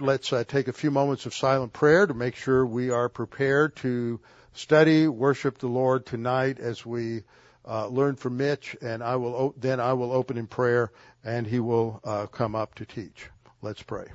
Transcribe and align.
let's 0.00 0.32
uh, 0.32 0.44
take 0.46 0.68
a 0.68 0.72
few 0.72 0.90
moments 0.90 1.26
of 1.26 1.34
silent 1.34 1.72
prayer 1.72 2.06
to 2.06 2.14
make 2.14 2.36
sure 2.36 2.64
we 2.64 2.90
are 2.90 3.08
prepared 3.08 3.76
to 3.76 4.20
study, 4.52 5.08
worship 5.08 5.58
the 5.58 5.68
Lord 5.68 6.06
tonight 6.06 6.58
as 6.58 6.84
we 6.84 7.22
uh, 7.66 7.86
learn 7.88 8.16
from 8.16 8.36
Mitch, 8.36 8.76
and 8.80 9.02
I 9.02 9.16
will 9.16 9.34
o- 9.34 9.54
then 9.56 9.80
I 9.80 9.92
will 9.92 10.12
open 10.12 10.38
in 10.38 10.46
prayer, 10.46 10.90
and 11.24 11.46
he 11.46 11.60
will 11.60 12.00
uh, 12.04 12.26
come 12.26 12.54
up 12.54 12.74
to 12.76 12.86
teach. 12.86 13.30
Let's 13.62 13.82
pray. 13.82 14.06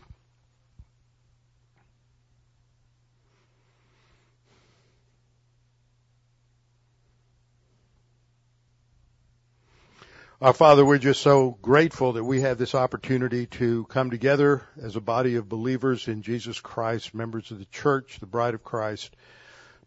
Our 10.43 10.51
Father, 10.51 10.83
we're 10.83 10.97
just 10.97 11.21
so 11.21 11.57
grateful 11.61 12.11
that 12.11 12.23
we 12.25 12.41
have 12.41 12.57
this 12.57 12.75
opportunity 12.75 13.45
to 13.45 13.85
come 13.85 14.09
together 14.09 14.67
as 14.77 14.97
a 14.97 14.99
body 14.99 15.35
of 15.35 15.47
believers 15.47 16.09
in 16.09 16.21
Jesus 16.21 16.59
Christ, 16.59 17.15
members 17.15 17.49
of 17.51 17.59
the 17.59 17.65
church, 17.71 18.19
the 18.19 18.25
bride 18.25 18.53
of 18.53 18.61
Christ, 18.61 19.15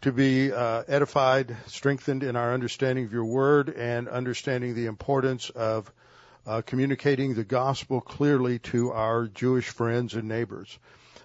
to 0.00 0.12
be 0.12 0.50
uh, 0.50 0.84
edified, 0.88 1.54
strengthened 1.66 2.22
in 2.22 2.36
our 2.36 2.54
understanding 2.54 3.04
of 3.04 3.12
your 3.12 3.26
word 3.26 3.68
and 3.68 4.08
understanding 4.08 4.74
the 4.74 4.86
importance 4.86 5.50
of 5.50 5.92
uh, 6.46 6.62
communicating 6.64 7.34
the 7.34 7.44
gospel 7.44 8.00
clearly 8.00 8.58
to 8.60 8.92
our 8.92 9.26
Jewish 9.26 9.68
friends 9.68 10.14
and 10.14 10.26
neighbors. 10.26 10.78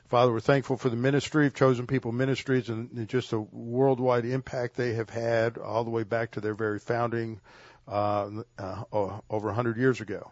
Father, 0.10 0.34
we're 0.34 0.42
thankful 0.42 0.76
for 0.76 0.90
the 0.90 0.98
ministry 0.98 1.48
of 1.48 1.56
Chosen 1.56 1.88
People 1.88 2.12
Ministries 2.12 2.68
and 2.68 3.08
just 3.08 3.32
the 3.32 3.40
worldwide 3.40 4.26
impact 4.26 4.76
they 4.76 4.96
have 4.96 5.10
had 5.10 5.58
all 5.58 5.86
the 5.86 5.90
way 5.90 6.04
back 6.04 6.32
to 6.32 6.42
their 6.42 6.54
very 6.54 6.80
founding 6.80 7.40
uh, 7.88 8.30
uh, 8.58 8.84
over 9.30 9.48
100 9.48 9.78
years 9.78 10.02
ago. 10.02 10.32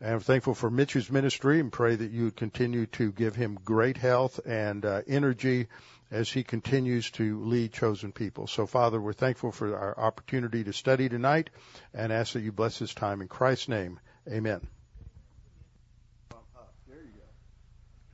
And 0.00 0.14
I'm 0.14 0.20
thankful 0.20 0.54
for 0.54 0.70
Mitch's 0.70 1.10
ministry 1.10 1.60
and 1.60 1.72
pray 1.72 1.94
that 1.94 2.10
you 2.10 2.30
continue 2.30 2.86
to 2.86 3.12
give 3.12 3.36
him 3.36 3.58
great 3.64 3.96
health 3.96 4.40
and 4.44 4.84
uh, 4.84 5.02
energy 5.06 5.68
as 6.10 6.30
he 6.30 6.44
continues 6.44 7.10
to 7.12 7.42
lead 7.44 7.72
chosen 7.72 8.12
people. 8.12 8.46
So, 8.46 8.66
Father, 8.66 9.00
we're 9.00 9.12
thankful 9.12 9.50
for 9.50 9.76
our 9.76 9.98
opportunity 9.98 10.64
to 10.64 10.72
study 10.72 11.08
tonight 11.08 11.50
and 11.92 12.12
ask 12.12 12.34
that 12.34 12.42
you 12.42 12.52
bless 12.52 12.78
this 12.78 12.92
time 12.92 13.22
in 13.22 13.28
Christ's 13.28 13.68
name. 13.68 13.98
Amen. 14.28 14.60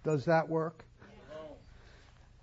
Does 0.02 0.24
that 0.24 0.48
work? 0.48 0.84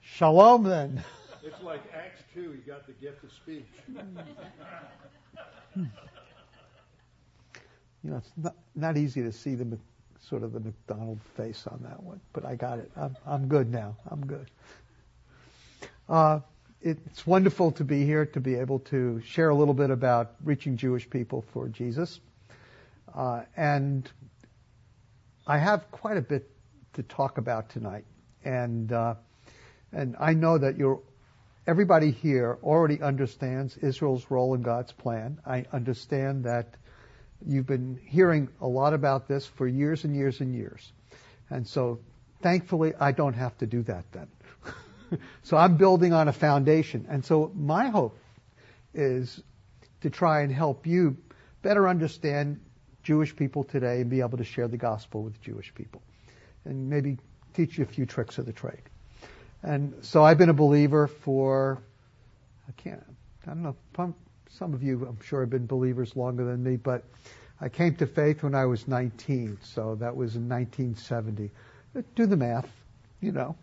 Shalom, 0.01 0.63
then. 0.63 1.03
It's 1.43 1.61
like 1.63 1.81
Acts 1.93 2.21
2, 2.33 2.51
he 2.51 2.57
got 2.69 2.85
the 2.85 2.93
gift 2.93 3.23
of 3.23 3.31
speech. 3.31 3.65
you 8.07 8.13
know, 8.13 8.19
it's 8.19 8.31
not, 8.37 8.55
not 8.73 8.95
easy 8.95 9.21
to 9.23 9.33
see 9.33 9.55
the 9.55 9.77
sort 10.29 10.41
of 10.41 10.53
the 10.53 10.61
McDonald 10.61 11.19
face 11.35 11.67
on 11.67 11.81
that 11.83 12.01
one, 12.01 12.21
but 12.31 12.45
I 12.45 12.55
got 12.55 12.79
it. 12.79 12.89
I'm, 12.95 13.17
I'm 13.25 13.47
good 13.49 13.69
now. 13.69 13.97
I'm 14.09 14.25
good. 14.25 14.49
Uh, 16.07 16.39
it's 16.81 17.27
wonderful 17.27 17.73
to 17.73 17.83
be 17.83 18.05
here 18.05 18.25
to 18.27 18.39
be 18.39 18.55
able 18.55 18.79
to 18.79 19.21
share 19.25 19.49
a 19.49 19.55
little 19.55 19.73
bit 19.73 19.89
about 19.89 20.35
reaching 20.41 20.77
Jewish 20.77 21.09
people 21.09 21.43
for 21.51 21.67
Jesus. 21.67 22.21
Uh, 23.13 23.41
and 23.57 24.09
I 25.45 25.57
have 25.57 25.91
quite 25.91 26.15
a 26.15 26.21
bit 26.21 26.49
to 26.93 27.03
talk 27.03 27.37
about 27.37 27.71
tonight. 27.71 28.05
And, 28.45 28.89
uh, 28.89 29.15
and 29.91 30.15
I 30.17 30.33
know 30.33 30.57
that 30.57 30.77
you're, 30.77 31.01
everybody 31.67 32.11
here 32.11 32.57
already 32.63 33.01
understands 33.01 33.75
Israel's 33.75 34.31
role 34.31 34.53
in 34.53 34.61
God's 34.61 34.93
plan. 34.93 35.39
I 35.45 35.65
understand 35.73 36.45
that 36.45 36.77
You've 37.45 37.67
been 37.67 37.99
hearing 38.03 38.49
a 38.61 38.67
lot 38.67 38.93
about 38.93 39.27
this 39.27 39.45
for 39.45 39.67
years 39.67 40.03
and 40.03 40.15
years 40.15 40.41
and 40.41 40.55
years. 40.55 40.91
And 41.49 41.67
so 41.67 41.99
thankfully 42.41 42.93
I 42.99 43.11
don't 43.11 43.33
have 43.33 43.57
to 43.59 43.65
do 43.65 43.83
that 43.83 44.05
then. 44.11 44.27
so 45.43 45.57
I'm 45.57 45.77
building 45.77 46.13
on 46.13 46.27
a 46.27 46.33
foundation. 46.33 47.05
And 47.09 47.23
so 47.23 47.51
my 47.55 47.89
hope 47.89 48.17
is 48.93 49.41
to 50.01 50.09
try 50.09 50.41
and 50.41 50.51
help 50.51 50.87
you 50.87 51.17
better 51.61 51.87
understand 51.87 52.59
Jewish 53.03 53.35
people 53.35 53.63
today 53.63 54.01
and 54.01 54.09
be 54.09 54.21
able 54.21 54.37
to 54.37 54.43
share 54.43 54.67
the 54.67 54.77
gospel 54.77 55.23
with 55.23 55.41
Jewish 55.41 55.73
people. 55.73 56.01
And 56.65 56.89
maybe 56.89 57.17
teach 57.53 57.77
you 57.77 57.83
a 57.83 57.87
few 57.87 58.05
tricks 58.05 58.37
of 58.37 58.45
the 58.45 58.53
trade. 58.53 58.81
And 59.63 59.93
so 60.01 60.23
I've 60.23 60.37
been 60.37 60.49
a 60.49 60.53
believer 60.53 61.07
for, 61.07 61.81
I 62.67 62.71
can't, 62.73 63.03
I 63.45 63.49
don't 63.49 63.63
know, 63.63 63.75
some 64.51 64.73
of 64.73 64.83
you, 64.83 65.05
I'm 65.07 65.19
sure, 65.23 65.41
have 65.41 65.49
been 65.49 65.65
believers 65.65 66.15
longer 66.15 66.45
than 66.45 66.63
me, 66.63 66.77
but 66.77 67.03
I 67.59 67.69
came 67.69 67.95
to 67.95 68.07
faith 68.07 68.43
when 68.43 68.55
I 68.55 68.65
was 68.65 68.87
19, 68.87 69.59
so 69.63 69.95
that 69.95 70.15
was 70.15 70.35
in 70.35 70.47
1970. 70.47 71.51
Do 72.15 72.25
the 72.25 72.37
math, 72.37 72.69
you 73.19 73.31
know. 73.31 73.55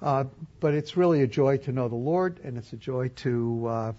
Uh, 0.00 0.24
but 0.60 0.74
it's 0.74 0.96
really 0.96 1.22
a 1.22 1.26
joy 1.26 1.58
to 1.58 1.72
know 1.72 1.88
the 1.88 1.94
Lord, 1.94 2.40
and 2.44 2.58
it's 2.58 2.72
a 2.72 2.76
joy 2.76 3.08
to. 3.16 3.66
Uh, 3.66 3.92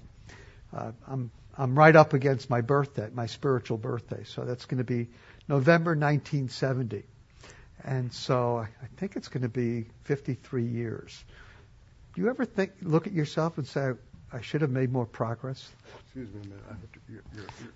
uh, 0.76 0.92
I'm 1.08 1.32
I'm 1.58 1.78
right 1.78 1.96
up 1.96 2.14
against 2.14 2.50
my 2.50 2.62
birthday, 2.62 3.09
my 3.12 3.26
spiritual 3.26 3.78
birthday, 3.78 4.24
so 4.26 4.44
that's 4.44 4.66
going 4.66 4.78
to 4.78 4.84
be 4.84 5.09
November 5.48 5.92
1970, 5.92 7.04
and 7.84 8.14
so 8.14 8.58
I 8.58 8.88
think 8.98 9.16
it's 9.16 9.28
going 9.28 9.42
to 9.42 9.50
be 9.50 9.86
53 10.04 10.66
years. 10.66 11.24
Do 12.14 12.22
you 12.22 12.30
ever 12.30 12.46
think, 12.46 12.74
look 12.82 13.08
at 13.08 13.14
yourself 13.14 13.58
and 13.58 13.68
say, 13.68 13.92
I 14.32 14.42
should 14.42 14.62
have 14.62 14.72
made 14.72 14.92
more 14.92 15.06
progress? 15.06 15.70
Excuse 16.06 16.28
me 16.34 16.42
a 16.42 16.48
minute. 16.48 17.24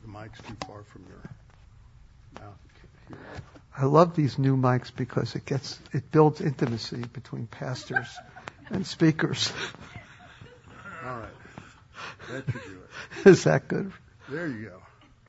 The 0.02 0.08
mic's 0.08 0.40
too 0.42 0.56
far 0.68 0.84
from 0.84 1.06
your 1.08 2.44
mouth. 2.44 2.58
I 3.78 3.86
love 3.86 4.16
these 4.16 4.38
new 4.38 4.58
mics 4.58 4.92
because 4.94 5.36
it 5.36 5.46
gets 5.46 5.80
it 5.94 6.12
builds 6.12 6.42
intimacy 6.42 7.04
between 7.14 7.48
pastors 7.48 8.08
and 8.70 8.86
speakers. 8.86 9.52
All 11.06 11.18
right. 11.18 11.30
That 12.32 12.46
should 12.52 12.64
do 12.64 12.78
it. 13.24 13.28
Is 13.30 13.44
that 13.46 13.68
good? 13.68 13.92
There 14.30 14.48
you 14.48 14.66
go. 14.66 14.82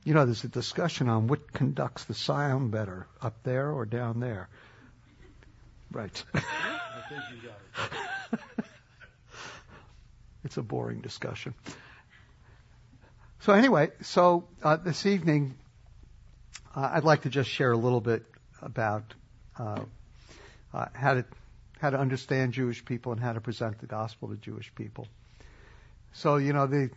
You 0.04 0.14
know, 0.14 0.24
there's 0.24 0.42
a 0.44 0.48
discussion 0.48 1.08
on 1.08 1.28
what 1.28 1.52
conducts 1.52 2.04
the 2.04 2.14
sound 2.14 2.72
better, 2.72 3.06
up 3.20 3.34
there 3.44 3.70
or 3.70 3.86
down 3.86 4.18
there. 4.18 4.48
Right. 5.92 6.24
I 6.34 6.40
think 7.08 7.22
you 7.30 7.48
got 7.48 8.40
it. 8.58 8.64
It's 10.44 10.56
a 10.56 10.62
boring 10.62 11.00
discussion. 11.00 11.54
So 13.40 13.52
anyway, 13.52 13.90
so 14.02 14.44
uh, 14.62 14.76
this 14.76 15.04
evening, 15.06 15.54
uh, 16.76 16.90
I'd 16.94 17.04
like 17.04 17.22
to 17.22 17.28
just 17.28 17.50
share 17.50 17.72
a 17.72 17.76
little 17.76 18.00
bit 18.00 18.24
about 18.60 19.14
uh, 19.58 19.80
uh, 20.72 20.86
how 20.92 21.14
to 21.14 21.24
how 21.80 21.90
to 21.90 21.98
understand 21.98 22.52
Jewish 22.52 22.84
people 22.84 23.10
and 23.10 23.20
how 23.20 23.32
to 23.32 23.40
present 23.40 23.80
the 23.80 23.86
gospel 23.86 24.28
to 24.28 24.36
Jewish 24.36 24.72
people. 24.76 25.08
So 26.12 26.36
you 26.36 26.52
know, 26.52 26.66
the, 26.66 26.90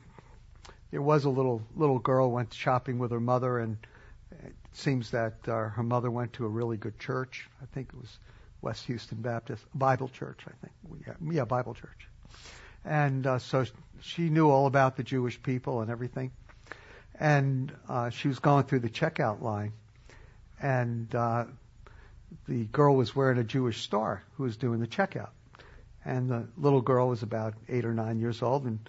there 0.91 1.01
was 1.01 1.25
a 1.25 1.29
little 1.29 1.61
little 1.75 1.99
girl 1.99 2.31
went 2.31 2.53
shopping 2.53 2.99
with 2.99 3.11
her 3.11 3.19
mother, 3.19 3.59
and 3.59 3.77
it 4.43 4.53
seems 4.73 5.11
that 5.11 5.33
uh, 5.47 5.69
her 5.69 5.83
mother 5.83 6.11
went 6.11 6.33
to 6.33 6.45
a 6.45 6.49
really 6.49 6.77
good 6.77 6.99
church. 6.99 7.49
I 7.61 7.65
think 7.73 7.89
it 7.93 7.99
was 7.99 8.19
West 8.61 8.85
Houston 8.85 9.21
Baptist 9.21 9.63
Bible 9.73 10.09
Church. 10.09 10.41
I 10.47 10.51
think, 10.61 11.05
yeah, 11.07 11.13
yeah 11.31 11.45
Bible 11.45 11.73
Church. 11.73 12.07
And 12.85 13.25
uh, 13.25 13.39
so 13.39 13.65
she 14.01 14.29
knew 14.29 14.49
all 14.49 14.67
about 14.67 14.95
the 14.95 15.03
Jewish 15.03 15.41
people 15.41 15.81
and 15.81 15.89
everything. 15.89 16.31
And 17.19 17.73
uh, 17.89 18.09
she 18.09 18.27
was 18.27 18.39
going 18.39 18.65
through 18.65 18.79
the 18.79 18.89
checkout 18.89 19.41
line, 19.41 19.71
and 20.61 21.13
uh, 21.15 21.45
the 22.47 22.65
girl 22.65 22.95
was 22.95 23.15
wearing 23.15 23.37
a 23.37 23.43
Jewish 23.43 23.81
star 23.81 24.23
who 24.35 24.43
was 24.43 24.57
doing 24.57 24.79
the 24.79 24.87
checkout. 24.87 25.29
And 26.03 26.29
the 26.29 26.47
little 26.57 26.81
girl 26.81 27.07
was 27.07 27.23
about 27.23 27.55
eight 27.67 27.85
or 27.85 27.93
nine 27.93 28.19
years 28.19 28.41
old 28.41 28.65
and 28.65 28.79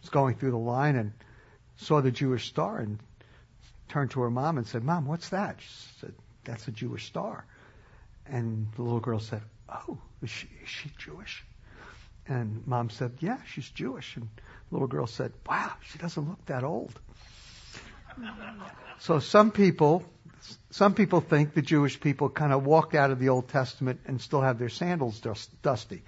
was 0.00 0.10
going 0.10 0.34
through 0.34 0.50
the 0.50 0.58
line 0.58 0.96
and 0.96 1.12
saw 1.76 2.00
the 2.00 2.10
Jewish 2.10 2.48
star 2.48 2.78
and 2.78 2.98
turned 3.88 4.10
to 4.12 4.20
her 4.20 4.30
mom 4.30 4.58
and 4.58 4.66
said, 4.66 4.84
Mom, 4.84 5.06
what's 5.06 5.30
that? 5.30 5.56
She 5.60 5.68
said, 6.00 6.14
That's 6.44 6.68
a 6.68 6.72
Jewish 6.72 7.06
star. 7.06 7.46
And 8.26 8.66
the 8.76 8.82
little 8.82 9.00
girl 9.00 9.20
said, 9.20 9.42
Oh, 9.68 9.98
is 10.22 10.30
she, 10.30 10.48
is 10.62 10.68
she 10.68 10.90
Jewish? 10.98 11.44
And 12.30 12.64
mom 12.64 12.90
said, 12.90 13.12
Yeah, 13.18 13.38
she's 13.44 13.68
Jewish. 13.68 14.16
And 14.16 14.28
the 14.36 14.74
little 14.76 14.86
girl 14.86 15.08
said, 15.08 15.32
Wow, 15.48 15.72
she 15.82 15.98
doesn't 15.98 16.28
look 16.28 16.46
that 16.46 16.62
old. 16.62 16.98
so 19.00 19.18
some 19.18 19.50
people, 19.50 20.04
some 20.70 20.94
people 20.94 21.20
think 21.20 21.54
the 21.54 21.62
Jewish 21.62 21.98
people 21.98 22.28
kind 22.30 22.52
of 22.52 22.64
walked 22.64 22.94
out 22.94 23.10
of 23.10 23.18
the 23.18 23.30
Old 23.30 23.48
Testament 23.48 24.00
and 24.06 24.20
still 24.20 24.40
have 24.40 24.60
their 24.60 24.68
sandals 24.68 25.18
dust, 25.18 25.50
dusty. 25.60 26.02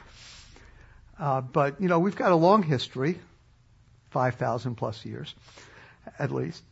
Uh, 1.18 1.40
but, 1.40 1.80
you 1.80 1.88
know, 1.88 1.98
we've 1.98 2.16
got 2.16 2.30
a 2.30 2.36
long 2.36 2.62
history, 2.62 3.18
5,000 4.10 4.76
plus 4.76 5.04
years, 5.04 5.34
at 6.20 6.30
least. 6.30 6.62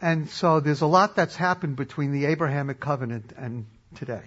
And 0.00 0.28
so 0.28 0.58
there's 0.58 0.82
a 0.82 0.86
lot 0.86 1.14
that's 1.14 1.36
happened 1.36 1.76
between 1.76 2.10
the 2.10 2.26
Abrahamic 2.26 2.80
covenant 2.80 3.32
and 3.36 3.66
today. 3.94 4.24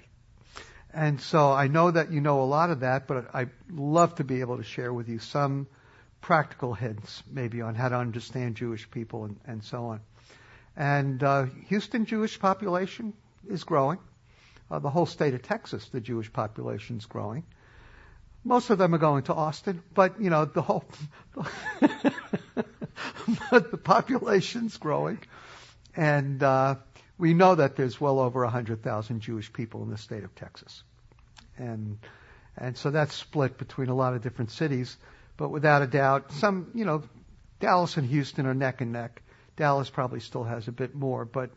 And 0.94 1.22
so 1.22 1.52
I 1.52 1.68
know 1.68 1.92
that 1.92 2.12
you 2.12 2.20
know 2.22 2.42
a 2.42 2.44
lot 2.44 2.70
of 2.70 2.82
that, 2.82 3.08
but 3.08 3.30
I'd 3.34 3.52
love 3.72 4.16
to 4.16 4.24
be 4.24 4.42
able 4.42 4.58
to 4.58 4.64
share 4.64 4.92
with 4.92 5.08
you 5.08 5.20
some 5.20 5.68
practical 6.20 6.74
hints 6.74 7.24
maybe 7.32 7.62
on 7.62 7.76
how 7.76 7.90
to 7.90 7.96
understand 7.96 8.56
Jewish 8.56 8.90
people 8.92 9.26
and, 9.26 9.40
and 9.46 9.64
so 9.64 9.86
on. 9.86 10.02
And 10.76 11.24
uh, 11.24 11.46
Houston 11.68 12.06
Jewish 12.06 12.40
population 12.40 13.14
is 13.50 13.64
growing. 13.64 14.00
uh, 14.70 14.80
the 14.80 14.90
whole 14.90 15.06
state 15.06 15.34
of 15.34 15.42
Texas, 15.42 15.88
the 15.90 16.02
Jewish 16.02 16.32
population 16.32 16.98
is 16.98 17.06
growing. 17.06 17.44
Most 18.44 18.70
of 18.70 18.78
them 18.78 18.96
are 18.96 19.00
going 19.00 19.24
to 19.24 19.34
Austin, 19.34 19.84
but 19.94 20.20
you 20.20 20.30
know 20.32 20.46
the 20.46 20.64
whole, 20.64 20.84
the 23.52 23.80
population's 23.84 24.78
growing, 24.78 25.20
and 25.96 26.42
uh, 26.42 26.76
we 27.22 27.36
know 27.36 27.54
that 27.54 27.76
there's 27.76 28.02
well 28.02 28.20
over 28.20 28.42
100,000 28.42 29.20
Jewish 29.20 29.54
people 29.54 29.84
in 29.84 29.92
the 29.92 29.98
state 29.98 30.24
of 30.24 30.34
Texas, 30.34 30.82
and 31.56 32.00
and 32.58 32.76
so 32.76 32.90
that's 32.90 33.14
split 33.14 33.60
between 33.60 33.90
a 33.90 33.94
lot 33.94 34.16
of 34.16 34.24
different 34.24 34.50
cities. 34.50 34.98
But 35.38 35.50
without 35.50 35.84
a 35.84 35.88
doubt, 35.88 36.32
some 36.32 36.72
you 36.74 36.84
know, 36.84 37.04
Dallas 37.60 37.96
and 37.98 38.08
Houston 38.08 38.48
are 38.48 38.56
neck 38.56 38.82
and 38.82 38.92
neck. 38.92 39.22
Dallas 39.56 39.88
probably 39.88 40.20
still 40.20 40.44
has 40.44 40.68
a 40.68 40.72
bit 40.72 40.96
more, 40.96 41.24
but 41.24 41.52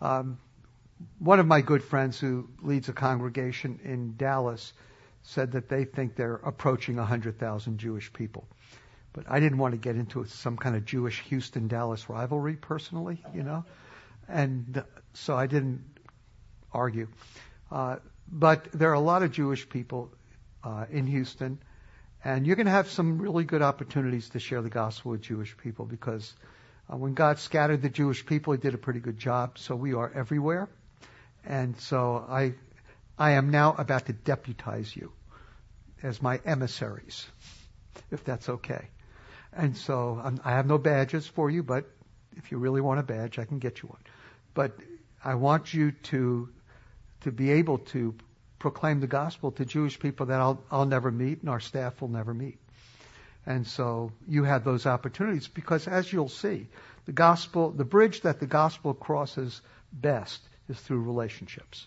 um, 0.00 0.36
one 1.20 1.38
of 1.38 1.46
my 1.46 1.60
good 1.60 1.84
friends 1.84 2.18
who 2.18 2.48
leads 2.60 2.88
a 2.88 2.92
congregation 2.92 3.78
in 3.84 4.16
Dallas 4.16 4.72
said 5.22 5.52
that 5.52 5.68
they 5.68 5.84
think 5.84 6.16
they're 6.16 6.40
approaching 6.44 6.96
100,000 6.96 7.78
Jewish 7.78 8.12
people. 8.12 8.44
But 9.12 9.26
I 9.28 9.38
didn't 9.38 9.58
want 9.58 9.72
to 9.74 9.78
get 9.78 9.94
into 9.94 10.24
some 10.24 10.56
kind 10.56 10.74
of 10.74 10.84
Jewish 10.84 11.20
Houston 11.20 11.68
Dallas 11.68 12.10
rivalry 12.10 12.56
personally, 12.56 13.22
you 13.32 13.44
know, 13.44 13.64
and 14.28 14.82
so 15.12 15.36
I 15.36 15.46
didn't 15.46 15.84
argue. 16.72 17.08
Uh, 17.70 17.96
but 18.28 18.68
there 18.72 18.90
are 18.90 18.94
a 18.94 19.00
lot 19.00 19.22
of 19.22 19.32
Jewish 19.32 19.68
people 19.68 20.10
uh, 20.62 20.86
in 20.90 21.06
Houston, 21.06 21.58
and 22.24 22.46
you're 22.46 22.56
going 22.56 22.66
to 22.66 22.72
have 22.72 22.90
some 22.90 23.18
really 23.18 23.44
good 23.44 23.62
opportunities 23.62 24.30
to 24.30 24.38
share 24.38 24.62
the 24.62 24.70
gospel 24.70 25.12
with 25.12 25.22
Jewish 25.22 25.56
people 25.56 25.84
because 25.84 26.34
uh, 26.90 26.96
when 26.96 27.14
God 27.14 27.38
scattered 27.38 27.82
the 27.82 27.88
Jewish 27.88 28.24
people, 28.24 28.52
He 28.52 28.58
did 28.58 28.74
a 28.74 28.78
pretty 28.78 29.00
good 29.00 29.18
job. 29.18 29.58
So 29.58 29.76
we 29.76 29.94
are 29.94 30.10
everywhere, 30.14 30.68
and 31.44 31.78
so 31.78 32.24
I 32.28 32.54
I 33.18 33.32
am 33.32 33.50
now 33.50 33.74
about 33.76 34.06
to 34.06 34.12
deputize 34.12 34.94
you 34.94 35.12
as 36.02 36.20
my 36.20 36.40
emissaries, 36.44 37.26
if 38.10 38.24
that's 38.24 38.48
okay. 38.48 38.88
And 39.52 39.76
so 39.76 40.20
I'm, 40.22 40.40
I 40.44 40.52
have 40.52 40.66
no 40.66 40.78
badges 40.78 41.26
for 41.26 41.48
you, 41.48 41.62
but 41.62 41.88
if 42.36 42.50
you 42.50 42.58
really 42.58 42.80
want 42.80 43.00
a 43.00 43.02
badge, 43.04 43.38
I 43.38 43.44
can 43.44 43.58
get 43.58 43.82
you 43.82 43.88
one. 43.88 44.00
But 44.54 44.76
I 45.24 45.34
want 45.34 45.74
you 45.74 45.92
to 46.04 46.48
to 47.22 47.32
be 47.32 47.50
able 47.52 47.78
to 47.78 48.14
proclaim 48.58 49.00
the 49.00 49.06
gospel 49.06 49.50
to 49.52 49.64
Jewish 49.64 49.98
people 49.98 50.26
that 50.26 50.40
I'll, 50.40 50.62
I'll 50.70 50.84
never 50.86 51.10
meet 51.10 51.40
and 51.40 51.48
our 51.48 51.60
staff 51.60 52.00
will 52.00 52.08
never 52.08 52.34
meet. 52.34 52.58
And 53.46 53.66
so 53.66 54.12
you 54.28 54.44
have 54.44 54.64
those 54.64 54.86
opportunities 54.86 55.48
because 55.48 55.86
as 55.88 56.12
you'll 56.12 56.28
see, 56.28 56.66
the 57.06 57.12
gospel, 57.12 57.70
the 57.70 57.84
bridge 57.84 58.22
that 58.22 58.40
the 58.40 58.46
gospel 58.46 58.94
crosses 58.94 59.60
best 59.92 60.40
is 60.68 60.78
through 60.80 61.02
relationships. 61.02 61.86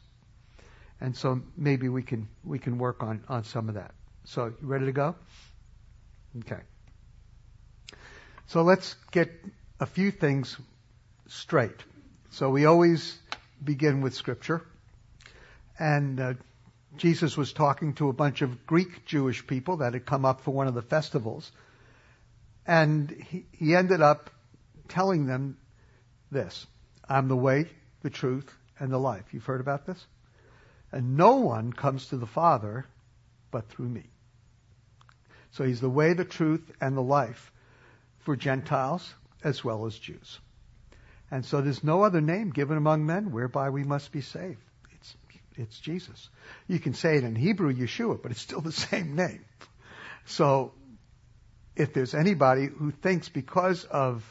And 1.02 1.16
so 1.16 1.42
maybe 1.56 1.90
we 1.90 2.04
can 2.04 2.28
we 2.44 2.60
can 2.60 2.78
work 2.78 3.04
on, 3.04 3.24
on 3.28 3.44
some 3.44 3.70
of 3.70 3.76
that. 3.76 3.92
So 4.26 4.46
you 4.46 4.68
ready 4.68 4.86
to 4.86 4.92
go? 4.92 5.16
Okay. 6.40 6.62
So 8.48 8.62
let's 8.64 8.96
get 9.12 9.32
a 9.80 9.86
few 9.86 10.12
things 10.12 10.58
straight. 11.28 11.84
So 12.38 12.52
we 12.52 12.66
always 12.66 13.18
begin 13.64 14.02
with 14.02 14.14
scripture. 14.14 14.62
And 15.80 16.20
uh, 16.20 16.34
Jesus 16.96 17.36
was 17.36 17.52
talking 17.52 17.96
to 17.96 18.10
a 18.10 18.14
bunch 18.14 18.44
of 18.44 18.68
Greek 18.68 19.08
Jewish 19.08 19.48
people 19.48 19.78
that 19.78 19.94
had 19.94 20.06
come 20.06 20.24
up 20.24 20.42
for 20.42 20.52
one 20.52 20.68
of 20.68 20.76
the 20.76 20.84
festivals. 20.84 21.52
And 22.68 23.10
he, 23.10 23.48
he 23.54 23.76
ended 23.76 24.04
up 24.04 24.30
telling 24.88 25.26
them 25.26 25.58
this 26.30 26.68
I'm 27.10 27.28
the 27.28 27.36
way, 27.36 27.70
the 28.04 28.12
truth, 28.12 28.56
and 28.80 28.92
the 28.92 29.00
life. 29.00 29.24
You've 29.32 29.46
heard 29.46 29.60
about 29.60 29.88
this? 29.88 30.06
And 30.92 31.18
no 31.18 31.38
one 31.38 31.74
comes 31.74 32.10
to 32.10 32.18
the 32.18 32.28
Father 32.28 32.86
but 33.50 33.68
through 33.70 33.90
me. 33.90 34.04
So 35.54 35.64
he's 35.64 35.82
the 35.82 35.90
way, 35.90 36.14
the 36.14 36.24
truth, 36.24 36.72
and 36.80 36.96
the 36.96 37.02
life 37.02 37.52
for 38.20 38.36
Gentiles 38.36 39.12
as 39.44 39.64
well 39.64 39.88
as 39.88 39.98
Jews. 39.98 40.38
And 41.30 41.46
so 41.46 41.62
there's 41.62 41.84
no 41.84 42.04
other 42.04 42.22
name 42.22 42.52
given 42.52 42.78
among 42.78 43.06
men 43.06 43.32
whereby 43.32 43.70
we 43.70 43.84
must 43.84 44.12
be 44.12 44.22
saved. 44.22 44.62
It's, 44.94 45.16
it's 45.56 45.80
Jesus. 45.80 46.30
You 46.68 46.80
can 46.80 46.94
say 46.94 47.18
it 47.18 47.24
in 47.24 47.36
Hebrew, 47.36 47.74
Yeshua, 47.74 48.22
but 48.22 48.32
it's 48.32 48.42
still 48.42 48.62
the 48.62 48.72
same 48.90 49.16
name. 49.16 49.44
So 50.26 50.74
if 51.76 51.94
there's 51.94 52.14
anybody 52.14 52.66
who 52.66 52.92
thinks 52.92 53.30
because 53.30 53.84
of 53.86 54.24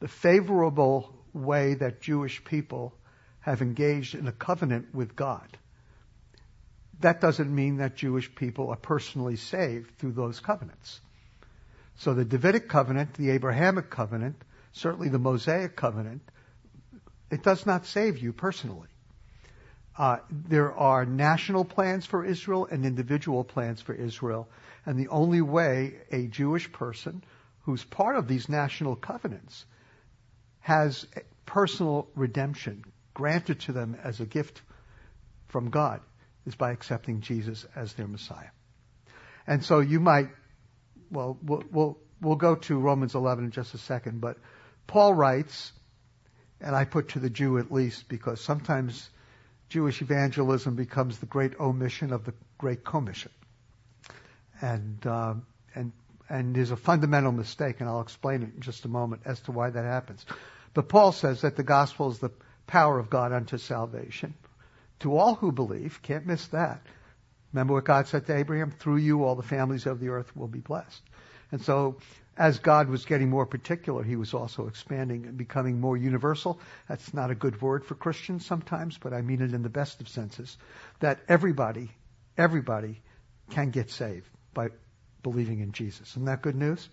the 0.00 0.08
favorable 0.08 1.14
way 1.32 1.74
that 1.74 2.00
Jewish 2.00 2.42
people 2.44 2.94
have 3.40 3.62
engaged 3.62 4.14
in 4.14 4.26
a 4.26 4.32
covenant 4.32 4.94
with 4.94 5.14
God, 5.14 5.56
that 7.00 7.20
doesn't 7.20 7.54
mean 7.54 7.76
that 7.76 7.94
Jewish 7.94 8.34
people 8.34 8.70
are 8.70 8.76
personally 8.76 9.36
saved 9.36 9.96
through 9.98 10.12
those 10.12 10.40
covenants. 10.40 11.00
So 11.96 12.14
the 12.14 12.24
Davidic 12.24 12.68
covenant, 12.68 13.14
the 13.14 13.30
Abrahamic 13.30 13.90
covenant, 13.90 14.42
certainly 14.72 15.08
the 15.08 15.18
Mosaic 15.18 15.76
covenant, 15.76 16.22
it 17.30 17.42
does 17.42 17.66
not 17.66 17.86
save 17.86 18.18
you 18.18 18.32
personally. 18.32 18.88
Uh, 19.96 20.18
there 20.30 20.72
are 20.72 21.04
national 21.04 21.64
plans 21.64 22.06
for 22.06 22.24
Israel 22.24 22.68
and 22.70 22.86
individual 22.86 23.42
plans 23.42 23.80
for 23.80 23.92
Israel, 23.92 24.48
and 24.86 24.98
the 24.98 25.08
only 25.08 25.40
way 25.40 25.94
a 26.12 26.26
Jewish 26.28 26.70
person 26.70 27.24
who's 27.62 27.82
part 27.84 28.16
of 28.16 28.28
these 28.28 28.48
national 28.48 28.94
covenants 28.96 29.66
has 30.60 31.06
personal 31.44 32.08
redemption 32.14 32.84
granted 33.12 33.58
to 33.60 33.72
them 33.72 33.96
as 34.02 34.20
a 34.20 34.26
gift 34.26 34.62
from 35.48 35.70
God 35.70 36.00
is 36.46 36.54
by 36.54 36.70
accepting 36.70 37.20
Jesus 37.20 37.66
as 37.74 37.92
their 37.94 38.06
Messiah. 38.06 38.50
And 39.46 39.64
so 39.64 39.80
you 39.80 39.98
might, 39.98 40.28
well, 41.10 41.38
we'll, 41.42 41.64
we'll, 41.72 41.98
we'll 42.20 42.36
go 42.36 42.54
to 42.54 42.78
Romans 42.78 43.14
11 43.14 43.46
in 43.46 43.50
just 43.50 43.74
a 43.74 43.78
second, 43.78 44.20
but 44.20 44.36
Paul 44.86 45.14
writes, 45.14 45.72
and 46.60 46.74
I 46.74 46.84
put 46.84 47.10
to 47.10 47.18
the 47.18 47.30
Jew 47.30 47.58
at 47.58 47.72
least, 47.72 48.08
because 48.08 48.40
sometimes 48.40 49.08
Jewish 49.68 50.02
evangelism 50.02 50.74
becomes 50.74 51.18
the 51.18 51.26
great 51.26 51.58
omission 51.60 52.12
of 52.12 52.24
the 52.24 52.34
great 52.56 52.84
commission. 52.84 53.30
And, 54.60 55.06
uh, 55.06 55.34
and, 55.74 55.92
and 56.28 56.54
there's 56.54 56.70
a 56.70 56.76
fundamental 56.76 57.32
mistake, 57.32 57.80
and 57.80 57.88
I'll 57.88 58.00
explain 58.00 58.42
it 58.42 58.54
in 58.54 58.60
just 58.60 58.84
a 58.84 58.88
moment 58.88 59.22
as 59.24 59.40
to 59.40 59.52
why 59.52 59.70
that 59.70 59.84
happens. 59.84 60.24
But 60.74 60.88
Paul 60.88 61.12
says 61.12 61.42
that 61.42 61.56
the 61.56 61.62
gospel 61.62 62.10
is 62.10 62.18
the 62.18 62.30
power 62.66 62.98
of 62.98 63.10
God 63.10 63.32
unto 63.32 63.58
salvation 63.58 64.34
to 65.00 65.16
all 65.16 65.34
who 65.34 65.52
believe. 65.52 66.00
Can't 66.02 66.26
miss 66.26 66.46
that. 66.48 66.80
Remember 67.52 67.74
what 67.74 67.84
God 67.84 68.08
said 68.08 68.26
to 68.26 68.36
Abraham? 68.36 68.70
Through 68.70 68.98
you, 68.98 69.24
all 69.24 69.34
the 69.34 69.42
families 69.42 69.86
of 69.86 70.00
the 70.00 70.08
earth 70.08 70.36
will 70.36 70.48
be 70.48 70.58
blessed. 70.58 71.02
And 71.50 71.62
so, 71.62 71.96
as 72.38 72.60
God 72.60 72.88
was 72.88 73.04
getting 73.04 73.28
more 73.28 73.46
particular, 73.46 74.04
he 74.04 74.14
was 74.14 74.32
also 74.32 74.68
expanding 74.68 75.26
and 75.26 75.36
becoming 75.36 75.80
more 75.80 75.96
universal. 75.96 76.60
That's 76.88 77.12
not 77.12 77.32
a 77.32 77.34
good 77.34 77.60
word 77.60 77.84
for 77.84 77.96
Christians 77.96 78.46
sometimes, 78.46 78.96
but 78.96 79.12
I 79.12 79.22
mean 79.22 79.42
it 79.42 79.52
in 79.52 79.64
the 79.64 79.68
best 79.68 80.00
of 80.00 80.08
senses. 80.08 80.56
That 81.00 81.18
everybody, 81.28 81.90
everybody 82.36 83.02
can 83.50 83.70
get 83.70 83.90
saved 83.90 84.28
by 84.54 84.68
believing 85.24 85.58
in 85.58 85.72
Jesus. 85.72 86.10
Isn't 86.10 86.26
that 86.26 86.40
good 86.40 86.54
news? 86.54 86.88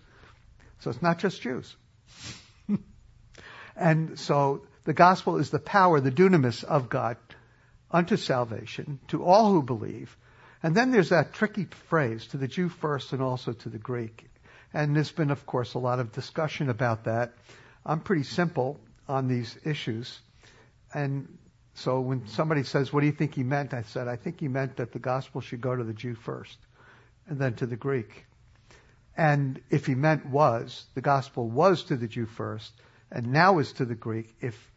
So 0.80 0.90
it's 0.90 1.00
not 1.00 1.20
just 1.20 1.40
Jews. 1.40 1.76
and 3.76 4.18
so 4.18 4.66
the 4.82 4.94
gospel 4.94 5.36
is 5.36 5.50
the 5.50 5.60
power, 5.60 6.00
the 6.00 6.10
dunamis 6.10 6.64
of 6.64 6.88
God 6.88 7.18
unto 7.88 8.16
salvation 8.16 8.98
to 9.08 9.24
all 9.24 9.52
who 9.52 9.62
believe. 9.62 10.16
And 10.60 10.74
then 10.74 10.90
there's 10.90 11.10
that 11.10 11.34
tricky 11.34 11.68
phrase, 11.88 12.26
to 12.28 12.36
the 12.36 12.48
Jew 12.48 12.68
first 12.68 13.12
and 13.12 13.22
also 13.22 13.52
to 13.52 13.68
the 13.68 13.78
Greek. 13.78 14.26
And 14.76 14.94
there's 14.94 15.10
been, 15.10 15.30
of 15.30 15.46
course, 15.46 15.72
a 15.72 15.78
lot 15.78 16.00
of 16.00 16.12
discussion 16.12 16.68
about 16.68 17.04
that. 17.04 17.32
I'm 17.86 18.00
pretty 18.00 18.24
simple 18.24 18.78
on 19.08 19.26
these 19.26 19.58
issues. 19.64 20.20
And 20.92 21.38
so 21.72 22.00
when 22.00 22.26
somebody 22.26 22.62
says, 22.62 22.92
what 22.92 23.00
do 23.00 23.06
you 23.06 23.12
think 23.12 23.34
he 23.34 23.42
meant? 23.42 23.72
I 23.72 23.84
said, 23.84 24.06
I 24.06 24.16
think 24.16 24.38
he 24.38 24.48
meant 24.48 24.76
that 24.76 24.92
the 24.92 24.98
gospel 24.98 25.40
should 25.40 25.62
go 25.62 25.74
to 25.74 25.82
the 25.82 25.94
Jew 25.94 26.14
first 26.14 26.58
and 27.26 27.38
then 27.38 27.54
to 27.54 27.64
the 27.64 27.76
Greek. 27.76 28.26
And 29.16 29.62
if 29.70 29.86
he 29.86 29.94
meant 29.94 30.26
was, 30.26 30.84
the 30.92 31.00
gospel 31.00 31.48
was 31.48 31.84
to 31.84 31.96
the 31.96 32.06
Jew 32.06 32.26
first 32.26 32.70
and 33.10 33.32
now 33.32 33.60
is 33.60 33.72
to 33.72 33.86
the 33.86 33.94
Greek, 33.94 34.36
if, 34.42 34.70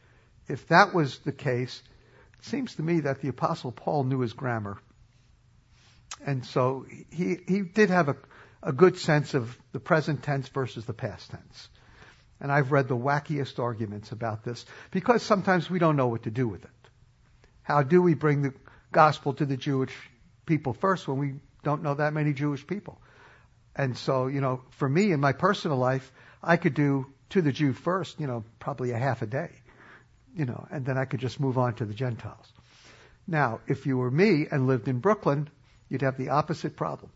if 0.47 0.65
that 0.69 0.95
was 0.95 1.19
the 1.19 1.33
case, 1.33 1.83
it 2.37 2.45
seems 2.45 2.75
to 2.75 2.83
me 2.83 3.01
that 3.01 3.19
the 3.19 3.27
Apostle 3.27 3.73
Paul 3.73 4.05
knew 4.05 4.21
his 4.21 4.31
grammar. 4.31 4.77
And 6.25 6.45
so 6.45 6.85
he, 7.11 7.39
he 7.45 7.61
did 7.63 7.89
have 7.89 8.07
a, 8.07 8.15
a 8.61 8.73
good 8.73 8.97
sense 8.97 9.33
of 9.33 9.57
the 9.71 9.79
present 9.79 10.23
tense 10.23 10.47
versus 10.49 10.85
the 10.85 10.93
past 10.93 11.31
tense. 11.31 11.69
And 12.41 12.51
I've 12.51 12.71
read 12.71 12.87
the 12.87 12.97
wackiest 12.97 13.59
arguments 13.59 14.11
about 14.11 14.43
this 14.43 14.65
because 14.91 15.23
sometimes 15.23 15.69
we 15.69 15.79
don't 15.79 15.95
know 15.95 16.07
what 16.07 16.23
to 16.23 16.31
do 16.31 16.47
with 16.47 16.63
it. 16.63 16.69
How 17.61 17.83
do 17.83 18.01
we 18.01 18.13
bring 18.13 18.41
the 18.41 18.53
gospel 18.91 19.33
to 19.33 19.45
the 19.45 19.57
Jewish 19.57 19.93
people 20.45 20.73
first 20.73 21.07
when 21.07 21.17
we 21.17 21.35
don't 21.63 21.83
know 21.83 21.93
that 21.95 22.13
many 22.13 22.33
Jewish 22.33 22.65
people? 22.65 23.01
And 23.75 23.97
so, 23.97 24.27
you 24.27 24.41
know, 24.41 24.61
for 24.71 24.89
me 24.89 25.11
in 25.11 25.19
my 25.19 25.33
personal 25.33 25.77
life, 25.77 26.11
I 26.41 26.57
could 26.57 26.73
do 26.73 27.05
to 27.29 27.41
the 27.41 27.51
Jew 27.51 27.73
first, 27.73 28.19
you 28.19 28.27
know, 28.27 28.43
probably 28.59 28.91
a 28.91 28.97
half 28.97 29.21
a 29.21 29.27
day 29.27 29.51
you 30.35 30.45
know, 30.45 30.67
and 30.71 30.85
then 30.85 30.97
I 30.97 31.05
could 31.05 31.19
just 31.19 31.39
move 31.39 31.57
on 31.57 31.75
to 31.75 31.85
the 31.85 31.93
Gentiles. 31.93 32.51
Now, 33.27 33.59
if 33.67 33.85
you 33.85 33.97
were 33.97 34.11
me 34.11 34.47
and 34.49 34.67
lived 34.67 34.87
in 34.87 34.99
Brooklyn, 34.99 35.49
you'd 35.89 36.01
have 36.01 36.17
the 36.17 36.29
opposite 36.29 36.75
problem. 36.75 37.11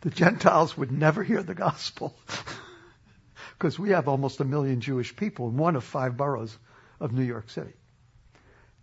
The 0.00 0.10
Gentiles 0.10 0.76
would 0.76 0.92
never 0.92 1.22
hear 1.22 1.42
the 1.42 1.54
gospel 1.54 2.14
because 3.58 3.78
we 3.78 3.90
have 3.90 4.08
almost 4.08 4.40
a 4.40 4.44
million 4.44 4.80
Jewish 4.80 5.14
people 5.16 5.48
in 5.48 5.56
one 5.56 5.76
of 5.76 5.84
five 5.84 6.16
boroughs 6.16 6.56
of 7.00 7.12
New 7.12 7.22
York 7.22 7.50
City. 7.50 7.72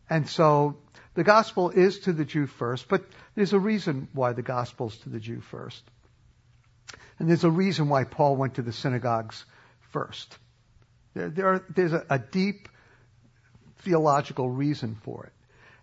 And 0.10 0.28
so 0.28 0.78
the 1.14 1.24
gospel 1.24 1.70
is 1.70 2.00
to 2.02 2.14
the 2.14 2.26
Jew 2.26 2.48
first, 2.48 2.88
but 2.90 3.06
there's 3.36 3.54
a 3.54 3.60
reason 3.60 4.08
why 4.14 4.34
the 4.34 4.42
gospel 4.42 4.88
is 4.88 4.98
to 5.00 5.10
the 5.10 5.20
Jew 5.20 5.42
first. 5.42 5.84
And 7.20 7.30
there's 7.30 7.44
a 7.44 7.52
reason 7.52 7.88
why 7.88 8.04
Paul 8.04 8.36
went 8.36 8.56
to 8.56 8.62
the 8.62 8.74
synagogues 8.74 9.46
first. 9.92 10.38
There, 11.14 11.30
there 11.30 11.48
are, 11.48 11.66
there's 11.70 11.94
a, 11.94 12.06
a 12.10 12.20
deep 12.20 12.68
theological 13.80 14.50
reason 14.50 14.98
for 15.04 15.26
it. 15.26 15.34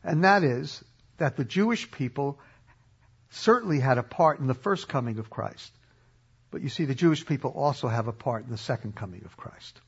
And 0.02 0.25
that 0.25 0.42
is 0.42 0.82
that 1.18 1.37
the 1.37 1.44
Jewish 1.44 1.90
people 1.90 2.38
certainly 3.30 3.80
had 3.80 3.99
a 3.99 4.02
part 4.02 4.40
in 4.40 4.47
the 4.47 4.54
first 4.54 4.88
coming 4.88 5.18
of 5.18 5.30
Christ. 5.30 5.73
But 6.50 6.62
you 6.62 6.68
see, 6.68 6.85
the 6.85 6.94
Jewish 6.94 7.26
people 7.26 7.50
also 7.50 7.88
have 7.88 8.08
a 8.08 8.12
part 8.12 8.44
in 8.44 8.50
the 8.50 8.58
second 8.58 8.97
coming 8.97 9.25
of 9.25 9.37
Christ. 9.37 9.80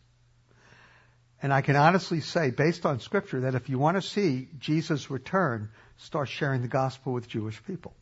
And 1.43 1.53
I 1.53 1.63
can 1.63 1.77
honestly 1.77 2.21
say, 2.21 2.51
based 2.51 2.85
on 2.85 3.01
scripture, 3.01 3.41
that 3.41 3.55
if 3.55 3.71
you 3.71 3.79
want 3.79 3.97
to 3.97 4.03
see 4.03 4.49
Jesus 4.59 5.11
return, 5.11 5.71
start 5.97 6.29
sharing 6.29 6.61
the 6.61 6.69
gospel 6.69 7.15
with 7.15 7.29
Jewish 7.29 7.63
people. 7.65 7.95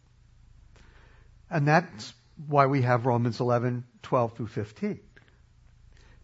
And 1.48 1.68
that's 1.68 2.12
why 2.46 2.66
we 2.66 2.82
have 2.82 3.06
Romans 3.06 3.38
11, 3.38 3.84
12 4.02 4.36
through 4.36 4.48
15. 4.48 5.00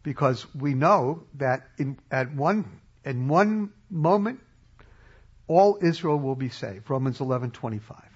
Because 0.03 0.45
we 0.55 0.75
know 0.75 1.23
that 1.35 1.69
in, 1.79 1.99
at 2.11 2.35
one, 2.35 2.81
in 3.05 3.29
one 3.29 3.73
moment, 3.89 4.41
all 5.47 5.79
Israel 5.81 6.19
will 6.19 6.35
be 6.35 6.49
saved. 6.49 6.91
Romans 6.91 7.21
11, 7.21 7.53
25. 7.53 8.14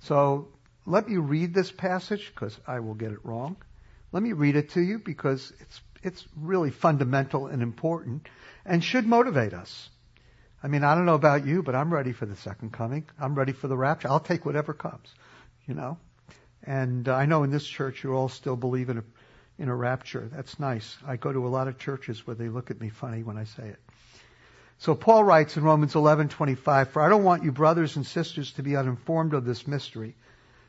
So 0.00 0.48
let 0.86 1.08
me 1.08 1.16
read 1.16 1.54
this 1.54 1.70
passage 1.70 2.32
because 2.34 2.58
I 2.66 2.80
will 2.80 2.94
get 2.94 3.12
it 3.12 3.24
wrong. 3.24 3.56
Let 4.12 4.22
me 4.22 4.32
read 4.32 4.56
it 4.56 4.70
to 4.70 4.80
you 4.80 4.98
because 4.98 5.52
it's 5.60 5.80
it's 6.02 6.24
really 6.36 6.70
fundamental 6.70 7.48
and 7.48 7.62
important 7.62 8.28
and 8.64 8.82
should 8.82 9.06
motivate 9.06 9.52
us. 9.52 9.90
I 10.62 10.68
mean, 10.68 10.84
I 10.84 10.94
don't 10.94 11.06
know 11.06 11.14
about 11.14 11.46
you, 11.46 11.62
but 11.62 11.74
I'm 11.74 11.92
ready 11.92 12.12
for 12.12 12.26
the 12.26 12.36
second 12.36 12.72
coming. 12.72 13.06
I'm 13.20 13.34
ready 13.34 13.52
for 13.52 13.68
the 13.68 13.76
rapture. 13.76 14.08
I'll 14.08 14.20
take 14.20 14.44
whatever 14.44 14.72
comes, 14.72 15.08
you 15.66 15.74
know. 15.74 15.98
And 16.64 17.08
I 17.08 17.26
know 17.26 17.44
in 17.44 17.50
this 17.50 17.66
church 17.66 18.02
you 18.02 18.14
all 18.14 18.28
still 18.28 18.56
believe 18.56 18.88
in 18.88 18.98
a 18.98 19.04
in 19.58 19.68
a 19.68 19.74
rapture. 19.74 20.30
That's 20.32 20.58
nice. 20.58 20.96
I 21.06 21.16
go 21.16 21.32
to 21.32 21.46
a 21.46 21.48
lot 21.48 21.68
of 21.68 21.78
churches 21.78 22.26
where 22.26 22.36
they 22.36 22.48
look 22.48 22.70
at 22.70 22.80
me 22.80 22.88
funny 22.88 23.22
when 23.22 23.36
I 23.36 23.44
say 23.44 23.68
it. 23.68 23.78
So 24.78 24.94
Paul 24.94 25.24
writes 25.24 25.56
in 25.56 25.64
Romans 25.64 25.94
11:25, 25.94 26.90
"For 26.90 27.02
I 27.02 27.08
don't 27.08 27.24
want 27.24 27.42
you 27.42 27.50
brothers 27.50 27.96
and 27.96 28.06
sisters 28.06 28.52
to 28.52 28.62
be 28.62 28.76
uninformed 28.76 29.34
of 29.34 29.44
this 29.44 29.66
mystery, 29.66 30.16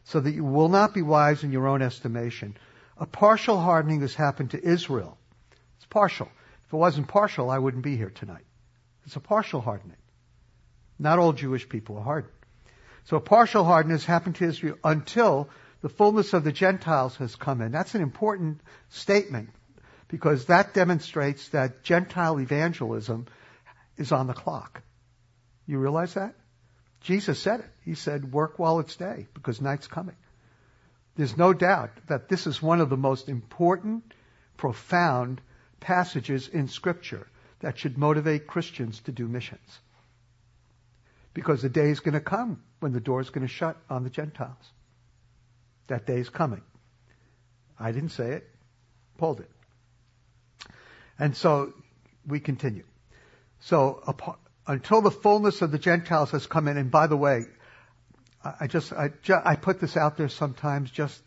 so 0.04 0.20
that 0.20 0.34
you 0.34 0.44
will 0.44 0.70
not 0.70 0.94
be 0.94 1.04
wise 1.04 1.44
in 1.44 1.51
your 1.51 1.68
own 1.68 1.84
estimation. 1.84 2.58
A 2.98 3.06
partial 3.06 3.60
hardening 3.62 4.01
has 4.01 4.16
happened 4.16 4.51
to 4.51 4.68
Israel. 4.68 5.18
It's 5.78 5.86
partial. 5.86 6.28
If 6.66 6.74
it 6.74 6.78
wasn't 6.78 7.08
partial, 7.08 7.51
I 7.51 7.60
wouldn't 7.60 7.84
be 7.84 7.96
here 7.96 8.10
tonight. 8.10 8.46
It's 9.06 9.16
a 9.16 9.20
partial 9.20 9.62
hardening. 9.62 9.98
Not 10.98 11.20
all 11.20 11.34
Jewish 11.34 11.70
people 11.70 11.98
are 11.98 12.04
hardened. 12.04 12.34
So 13.06 13.18
a 13.18 13.22
partial 13.22 13.63
hardening 13.63 13.96
has 13.96 14.06
happened 14.06 14.36
to 14.38 14.46
Israel 14.46 14.78
until 14.84 15.50
the 15.82 15.89
fullness 15.89 16.34
of 16.34 16.44
the 16.44 16.51
Gentiles 16.51 17.16
has 17.18 17.36
come 17.36 17.62
in. 17.62 17.72
That's 17.72 17.96
an 17.96 18.01
important 18.01 18.62
statement 18.89 19.50
because 20.08 20.46
that 20.46 20.74
demonstrates 20.74 21.50
that 21.50 21.84
Gentile 21.84 22.39
evangelism 22.39 23.28
is 24.00 24.12
on 24.12 24.25
the 24.27 24.34
clock. 24.34 24.82
You 25.68 25.77
realize 25.77 26.15
that? 26.15 26.34
Jesus 27.01 27.39
said 27.39 27.60
it. 27.60 27.70
He 27.86 27.94
said, 27.94 28.34
work 28.34 28.58
while 28.58 28.79
it's 28.79 28.96
day 28.96 29.27
because 29.34 29.62
night's 29.62 29.88
coming. 29.88 30.15
There's 31.15 31.38
no 31.38 31.53
doubt 31.53 31.91
that 32.08 32.29
this 32.29 32.48
is 32.48 32.62
one 32.62 32.82
of 32.82 32.89
the 32.89 32.98
most 32.98 33.29
important, 33.29 34.03
profound 34.58 35.41
passages 35.79 36.48
in 36.48 36.68
Scripture 36.68 37.27
that 37.60 37.77
should 37.77 37.98
motivate 37.98 38.48
Christians 38.48 39.00
to 39.01 39.12
do 39.12 39.27
missions. 39.27 39.79
Because 41.34 41.62
the 41.62 41.70
day 41.70 41.89
is 41.89 42.00
going 42.00 42.13
to 42.13 42.22
come 42.22 42.63
when 42.79 42.94
the 42.94 43.00
door 43.00 43.22
is 43.22 43.29
going 43.29 43.46
to 43.46 43.53
shut 43.53 43.77
on 43.89 44.03
the 44.03 44.10
Gentiles. 44.10 44.72
That 45.88 46.06
day 46.06 46.20
is 46.20 46.29
coming. 46.29 46.62
I 47.79 47.91
didn't 47.91 48.10
say 48.10 48.32
it. 48.32 48.50
Paul 49.18 49.36
did. 49.36 49.48
And 51.18 51.36
so 51.36 51.74
we 52.25 52.39
continue. 52.39 52.84
So 53.62 54.04
until 54.68 55.01
the 55.01 55.12
fullness 55.12 55.62
of 55.62 55.72
the 55.72 55.80
Gentiles 55.80 56.32
has 56.32 56.48
come 56.48 56.68
in, 56.68 56.78
and 56.78 56.92
by 56.92 57.08
the 57.08 57.18
way, 57.18 57.46
I 58.44 58.68
just 58.68 58.94
I, 58.94 59.12
I 59.44 59.56
put 59.56 59.82
this 59.82 59.98
out 59.98 60.16
there 60.18 60.30
sometimes 60.30 60.92
just 60.92 61.22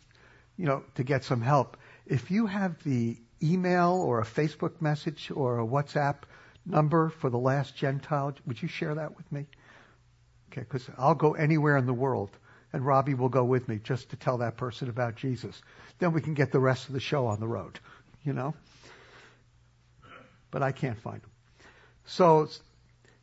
you 0.57 0.65
know 0.65 0.83
to 0.95 1.03
get 1.03 1.23
some 1.23 1.41
help. 1.41 1.77
If 2.05 2.31
you 2.31 2.47
have 2.47 2.83
the 2.83 3.17
email 3.41 3.91
or 3.91 4.19
a 4.19 4.25
Facebook 4.25 4.81
message 4.81 5.31
or 5.33 5.59
a 5.59 5.65
WhatsApp 5.65 6.23
number 6.65 7.09
for 7.09 7.29
the 7.29 7.37
last 7.37 7.75
Gentile, 7.75 8.33
would 8.45 8.61
you 8.61 8.67
share 8.67 8.95
that 8.95 9.15
with 9.15 9.31
me? 9.31 9.45
Okay, 10.51 10.61
because 10.61 10.87
I'll 10.97 11.15
go 11.15 11.33
anywhere 11.33 11.77
in 11.77 11.85
the 11.85 11.93
world, 11.93 12.31
and 12.71 12.85
Robbie 12.85 13.13
will 13.13 13.29
go 13.29 13.43
with 13.43 13.67
me 13.67 13.79
just 13.83 14.09
to 14.09 14.15
tell 14.15 14.39
that 14.39 14.57
person 14.57 14.89
about 14.89 15.15
Jesus. 15.15 15.61
Then 15.99 16.13
we 16.13 16.21
can 16.21 16.33
get 16.33 16.51
the 16.51 16.59
rest 16.59 16.87
of 16.87 16.93
the 16.93 16.99
show 16.99 17.27
on 17.27 17.39
the 17.39 17.47
road, 17.47 17.79
you 18.23 18.33
know. 18.33 18.55
But 20.51 20.63
I 20.63 20.71
can't 20.71 20.99
find 20.99 21.21
them. 21.21 21.32
So, 22.05 22.49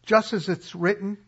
just 0.04 0.32
as 0.32 0.48
it's 0.48 0.74
written, 0.74 1.18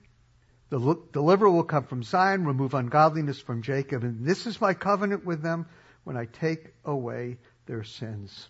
the 0.70 0.98
deliverer 1.12 1.50
will 1.50 1.64
come 1.64 1.84
from 1.84 2.02
Zion, 2.02 2.46
remove 2.46 2.72
ungodliness 2.72 3.40
from 3.40 3.60
Jacob, 3.60 4.04
and 4.04 4.24
this 4.24 4.46
is 4.46 4.60
my 4.60 4.72
covenant 4.72 5.24
with 5.26 5.42
them 5.42 5.66
when 6.04 6.16
I 6.16 6.24
take 6.24 6.72
away 6.84 7.36
their 7.66 7.84
sins. 7.84 8.48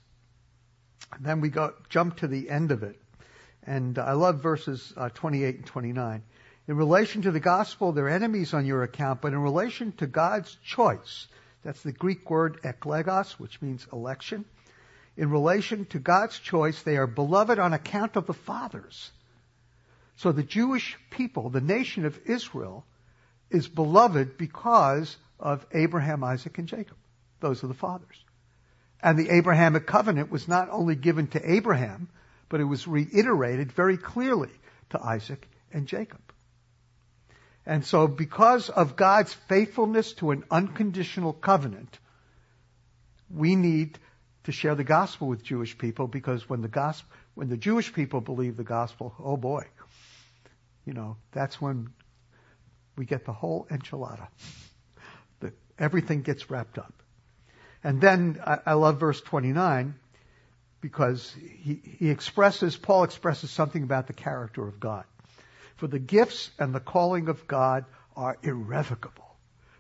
And 1.13 1.25
then 1.25 1.41
we 1.41 1.49
go 1.49 1.75
jump 1.89 2.19
to 2.19 2.29
the 2.29 2.49
end 2.49 2.71
of 2.71 2.85
it, 2.85 3.03
and 3.65 3.99
I 3.99 4.13
love 4.13 4.41
verses 4.41 4.93
uh, 4.97 5.09
28 5.09 5.57
and 5.57 5.67
29. 5.67 6.23
In 6.69 6.77
relation 6.77 7.23
to 7.23 7.33
the 7.33 7.41
gospel, 7.41 7.91
they're 7.91 8.09
enemies 8.09 8.55
on 8.55 8.67
your 8.67 8.85
account, 8.85 9.21
but 9.21 9.33
in 9.33 9.41
relation 9.41 9.91
to 9.99 10.07
God's 10.07 10.57
choice, 10.65 11.27
that's 11.65 11.83
the 11.83 11.93
Greek 11.93 12.31
word 12.31 12.61
eklegos, 12.63 13.33
which 13.33 13.61
means 13.61 13.87
election 13.93 14.45
in 15.17 15.31
relation 15.31 15.85
to 15.87 15.99
God's 15.99 16.39
choice, 16.39 16.83
they 16.83 16.97
are 16.97 17.07
beloved 17.07 17.59
on 17.59 17.73
account 17.73 18.17
of 18.17 18.27
the 18.27 18.35
fathers. 18.35 19.11
So 20.17 20.33
the 20.33 20.43
Jewish 20.43 20.97
people, 21.11 21.51
the 21.51 21.61
nation 21.61 22.05
of 22.05 22.19
Israel, 22.27 22.85
is 23.51 23.69
beloved 23.69 24.39
because 24.39 25.17
of 25.39 25.67
Abraham, 25.73 26.25
Isaac, 26.25 26.59
and 26.59 26.69
Jacob. 26.69 26.97
Those 27.41 27.63
are 27.65 27.69
the 27.69 27.75
fathers. 27.75 28.25
And 29.03 29.19
the 29.19 29.31
Abrahamic 29.31 29.87
covenant 29.87 30.31
was 30.31 30.49
not 30.49 30.71
only 30.71 30.95
given 30.95 31.27
to 31.29 31.53
Abraham, 31.53 32.09
but 32.49 32.61
it 32.61 32.65
was 32.65 32.87
reiterated 32.87 33.73
very 33.73 33.97
clearly 33.97 34.51
to 34.91 35.03
Isaac 35.03 35.49
and 35.73 35.87
Jacob. 35.87 36.21
And 37.67 37.85
so 37.85 38.07
because 38.07 38.71
of 38.71 38.97
God's 38.97 39.33
faithfulness 39.33 40.13
to 40.15 40.31
an 40.31 40.45
unconditional 40.51 41.33
covenant, 41.33 41.99
we 43.31 43.57
need 43.57 43.99
to 44.45 44.53
share 44.53 44.75
the 44.75 44.85
gospel 44.85 45.29
with 45.29 45.43
Jewish 45.43 45.77
people 45.79 46.07
because 46.07 46.49
when 46.49 46.63
the 46.63 46.69
gospel, 46.69 47.11
when 47.35 47.49
the 47.49 47.57
Jewish 47.57 47.93
people 47.93 48.21
believe 48.21 48.57
the 48.57 48.65
gospel, 48.65 49.15
oh 49.19 49.37
boy, 49.37 49.67
you 50.85 50.93
know, 50.93 51.17
that's 51.31 51.61
when 51.61 51.91
we 52.97 53.05
get 53.05 53.25
the 53.25 53.33
whole 53.33 53.67
enchilada. 53.71 54.29
The, 55.41 55.53
everything 55.79 56.23
gets 56.23 56.51
wrapped 56.51 56.79
up. 56.79 56.93
And 57.85 58.01
then 58.01 58.41
I, 58.45 58.59
I 58.67 58.73
love 58.75 59.01
verse 59.01 59.21
29 59.21 59.95
because 60.81 61.35
he, 61.61 61.81
he 61.99 62.11
expresses, 62.11 62.77
Paul 62.77 63.05
expresses 63.05 63.51
something 63.51 63.83
about 63.83 64.09
the 64.09 64.13
character 64.13 64.67
of 64.67 64.81
God. 64.81 65.05
For 65.77 65.87
the 65.87 65.99
gifts 65.99 66.51
and 66.59 66.75
the 66.75 66.81
calling 66.81 67.29
of 67.29 67.47
God 67.47 67.85
are 68.17 68.37
irrevocable. 68.43 69.37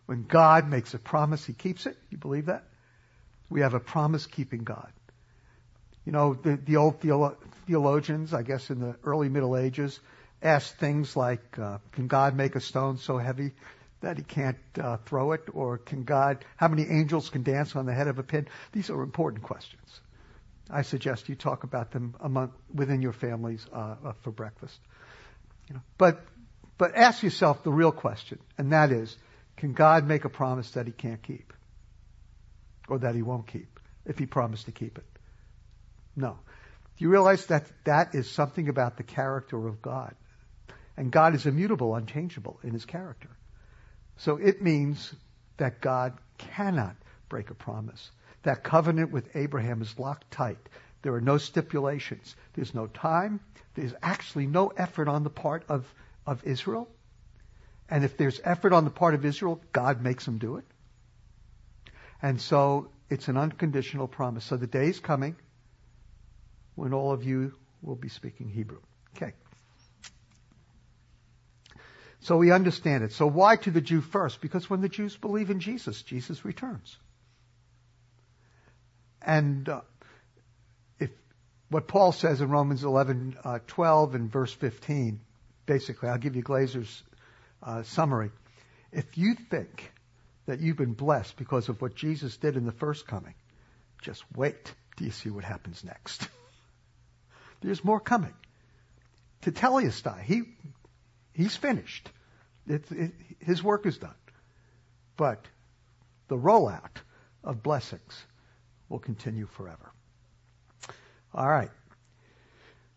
When 0.06 0.24
God 0.24 0.68
makes 0.68 0.94
a 0.94 0.98
promise, 0.98 1.44
he 1.44 1.52
keeps 1.52 1.86
it. 1.86 1.96
You 2.10 2.18
believe 2.18 2.46
that? 2.46 2.64
We 3.52 3.60
have 3.60 3.74
a 3.74 3.80
promise 3.80 4.24
keeping 4.24 4.64
God. 4.64 4.90
You 6.06 6.12
know, 6.12 6.32
the, 6.32 6.56
the 6.56 6.76
old 6.76 7.00
theolo- 7.00 7.36
theologians, 7.66 8.32
I 8.32 8.42
guess 8.42 8.70
in 8.70 8.80
the 8.80 8.96
early 9.04 9.28
Middle 9.28 9.58
Ages, 9.58 10.00
asked 10.42 10.76
things 10.76 11.14
like, 11.16 11.58
uh, 11.58 11.76
can 11.92 12.06
God 12.06 12.34
make 12.34 12.56
a 12.56 12.60
stone 12.60 12.96
so 12.96 13.18
heavy 13.18 13.52
that 14.00 14.16
he 14.16 14.24
can't 14.24 14.56
uh, 14.80 14.96
throw 15.04 15.32
it? 15.32 15.42
Or 15.52 15.76
can 15.76 16.04
God, 16.04 16.46
how 16.56 16.68
many 16.68 16.84
angels 16.88 17.28
can 17.28 17.42
dance 17.42 17.76
on 17.76 17.84
the 17.84 17.92
head 17.92 18.08
of 18.08 18.18
a 18.18 18.22
pin? 18.22 18.48
These 18.72 18.88
are 18.88 19.02
important 19.02 19.42
questions. 19.42 20.00
I 20.70 20.80
suggest 20.80 21.28
you 21.28 21.34
talk 21.34 21.62
about 21.62 21.90
them 21.90 22.14
among, 22.20 22.52
within 22.72 23.02
your 23.02 23.12
families 23.12 23.66
uh, 23.70 23.96
uh 24.02 24.12
for 24.22 24.30
breakfast. 24.30 24.80
You 25.68 25.74
know, 25.74 25.82
but, 25.98 26.24
but 26.78 26.96
ask 26.96 27.22
yourself 27.22 27.62
the 27.64 27.70
real 27.70 27.92
question, 27.92 28.38
and 28.56 28.72
that 28.72 28.92
is, 28.92 29.14
can 29.58 29.74
God 29.74 30.08
make 30.08 30.24
a 30.24 30.30
promise 30.30 30.70
that 30.70 30.86
he 30.86 30.92
can't 30.92 31.22
keep? 31.22 31.52
Or 32.92 32.98
that 32.98 33.14
he 33.14 33.22
won't 33.22 33.46
keep 33.46 33.80
if 34.04 34.18
he 34.18 34.26
promised 34.26 34.66
to 34.66 34.72
keep 34.72 34.98
it. 34.98 35.06
No. 36.14 36.32
Do 36.98 37.04
you 37.04 37.08
realize 37.08 37.46
that 37.46 37.64
that 37.84 38.14
is 38.14 38.30
something 38.30 38.68
about 38.68 38.98
the 38.98 39.02
character 39.02 39.66
of 39.66 39.80
God? 39.80 40.14
And 40.94 41.10
God 41.10 41.34
is 41.34 41.46
immutable, 41.46 41.94
unchangeable 41.94 42.60
in 42.62 42.72
his 42.74 42.84
character. 42.84 43.30
So 44.18 44.36
it 44.36 44.60
means 44.60 45.14
that 45.56 45.80
God 45.80 46.18
cannot 46.36 46.94
break 47.30 47.48
a 47.48 47.54
promise. 47.54 48.10
That 48.42 48.62
covenant 48.62 49.10
with 49.10 49.34
Abraham 49.34 49.80
is 49.80 49.98
locked 49.98 50.30
tight. 50.30 50.58
There 51.00 51.14
are 51.14 51.20
no 51.22 51.38
stipulations. 51.38 52.36
There's 52.52 52.74
no 52.74 52.88
time. 52.88 53.40
There's 53.74 53.94
actually 54.02 54.48
no 54.48 54.68
effort 54.68 55.08
on 55.08 55.24
the 55.24 55.30
part 55.30 55.64
of, 55.70 55.86
of 56.26 56.44
Israel. 56.44 56.90
And 57.88 58.04
if 58.04 58.18
there's 58.18 58.38
effort 58.44 58.74
on 58.74 58.84
the 58.84 58.90
part 58.90 59.14
of 59.14 59.24
Israel, 59.24 59.62
God 59.72 60.02
makes 60.02 60.26
them 60.26 60.36
do 60.36 60.56
it. 60.56 60.64
And 62.22 62.40
so 62.40 62.88
it's 63.10 63.28
an 63.28 63.36
unconditional 63.36 64.06
promise. 64.06 64.44
So 64.44 64.56
the 64.56 64.68
day 64.68 64.86
is 64.86 65.00
coming 65.00 65.36
when 66.76 66.94
all 66.94 67.12
of 67.12 67.24
you 67.24 67.52
will 67.82 67.96
be 67.96 68.08
speaking 68.08 68.48
Hebrew. 68.48 68.78
Okay. 69.16 69.32
So 72.20 72.36
we 72.36 72.52
understand 72.52 73.02
it. 73.02 73.12
So 73.12 73.26
why 73.26 73.56
to 73.56 73.70
the 73.72 73.80
Jew 73.80 74.00
first? 74.00 74.40
Because 74.40 74.70
when 74.70 74.80
the 74.80 74.88
Jews 74.88 75.16
believe 75.16 75.50
in 75.50 75.58
Jesus, 75.58 76.02
Jesus 76.02 76.44
returns. 76.44 76.96
And 79.20 79.68
uh, 79.68 79.80
if 81.00 81.10
what 81.68 81.88
Paul 81.88 82.12
says 82.12 82.40
in 82.40 82.48
Romans 82.48 82.84
11, 82.84 83.36
uh, 83.42 83.58
12 83.66 84.14
and 84.14 84.30
verse 84.30 84.52
15, 84.52 85.20
basically, 85.66 86.08
I'll 86.08 86.18
give 86.18 86.36
you 86.36 86.42
Glaser's 86.42 87.02
uh, 87.60 87.82
summary. 87.82 88.30
If 88.92 89.18
you 89.18 89.34
think 89.34 89.92
that 90.46 90.60
you've 90.60 90.76
been 90.76 90.94
blessed 90.94 91.36
because 91.36 91.68
of 91.68 91.80
what 91.80 91.94
Jesus 91.94 92.36
did 92.36 92.56
in 92.56 92.64
the 92.64 92.72
first 92.72 93.06
coming, 93.06 93.34
just 94.02 94.24
wait 94.34 94.74
till 94.96 95.06
you 95.06 95.12
see 95.12 95.30
what 95.30 95.44
happens 95.44 95.84
next. 95.84 96.28
There's 97.60 97.84
more 97.84 98.00
coming. 98.00 98.34
To 99.42 99.52
Tetelestai, 99.52 100.22
he, 100.22 100.42
he's 101.32 101.56
finished. 101.56 102.10
It, 102.66 102.84
it, 102.90 103.12
his 103.40 103.62
work 103.62 103.86
is 103.86 103.98
done. 103.98 104.14
But 105.16 105.46
the 106.28 106.36
rollout 106.36 107.02
of 107.44 107.62
blessings 107.62 108.24
will 108.88 108.98
continue 108.98 109.46
forever. 109.46 109.92
All 111.34 111.48
right. 111.48 111.70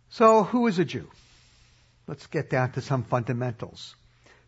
So 0.09 0.43
who 0.43 0.67
is 0.67 0.79
a 0.79 0.85
Jew? 0.85 1.09
Let's 2.07 2.27
get 2.27 2.49
down 2.49 2.71
to 2.73 2.81
some 2.81 3.03
fundamentals. 3.03 3.95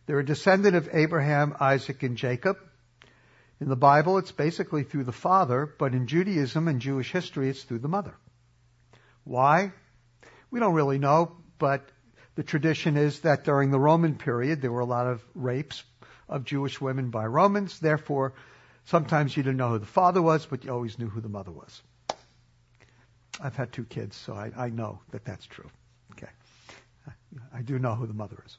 They're 0.06 0.20
a 0.20 0.24
descendant 0.24 0.76
of 0.76 0.88
Abraham, 0.92 1.56
Isaac, 1.60 2.02
and 2.02 2.16
Jacob. 2.16 2.56
In 3.60 3.68
the 3.68 3.76
Bible, 3.76 4.18
it's 4.18 4.32
basically 4.32 4.84
through 4.84 5.04
the 5.04 5.12
father, 5.12 5.74
but 5.78 5.92
in 5.92 6.06
Judaism 6.06 6.68
and 6.68 6.80
Jewish 6.80 7.10
history, 7.10 7.48
it's 7.48 7.64
through 7.64 7.80
the 7.80 7.88
mother. 7.88 8.14
Why? 9.24 9.72
We 10.50 10.60
don't 10.60 10.74
really 10.74 10.98
know, 10.98 11.36
but 11.58 11.88
the 12.36 12.44
tradition 12.44 12.96
is 12.96 13.20
that 13.20 13.44
during 13.44 13.70
the 13.70 13.80
Roman 13.80 14.14
period, 14.14 14.62
there 14.62 14.70
were 14.70 14.80
a 14.80 14.86
lot 14.86 15.06
of 15.06 15.22
rapes 15.34 15.82
of 16.28 16.44
Jewish 16.44 16.80
women 16.80 17.10
by 17.10 17.26
Romans. 17.26 17.80
Therefore, 17.80 18.34
sometimes 18.84 19.36
you 19.36 19.42
didn't 19.42 19.56
know 19.56 19.70
who 19.70 19.78
the 19.78 19.86
father 19.86 20.22
was, 20.22 20.46
but 20.46 20.64
you 20.64 20.72
always 20.72 20.98
knew 20.98 21.08
who 21.08 21.20
the 21.20 21.28
mother 21.28 21.50
was. 21.50 21.82
I've 23.40 23.56
had 23.56 23.72
two 23.72 23.84
kids, 23.84 24.16
so 24.16 24.34
I, 24.34 24.52
I 24.56 24.68
know 24.68 25.00
that 25.10 25.24
that's 25.24 25.46
true. 25.46 25.68
Okay. 26.12 26.30
I 27.52 27.62
do 27.62 27.78
know 27.78 27.94
who 27.94 28.06
the 28.06 28.14
mother 28.14 28.42
is. 28.46 28.56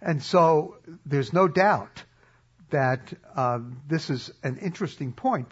And 0.00 0.22
so 0.22 0.76
there's 1.06 1.32
no 1.32 1.48
doubt 1.48 2.02
that 2.72 3.12
uh, 3.34 3.60
this 3.88 4.10
is 4.10 4.30
an 4.42 4.58
interesting 4.58 5.12
point 5.12 5.48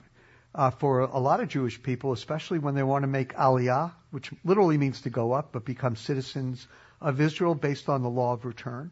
uh, 0.55 0.71
for 0.71 1.01
a 1.01 1.19
lot 1.19 1.41
of 1.41 1.49
Jewish 1.49 1.83
people, 1.83 2.13
especially 2.13 2.59
when 2.59 2.75
they 2.75 2.83
want 2.83 3.05
to 3.05 3.09
make 3.09 3.35
aliyah, 3.35 3.93
which 4.11 4.31
literally 4.45 4.77
means 4.77 5.03
to 5.03 5.11
go 5.11 5.33
up, 5.33 5.53
but 5.53 5.65
become 5.65 5.97
citizens 5.97 6.67
of 7.01 7.21
Israel 7.21 7.55
based 7.55 7.89
on 7.89 8.03
the 8.03 8.11
law 8.11 8.33
of 8.33 8.45
return. 8.45 8.91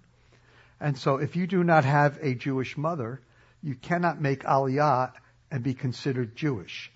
And 0.81 0.97
so 0.97 1.17
if 1.17 1.35
you 1.35 1.47
do 1.47 1.65
not 1.65 1.85
have 1.85 2.19
a 2.23 2.35
Jewish 2.35 2.77
mother, 2.77 3.21
you 3.63 3.75
cannot 3.75 4.21
make 4.21 4.45
aliyah 4.45 5.13
and 5.51 5.65
be 5.65 5.75
considered 5.75 6.37
Jewish. 6.37 6.93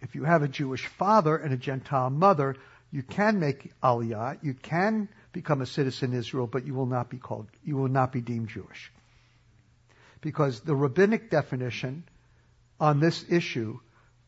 If 0.00 0.14
you 0.14 0.24
have 0.24 0.42
a 0.42 0.48
Jewish 0.48 0.86
father 0.86 1.36
and 1.36 1.52
a 1.52 1.56
Gentile 1.56 2.10
mother, 2.10 2.56
you 2.92 3.02
can 3.02 3.40
make 3.40 3.72
aliyah, 3.82 4.38
you 4.42 4.54
can 4.54 5.08
become 5.32 5.62
a 5.62 5.66
citizen 5.66 6.12
Israel, 6.12 6.46
but 6.46 6.64
you 6.64 6.74
will 6.74 6.86
not 6.86 7.10
be 7.10 7.18
called, 7.18 7.48
you 7.64 7.76
will 7.76 7.88
not 7.88 8.12
be 8.12 8.20
deemed 8.20 8.48
Jewish. 8.48 8.92
Because 10.24 10.60
the 10.60 10.74
rabbinic 10.74 11.30
definition 11.30 12.02
on 12.80 12.98
this 12.98 13.26
issue 13.28 13.78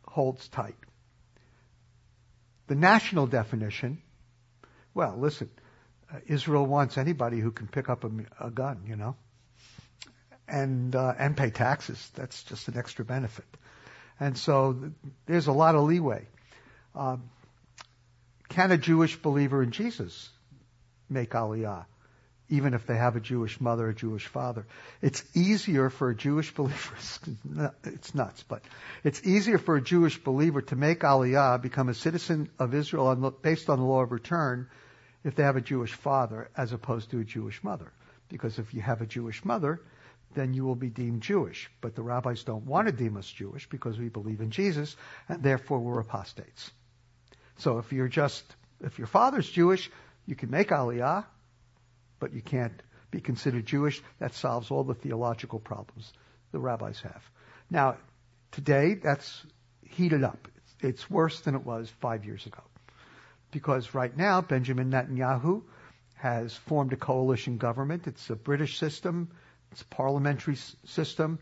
holds 0.06 0.46
tight. 0.48 0.76
The 2.66 2.74
national 2.74 3.26
definition, 3.26 4.02
well, 4.92 5.16
listen, 5.16 5.48
uh, 6.12 6.18
Israel 6.26 6.66
wants 6.66 6.98
anybody 6.98 7.40
who 7.40 7.50
can 7.50 7.66
pick 7.66 7.88
up 7.88 8.04
a, 8.04 8.10
a 8.38 8.50
gun, 8.50 8.82
you 8.86 8.96
know, 8.96 9.16
and 10.46 10.94
uh, 10.94 11.14
and 11.18 11.34
pay 11.34 11.48
taxes. 11.48 12.10
That's 12.14 12.42
just 12.42 12.68
an 12.68 12.76
extra 12.76 13.06
benefit. 13.06 13.46
And 14.20 14.36
so 14.36 14.74
th- 14.74 14.92
there's 15.24 15.46
a 15.46 15.52
lot 15.52 15.76
of 15.76 15.84
leeway. 15.84 16.26
Um, 16.94 17.30
can 18.50 18.70
a 18.70 18.76
Jewish 18.76 19.16
believer 19.16 19.62
in 19.62 19.70
Jesus 19.70 20.28
make 21.08 21.30
Aliyah? 21.30 21.86
Even 22.48 22.74
if 22.74 22.86
they 22.86 22.96
have 22.96 23.16
a 23.16 23.20
Jewish 23.20 23.60
mother, 23.60 23.88
a 23.88 23.94
Jewish 23.94 24.26
father. 24.26 24.66
It's 25.02 25.22
easier 25.34 25.90
for 25.90 26.10
a 26.10 26.14
Jewish 26.14 26.54
believer, 26.54 26.96
it's 27.84 28.14
nuts, 28.14 28.44
but 28.44 28.62
it's 29.02 29.24
easier 29.26 29.58
for 29.58 29.76
a 29.76 29.82
Jewish 29.82 30.22
believer 30.22 30.62
to 30.62 30.76
make 30.76 31.00
Aliyah, 31.00 31.60
become 31.60 31.88
a 31.88 31.94
citizen 31.94 32.48
of 32.58 32.74
Israel 32.74 33.30
based 33.42 33.68
on 33.68 33.78
the 33.78 33.84
law 33.84 34.02
of 34.02 34.12
return, 34.12 34.68
if 35.24 35.34
they 35.34 35.42
have 35.42 35.56
a 35.56 35.60
Jewish 35.60 35.92
father 35.92 36.48
as 36.56 36.72
opposed 36.72 37.10
to 37.10 37.18
a 37.18 37.24
Jewish 37.24 37.62
mother. 37.64 37.92
Because 38.28 38.58
if 38.58 38.74
you 38.74 38.80
have 38.80 39.00
a 39.00 39.06
Jewish 39.06 39.44
mother, 39.44 39.80
then 40.34 40.54
you 40.54 40.64
will 40.64 40.76
be 40.76 40.90
deemed 40.90 41.22
Jewish. 41.22 41.68
But 41.80 41.96
the 41.96 42.02
rabbis 42.02 42.44
don't 42.44 42.66
want 42.66 42.86
to 42.86 42.92
deem 42.92 43.16
us 43.16 43.28
Jewish 43.28 43.68
because 43.68 43.98
we 43.98 44.08
believe 44.08 44.40
in 44.40 44.50
Jesus, 44.50 44.96
and 45.28 45.42
therefore 45.42 45.80
we're 45.80 46.00
apostates. 46.00 46.70
So 47.58 47.78
if 47.78 47.92
you're 47.92 48.08
just, 48.08 48.44
if 48.80 48.98
your 48.98 49.06
father's 49.08 49.48
Jewish, 49.48 49.90
you 50.26 50.36
can 50.36 50.50
make 50.50 50.68
Aliyah, 50.68 51.24
but 52.18 52.32
you 52.32 52.42
can't 52.42 52.82
be 53.10 53.20
considered 53.20 53.66
Jewish. 53.66 54.02
That 54.18 54.34
solves 54.34 54.70
all 54.70 54.84
the 54.84 54.94
theological 54.94 55.58
problems 55.58 56.12
the 56.52 56.58
rabbis 56.58 57.00
have. 57.00 57.22
Now, 57.70 57.96
today, 58.52 58.94
that's 58.94 59.44
heated 59.82 60.24
up. 60.24 60.48
It's 60.80 61.10
worse 61.10 61.40
than 61.40 61.54
it 61.54 61.64
was 61.64 61.90
five 62.00 62.24
years 62.24 62.46
ago. 62.46 62.62
Because 63.50 63.94
right 63.94 64.14
now, 64.16 64.40
Benjamin 64.40 64.90
Netanyahu 64.90 65.62
has 66.14 66.54
formed 66.54 66.92
a 66.92 66.96
coalition 66.96 67.58
government. 67.58 68.06
It's 68.06 68.30
a 68.30 68.36
British 68.36 68.78
system. 68.78 69.30
It's 69.72 69.82
a 69.82 69.86
parliamentary 69.86 70.56
system. 70.84 71.38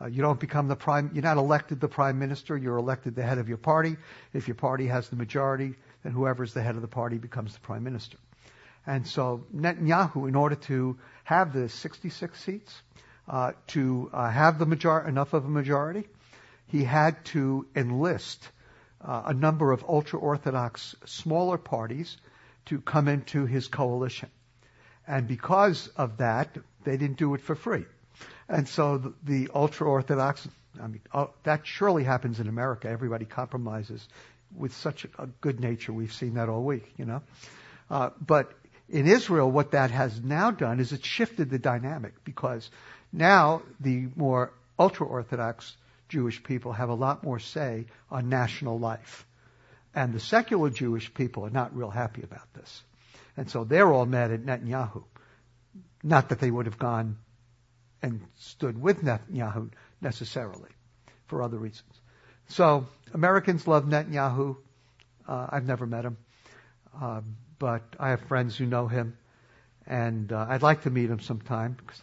Uh, 0.00 0.06
you 0.06 0.22
don't 0.22 0.40
become 0.40 0.68
the 0.68 0.76
prime, 0.76 1.10
you're 1.14 1.22
not 1.22 1.36
elected 1.36 1.80
the 1.80 1.88
prime 1.88 2.18
minister, 2.18 2.56
you're 2.56 2.78
elected 2.78 3.14
the 3.14 3.22
head 3.22 3.38
of 3.38 3.48
your 3.48 3.58
party. 3.58 3.96
If 4.32 4.48
your 4.48 4.56
party 4.56 4.86
has 4.86 5.08
the 5.08 5.16
majority, 5.16 5.74
then 6.02 6.12
whoever's 6.12 6.52
the 6.52 6.62
head 6.62 6.74
of 6.74 6.82
the 6.82 6.88
party 6.88 7.16
becomes 7.16 7.54
the 7.54 7.60
prime 7.60 7.84
minister. 7.84 8.18
And 8.86 9.06
so 9.06 9.46
Netanyahu, 9.54 10.28
in 10.28 10.34
order 10.34 10.56
to 10.56 10.98
have 11.24 11.52
the 11.52 11.68
66 11.68 12.38
seats, 12.38 12.82
uh, 13.28 13.52
to 13.68 14.10
uh, 14.12 14.30
have 14.30 14.58
the 14.58 14.66
major- 14.66 15.06
enough 15.06 15.32
of 15.32 15.44
a 15.44 15.48
majority, 15.48 16.04
he 16.66 16.84
had 16.84 17.24
to 17.26 17.66
enlist 17.74 18.48
uh, 19.00 19.22
a 19.26 19.34
number 19.34 19.72
of 19.72 19.84
ultra-Orthodox 19.88 20.94
smaller 21.06 21.58
parties 21.58 22.16
to 22.66 22.80
come 22.80 23.08
into 23.08 23.46
his 23.46 23.68
coalition. 23.68 24.30
And 25.06 25.28
because 25.28 25.88
of 25.96 26.18
that, 26.18 26.56
they 26.84 26.96
didn't 26.96 27.18
do 27.18 27.34
it 27.34 27.40
for 27.40 27.54
free. 27.54 27.84
And 28.48 28.68
so 28.68 28.98
the, 28.98 29.14
the 29.22 29.50
ultra-Orthodox, 29.54 30.46
I 30.82 30.86
mean, 30.86 31.00
uh, 31.12 31.26
that 31.44 31.66
surely 31.66 32.04
happens 32.04 32.40
in 32.40 32.48
America. 32.48 32.88
Everybody 32.88 33.24
compromises 33.24 34.06
with 34.56 34.74
such 34.74 35.06
a 35.18 35.26
good 35.40 35.60
nature. 35.60 35.92
We've 35.92 36.12
seen 36.12 36.34
that 36.34 36.48
all 36.48 36.62
week, 36.62 36.94
you 36.96 37.04
know. 37.04 37.22
Uh, 37.90 38.10
but 38.20 38.52
in 38.88 39.06
Israel, 39.06 39.50
what 39.50 39.72
that 39.72 39.90
has 39.90 40.22
now 40.22 40.50
done 40.50 40.80
is 40.80 40.92
it 40.92 41.04
shifted 41.04 41.50
the 41.50 41.58
dynamic 41.58 42.24
because 42.24 42.68
now 43.12 43.62
the 43.80 44.08
more 44.16 44.52
ultra 44.78 45.06
Orthodox 45.06 45.76
Jewish 46.08 46.42
people 46.42 46.72
have 46.72 46.90
a 46.90 46.94
lot 46.94 47.24
more 47.24 47.38
say 47.38 47.86
on 48.10 48.28
national 48.28 48.78
life. 48.78 49.26
And 49.94 50.12
the 50.12 50.20
secular 50.20 50.70
Jewish 50.70 51.12
people 51.14 51.46
are 51.46 51.50
not 51.50 51.74
real 51.74 51.90
happy 51.90 52.22
about 52.22 52.52
this. 52.54 52.82
And 53.36 53.50
so 53.50 53.64
they're 53.64 53.90
all 53.92 54.06
mad 54.06 54.32
at 54.32 54.44
Netanyahu. 54.44 55.04
Not 56.02 56.28
that 56.28 56.40
they 56.40 56.50
would 56.50 56.66
have 56.66 56.78
gone 56.78 57.16
and 58.02 58.20
stood 58.38 58.80
with 58.80 59.02
Netanyahu 59.02 59.70
necessarily, 60.00 60.70
for 61.26 61.42
other 61.42 61.56
reasons. 61.56 62.00
So 62.48 62.86
Americans 63.14 63.66
love 63.66 63.86
Netanyahu. 63.86 64.56
Uh, 65.26 65.46
I've 65.48 65.66
never 65.66 65.86
met 65.86 66.04
him. 66.04 66.18
Um, 67.00 67.36
but 67.64 67.96
I 67.98 68.10
have 68.10 68.20
friends 68.20 68.54
who 68.58 68.66
know 68.66 68.88
him, 68.88 69.16
and 69.86 70.30
uh, 70.30 70.44
I'd 70.50 70.60
like 70.60 70.82
to 70.82 70.90
meet 70.90 71.08
him 71.08 71.20
sometime. 71.20 71.78
Because 71.78 72.02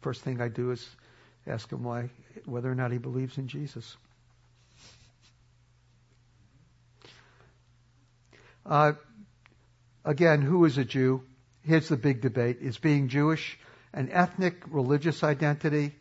first 0.00 0.22
thing 0.22 0.40
I 0.40 0.48
do 0.48 0.72
is 0.72 0.84
ask 1.46 1.70
him 1.70 1.84
why, 1.84 2.10
whether 2.44 2.72
or 2.72 2.74
not 2.74 2.90
he 2.90 2.98
believes 2.98 3.38
in 3.38 3.46
Jesus. 3.46 3.96
Uh, 8.66 8.94
again, 10.04 10.42
who 10.42 10.64
is 10.64 10.76
a 10.76 10.84
Jew? 10.84 11.22
here's 11.62 11.88
the 11.88 11.96
big 11.96 12.20
debate. 12.20 12.58
Is 12.60 12.76
being 12.76 13.06
Jewish 13.06 13.56
an 13.92 14.10
ethnic, 14.10 14.60
religious 14.66 15.22
identity, 15.22 15.94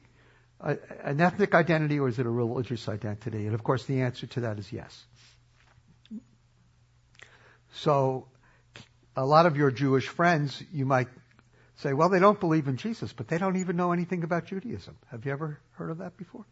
uh, 0.60 0.78
an 1.04 1.22
ethnic 1.22 1.54
identity, 1.54 2.00
or 2.00 2.08
is 2.08 2.18
it 2.18 2.26
a 2.26 2.30
religious 2.32 2.90
identity? 2.90 3.46
And 3.46 3.54
of 3.54 3.64
course, 3.64 3.86
the 3.86 4.02
answer 4.02 4.26
to 4.26 4.40
that 4.40 4.58
is 4.58 4.74
yes. 4.74 5.04
So, 7.74 8.30
a 9.16 9.26
lot 9.26 9.46
of 9.46 9.58
your 9.58 9.72
Jewish 9.72 10.08
friends, 10.08 10.62
you 10.72 10.86
might 10.86 11.08
say, 11.78 11.94
well, 11.94 12.10
they 12.10 12.20
don't 12.20 12.40
believe 12.40 12.68
in 12.68 12.78
Jesus, 12.78 13.14
but 13.14 13.28
they 13.28 13.38
don't 13.38 13.58
even 13.58 13.76
know 13.76 13.92
anything 13.92 14.24
about 14.24 14.46
Judaism. 14.46 14.98
Have 15.12 15.26
you 15.26 15.32
ever 15.32 15.60
heard 15.72 15.92
of 15.92 16.00
that 16.00 16.18
before? 16.18 16.46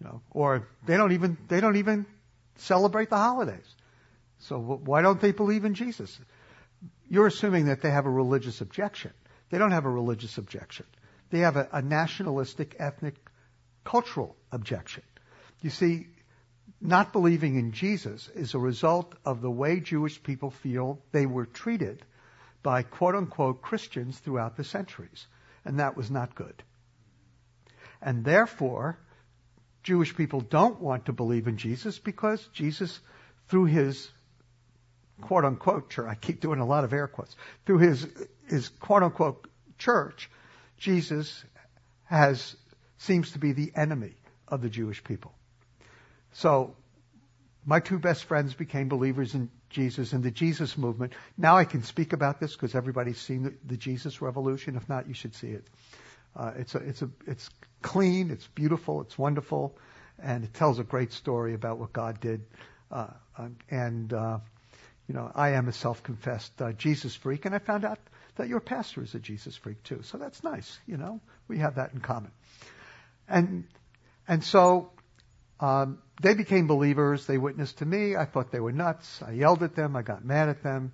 No. 0.00 0.22
Or 0.30 0.68
they 0.86 0.96
don't 0.96 1.12
even 1.12 1.36
they 1.48 1.60
don't 1.60 1.76
even 1.76 2.06
celebrate 2.56 3.10
the 3.10 3.16
holidays. 3.16 3.74
So 4.40 4.58
why 4.58 5.02
don't 5.02 5.20
they 5.20 5.32
believe 5.32 5.64
in 5.64 5.74
Jesus? 5.74 6.18
You're 7.08 7.26
assuming 7.26 7.66
that 7.66 7.82
they 7.82 7.90
have 7.90 8.06
a 8.06 8.10
religious 8.10 8.60
objection. 8.60 9.12
They 9.50 9.58
don't 9.58 9.72
have 9.72 9.86
a 9.86 9.90
religious 9.90 10.38
objection. 10.38 10.86
They 11.30 11.40
have 11.40 11.56
a, 11.56 11.68
a 11.72 11.82
nationalistic, 11.82 12.76
ethnic, 12.78 13.16
cultural 13.84 14.36
objection. 14.52 15.02
You 15.62 15.70
see, 15.70 16.06
not 16.80 17.12
believing 17.12 17.56
in 17.56 17.72
Jesus 17.72 18.28
is 18.34 18.54
a 18.54 18.58
result 18.58 19.14
of 19.24 19.40
the 19.40 19.50
way 19.50 19.80
Jewish 19.80 20.22
people 20.22 20.50
feel 20.50 21.00
they 21.12 21.26
were 21.26 21.46
treated 21.46 22.04
by 22.62 22.82
quote 22.82 23.14
unquote 23.14 23.62
Christians 23.62 24.18
throughout 24.18 24.56
the 24.56 24.64
centuries. 24.64 25.26
And 25.64 25.80
that 25.80 25.96
was 25.96 26.10
not 26.10 26.34
good. 26.34 26.62
And 28.00 28.24
therefore, 28.24 28.98
Jewish 29.82 30.14
people 30.14 30.40
don't 30.40 30.80
want 30.80 31.06
to 31.06 31.12
believe 31.12 31.48
in 31.48 31.56
Jesus 31.56 31.98
because 31.98 32.46
Jesus, 32.52 33.00
through 33.48 33.66
his 33.66 34.08
quote 35.20 35.44
unquote 35.44 35.90
church, 35.90 36.06
I 36.08 36.14
keep 36.14 36.40
doing 36.40 36.60
a 36.60 36.66
lot 36.66 36.84
of 36.84 36.92
air 36.92 37.08
quotes, 37.08 37.34
through 37.66 37.78
his, 37.78 38.06
his 38.46 38.68
quote 38.68 39.02
unquote 39.02 39.48
church, 39.78 40.30
Jesus 40.76 41.44
has, 42.04 42.56
seems 42.98 43.32
to 43.32 43.38
be 43.38 43.52
the 43.52 43.72
enemy 43.74 44.14
of 44.46 44.62
the 44.62 44.70
Jewish 44.70 45.02
people. 45.02 45.32
So, 46.38 46.76
my 47.66 47.80
two 47.80 47.98
best 47.98 48.24
friends 48.24 48.54
became 48.54 48.88
believers 48.88 49.34
in 49.34 49.50
Jesus 49.70 50.12
and 50.12 50.22
the 50.22 50.30
Jesus 50.30 50.78
movement. 50.78 51.14
Now 51.36 51.56
I 51.56 51.64
can 51.64 51.82
speak 51.82 52.12
about 52.12 52.38
this 52.38 52.52
because 52.52 52.76
everybody's 52.76 53.18
seen 53.18 53.42
the, 53.42 53.54
the, 53.66 53.76
Jesus 53.76 54.22
revolution. 54.22 54.76
If 54.76 54.88
not, 54.88 55.08
you 55.08 55.14
should 55.14 55.34
see 55.34 55.48
it. 55.48 55.66
Uh, 56.36 56.52
it's 56.56 56.76
a, 56.76 56.78
it's 56.78 57.02
a, 57.02 57.10
it's 57.26 57.50
clean, 57.82 58.30
it's 58.30 58.46
beautiful, 58.46 59.00
it's 59.00 59.18
wonderful, 59.18 59.76
and 60.22 60.44
it 60.44 60.54
tells 60.54 60.78
a 60.78 60.84
great 60.84 61.12
story 61.12 61.54
about 61.54 61.78
what 61.78 61.92
God 61.92 62.20
did. 62.20 62.42
Uh, 62.88 63.08
and 63.68 64.12
uh, 64.12 64.38
you 65.08 65.16
know, 65.16 65.32
I 65.34 65.50
am 65.50 65.66
a 65.66 65.72
self-confessed 65.72 66.62
uh, 66.62 66.70
Jesus 66.72 67.16
freak, 67.16 67.46
and 67.46 67.54
I 67.54 67.58
found 67.58 67.84
out 67.84 67.98
that 68.36 68.46
your 68.46 68.60
pastor 68.60 69.02
is 69.02 69.12
a 69.16 69.18
Jesus 69.18 69.56
freak 69.56 69.82
too. 69.82 70.02
So 70.04 70.18
that's 70.18 70.44
nice. 70.44 70.78
You 70.86 70.98
know, 70.98 71.20
we 71.48 71.58
have 71.58 71.74
that 71.74 71.94
in 71.94 72.00
common. 72.00 72.30
And 73.28 73.64
and 74.28 74.44
so 74.44 74.92
um, 75.60 75.98
they 76.22 76.34
became 76.34 76.66
believers. 76.66 77.26
They 77.26 77.38
witnessed 77.38 77.78
to 77.78 77.86
me. 77.86 78.16
I 78.16 78.24
thought 78.24 78.50
they 78.50 78.60
were 78.60 78.72
nuts. 78.72 79.22
I 79.22 79.32
yelled 79.32 79.62
at 79.62 79.74
them. 79.74 79.96
I 79.96 80.02
got 80.02 80.24
mad 80.24 80.48
at 80.48 80.62
them, 80.62 80.92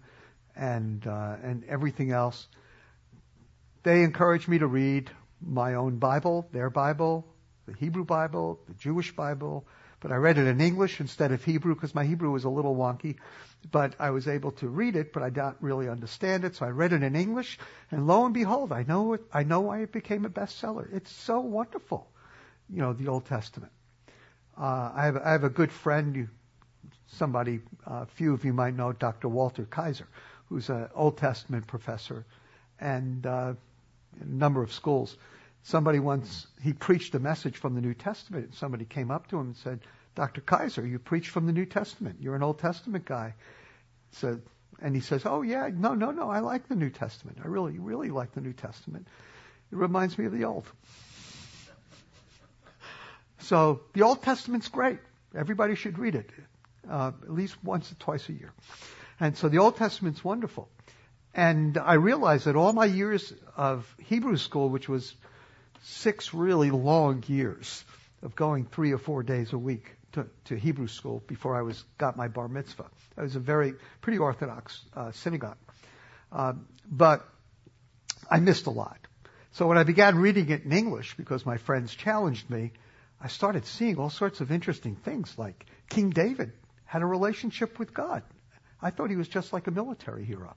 and 0.57 1.07
uh, 1.07 1.37
and 1.43 1.65
everything 1.65 2.11
else. 2.11 2.47
They 3.83 4.03
encouraged 4.03 4.49
me 4.49 4.59
to 4.59 4.67
read 4.67 5.11
my 5.41 5.75
own 5.75 5.99
Bible, 5.99 6.49
their 6.53 6.71
Bible, 6.71 7.27
the 7.67 7.75
Hebrew 7.75 8.05
Bible, 8.05 8.61
the 8.67 8.75
Jewish 8.75 9.15
Bible, 9.15 9.67
but 10.01 10.13
I 10.13 10.17
read 10.17 10.39
it 10.39 10.47
in 10.47 10.61
English 10.61 11.01
instead 11.01 11.33
of 11.33 11.43
Hebrew 11.43 11.75
because 11.75 11.95
my 11.95 12.05
Hebrew 12.05 12.31
was 12.31 12.45
a 12.45 12.51
little 12.51 12.77
wonky. 12.77 13.17
But 13.71 13.95
I 13.99 14.11
was 14.11 14.29
able 14.29 14.53
to 14.53 14.69
read 14.69 14.97
it, 14.97 15.15
but 15.15 15.23
I 15.23 15.31
don't 15.31 15.57
really 15.61 15.89
understand 15.89 16.45
it. 16.45 16.57
So 16.57 16.67
I 16.67 16.71
read 16.71 16.93
it 16.93 17.03
in 17.03 17.17
English, 17.17 17.59
and 17.91 18.07
lo 18.07 18.27
and 18.27 18.35
behold, 18.35 18.73
I 18.73 18.83
know 18.83 19.15
it, 19.15 19.23
I 19.33 19.45
know 19.45 19.61
why 19.61 19.81
it 19.81 19.93
became 19.93 20.27
a 20.27 20.31
bestseller. 20.31 20.93
It's 20.95 21.11
so 21.11 21.41
wonderful, 21.41 22.07
you 22.69 22.83
know, 22.83 22.93
the 22.93 23.09
Old 23.09 23.25
Testament. 23.25 23.73
Uh, 24.59 24.93
I 24.95 25.05
have 25.07 25.17
I 25.17 25.33
have 25.33 25.45
a 25.45 25.51
good 25.51 25.73
friend, 25.73 26.15
you, 26.15 26.29
somebody, 27.09 27.61
a 27.87 27.93
uh, 27.93 28.05
few 28.07 28.35
of 28.35 28.45
you 28.45 28.53
might 28.53 28.75
know, 28.75 28.93
Dr. 28.93 29.29
Walter 29.29 29.65
Kaiser, 29.65 30.07
who's 30.49 30.69
an 30.69 30.89
Old 30.95 31.19
Testament 31.19 31.67
professor, 31.67 32.25
and 32.79 33.27
uh, 33.27 33.55
a 34.21 34.25
number 34.25 34.63
of 34.63 34.73
schools. 34.73 35.17
Somebody 35.65 35.99
once, 35.99 36.47
he 36.63 36.73
preached 36.73 37.15
a 37.15 37.19
message 37.19 37.57
from 37.57 37.75
the 37.75 37.81
New 37.81 37.95
Testament. 37.95 38.45
And 38.45 38.55
somebody 38.55 38.85
came 38.85 39.11
up 39.11 39.29
to 39.29 39.39
him 39.39 39.47
and 39.47 39.57
said, 39.57 39.81
Dr. 40.15 40.43
Kaiser, 40.43 40.87
you 40.87 40.99
preach 40.99 41.31
from 41.31 41.47
the 41.47 41.53
New 41.53 41.65
Testament. 41.65 42.17
You're 42.21 42.37
an 42.37 42.43
Old 42.43 42.59
Testament 42.59 43.07
guy. 43.07 43.35
So, 44.13 44.41
and 44.81 44.95
he 44.95 45.01
says, 45.01 45.25
Oh 45.25 45.43
yeah, 45.43 45.71
no, 45.73 45.95
no, 45.95 46.11
no, 46.11 46.31
I 46.31 46.41
like 46.41 46.69
the 46.69 46.77
New 46.77 46.91
Testament. 46.91 47.39
I 47.43 47.49
really, 47.49 47.79
really 47.79 48.11
like 48.11 48.33
the 48.35 48.41
New 48.41 48.53
Testament. 48.53 49.09
It 49.73 49.77
reminds 49.77 50.19
me 50.19 50.27
of 50.27 50.33
the 50.33 50.45
Old. 50.45 50.71
So 53.45 53.81
the 53.93 54.03
Old 54.03 54.23
Testament's 54.23 54.69
great. 54.69 54.99
Everybody 55.37 55.75
should 55.75 55.99
read 55.99 56.15
it, 56.15 56.31
uh, 56.91 57.13
at 57.23 57.31
least 57.31 57.63
once 57.63 57.93
or 57.93 57.97
twice 57.97 58.29
a 58.29 58.33
year. 58.33 58.53
And 59.21 59.37
so 59.37 59.49
the 59.49 59.59
Old 59.59 59.77
Testament's 59.77 60.25
wonderful. 60.25 60.69
And 61.35 61.77
I 61.77 61.95
realized 61.95 62.47
that 62.47 62.57
all 62.57 62.73
my 62.73 62.87
years 62.87 63.33
of 63.57 63.93
Hebrew 63.99 64.39
school, 64.39 64.71
which 64.71 64.89
was 64.89 65.15
six 65.83 66.33
really 66.33 66.71
long 66.71 67.23
years 67.27 67.85
of 68.23 68.35
going 68.35 68.65
three 68.65 68.93
or 68.93 68.99
four 68.99 69.23
days 69.23 69.53
a 69.53 69.59
week 69.59 69.91
to, 70.13 70.27
to 70.47 70.57
Hebrew 70.57 70.87
school 70.87 71.23
before 71.27 71.55
I 71.55 71.63
was 71.63 71.85
got 71.99 72.17
my 72.17 72.29
bar 72.29 72.49
mitzvah. 72.49 72.87
It 73.19 73.21
was 73.21 73.37
a 73.37 73.41
very 73.41 73.75
pretty 74.01 74.19
orthodox 74.19 74.81
uh, 74.97 75.13
synagogue, 75.13 75.59
uh, 76.33 76.55
but 76.91 77.29
I 78.31 78.41
missed 78.41 78.67
a 78.67 78.71
lot. 78.71 78.99
So 79.53 79.67
when 79.67 79.77
I 79.77 79.83
began 79.83 80.17
reading 80.17 80.49
it 80.49 80.65
in 80.65 80.73
English, 80.73 81.17
because 81.17 81.45
my 81.45 81.59
friends 81.59 81.95
challenged 81.95 82.49
me, 82.49 82.73
I 83.25 83.29
started 83.29 83.65
seeing 83.65 83.97
all 83.97 84.11
sorts 84.11 84.43
of 84.43 84.53
interesting 84.53 84.97
things, 84.97 85.33
like 85.39 85.65
King 85.89 86.11
David 86.11 86.53
had 86.85 87.01
a 87.01 87.07
relationship 87.07 87.79
with 87.79 87.95
God. 87.95 88.23
I 88.83 88.91
thought 88.91 89.09
he 89.09 89.17
was 89.17 89.29
just 89.29 89.51
like 89.51 89.67
a 89.67 89.71
military 89.71 90.27
hero, 90.27 90.55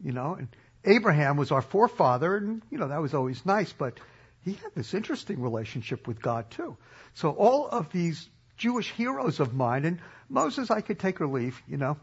you 0.00 0.12
know. 0.12 0.34
And 0.34 0.46
Abraham 0.84 1.36
was 1.36 1.50
our 1.50 1.60
forefather, 1.60 2.36
and 2.36 2.62
you 2.70 2.78
know 2.78 2.86
that 2.86 3.02
was 3.02 3.14
always 3.14 3.44
nice, 3.44 3.72
but 3.72 3.98
he 4.44 4.52
had 4.52 4.76
this 4.76 4.94
interesting 4.94 5.40
relationship 5.40 6.06
with 6.06 6.22
God 6.22 6.52
too. 6.52 6.76
So 7.14 7.30
all 7.30 7.66
of 7.66 7.90
these 7.90 8.28
Jewish 8.56 8.92
heroes 8.92 9.40
of 9.40 9.52
mine, 9.52 9.84
and 9.84 9.98
Moses 10.28 10.70
I 10.70 10.82
could 10.82 11.00
take 11.00 11.20
or 11.20 11.26
leave, 11.26 11.60
you 11.66 11.78
know, 11.78 11.96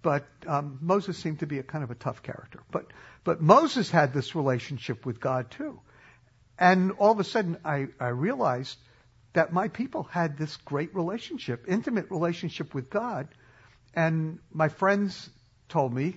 but 0.00 0.26
um, 0.46 0.78
Moses 0.80 1.18
seemed 1.18 1.40
to 1.40 1.46
be 1.46 1.58
a 1.58 1.62
kind 1.62 1.84
of 1.84 1.90
a 1.90 1.96
tough 1.96 2.22
character. 2.22 2.62
But 2.70 2.86
but 3.24 3.42
Moses 3.42 3.90
had 3.90 4.14
this 4.14 4.34
relationship 4.34 5.04
with 5.04 5.20
God 5.20 5.50
too, 5.50 5.80
and 6.58 6.92
all 6.92 7.12
of 7.12 7.20
a 7.20 7.24
sudden 7.24 7.58
I, 7.62 7.88
I 8.00 8.08
realized 8.08 8.78
that 9.32 9.52
my 9.52 9.68
people 9.68 10.02
had 10.04 10.36
this 10.36 10.56
great 10.58 10.94
relationship, 10.94 11.64
intimate 11.68 12.10
relationship 12.10 12.74
with 12.74 12.90
God, 12.90 13.28
and 13.94 14.38
my 14.52 14.68
friends 14.68 15.30
told 15.68 15.92
me 15.92 16.16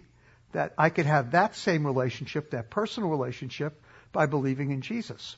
that 0.51 0.73
I 0.77 0.89
could 0.89 1.05
have 1.05 1.31
that 1.31 1.55
same 1.55 1.85
relationship, 1.85 2.51
that 2.51 2.69
personal 2.69 3.09
relationship, 3.09 3.81
by 4.11 4.27
believing 4.27 4.71
in 4.71 4.81
Jesus. 4.81 5.35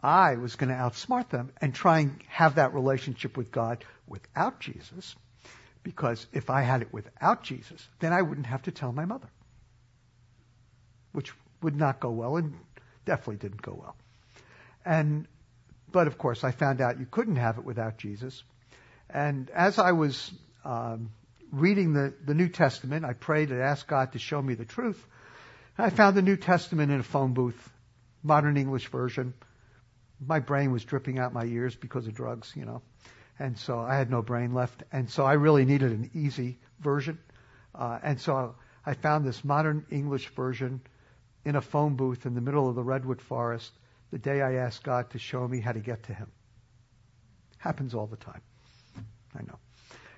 I 0.00 0.36
was 0.36 0.56
going 0.56 0.68
to 0.68 0.76
outsmart 0.76 1.30
them 1.30 1.50
and 1.60 1.74
try 1.74 2.00
and 2.00 2.22
have 2.28 2.56
that 2.56 2.74
relationship 2.74 3.36
with 3.36 3.50
God 3.50 3.84
without 4.06 4.60
Jesus. 4.60 5.16
Because 5.82 6.26
if 6.32 6.50
I 6.50 6.62
had 6.62 6.82
it 6.82 6.92
without 6.92 7.42
Jesus, 7.42 7.88
then 7.98 8.12
I 8.12 8.22
wouldn't 8.22 8.46
have 8.46 8.62
to 8.62 8.70
tell 8.70 8.92
my 8.92 9.06
mother. 9.06 9.28
Which 11.12 11.32
would 11.62 11.74
not 11.74 11.98
go 11.98 12.10
well 12.10 12.36
and 12.36 12.54
definitely 13.06 13.36
didn't 13.36 13.62
go 13.62 13.76
well. 13.80 13.96
And, 14.84 15.26
but 15.90 16.06
of 16.06 16.18
course, 16.18 16.44
I 16.44 16.50
found 16.50 16.80
out 16.80 16.98
you 16.98 17.06
couldn't 17.10 17.36
have 17.36 17.58
it 17.58 17.64
without 17.64 17.98
Jesus. 17.98 18.42
And 19.10 19.50
as 19.50 19.78
I 19.78 19.92
was 19.92 20.30
um, 20.64 21.10
reading 21.50 21.92
the, 21.92 22.14
the 22.24 22.34
New 22.34 22.48
Testament, 22.48 23.04
I 23.04 23.14
prayed 23.14 23.50
and 23.50 23.60
asked 23.60 23.86
God 23.86 24.12
to 24.12 24.18
show 24.18 24.40
me 24.40 24.54
the 24.54 24.64
truth. 24.64 25.02
I 25.76 25.90
found 25.90 26.16
the 26.16 26.22
New 26.22 26.36
Testament 26.36 26.90
in 26.90 27.00
a 27.00 27.04
phone 27.04 27.34
booth, 27.34 27.70
modern 28.22 28.56
English 28.56 28.88
version 28.88 29.34
my 30.24 30.40
brain 30.40 30.72
was 30.72 30.84
dripping 30.84 31.18
out 31.18 31.32
my 31.32 31.44
ears 31.44 31.76
because 31.76 32.06
of 32.06 32.14
drugs, 32.14 32.52
you 32.56 32.64
know. 32.64 32.82
And 33.38 33.56
so 33.56 33.78
I 33.78 33.96
had 33.96 34.10
no 34.10 34.22
brain 34.22 34.52
left. 34.52 34.82
And 34.90 35.08
so 35.08 35.24
I 35.24 35.34
really 35.34 35.64
needed 35.64 35.92
an 35.92 36.10
easy 36.14 36.58
version. 36.80 37.18
Uh, 37.74 37.98
and 38.02 38.20
so 38.20 38.56
I 38.84 38.94
found 38.94 39.24
this 39.24 39.44
modern 39.44 39.86
English 39.90 40.28
version 40.30 40.80
in 41.44 41.54
a 41.54 41.60
phone 41.60 41.94
booth 41.94 42.26
in 42.26 42.34
the 42.34 42.40
middle 42.40 42.68
of 42.68 42.74
the 42.74 42.82
redwood 42.82 43.20
forest 43.22 43.72
the 44.10 44.18
day 44.18 44.40
I 44.40 44.54
asked 44.54 44.82
God 44.82 45.10
to 45.10 45.18
show 45.18 45.46
me 45.46 45.60
how 45.60 45.72
to 45.72 45.80
get 45.80 46.04
to 46.04 46.14
Him. 46.14 46.30
Happens 47.58 47.94
all 47.94 48.06
the 48.06 48.16
time. 48.16 48.42
I 49.38 49.42
know. 49.42 49.58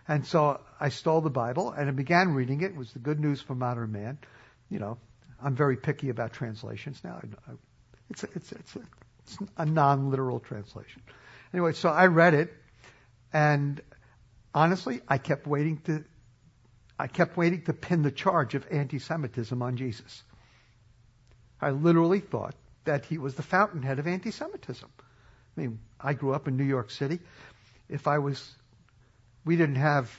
And 0.07 0.27
so 0.27 0.61
I 0.79 0.89
stole 0.89 1.21
the 1.21 1.31
Bible 1.31 1.73
and 1.73 1.89
I 1.89 1.93
began 1.93 2.35
reading 2.35 2.63
it. 2.63 2.73
It 2.73 2.77
was 2.77 2.93
the 2.93 2.99
good 2.99 3.21
news 3.21 3.41
for 3.41 3.55
modern 3.55 3.93
man. 3.93 4.19
You 4.69 4.79
know, 4.79 4.99
I'm 5.43 5.55
very 5.55 5.77
picky 5.77 6.11
about 6.11 6.33
translations 6.33 7.01
now. 7.03 7.21
It's 8.11 8.25
a, 8.25 8.29
it's 8.35 8.53
it's 8.53 8.77
a 8.77 8.81
it's 9.23 9.39
a 9.57 9.67
non-literal 9.67 10.41
translation. 10.41 11.03
Anyway, 11.53 11.73
so 11.73 11.89
I 11.89 12.07
read 12.07 12.35
it, 12.35 12.53
and 13.33 13.81
honestly, 14.55 15.01
I 15.09 15.19
kept 15.19 15.47
waiting 15.47 15.79
to, 15.85 16.05
I 16.99 17.07
kept 17.07 17.37
waiting 17.37 17.63
to 17.63 17.73
pin 17.73 18.03
the 18.03 18.11
charge 18.11 18.55
of 18.55 18.67
anti-Semitism 18.71 19.61
on 19.63 19.77
Jesus. 19.77 20.23
I 21.61 21.71
literally 21.71 22.21
thought 22.21 22.55
that 22.91 23.05
he 23.05 23.19
was 23.19 23.37
the 23.37 23.43
fountainhead 23.43 24.01
of 24.01 24.09
anti-Semitism. 24.09 24.89
I 24.99 25.61
mean, 25.61 25.79
I 26.01 26.13
grew 26.13 26.35
up 26.35 26.49
in 26.49 26.57
New 26.57 26.65
York 26.65 26.91
City. 26.91 27.21
If 27.89 28.09
I 28.09 28.19
was, 28.19 28.53
we 29.45 29.55
didn't 29.55 29.77
have 29.77 30.11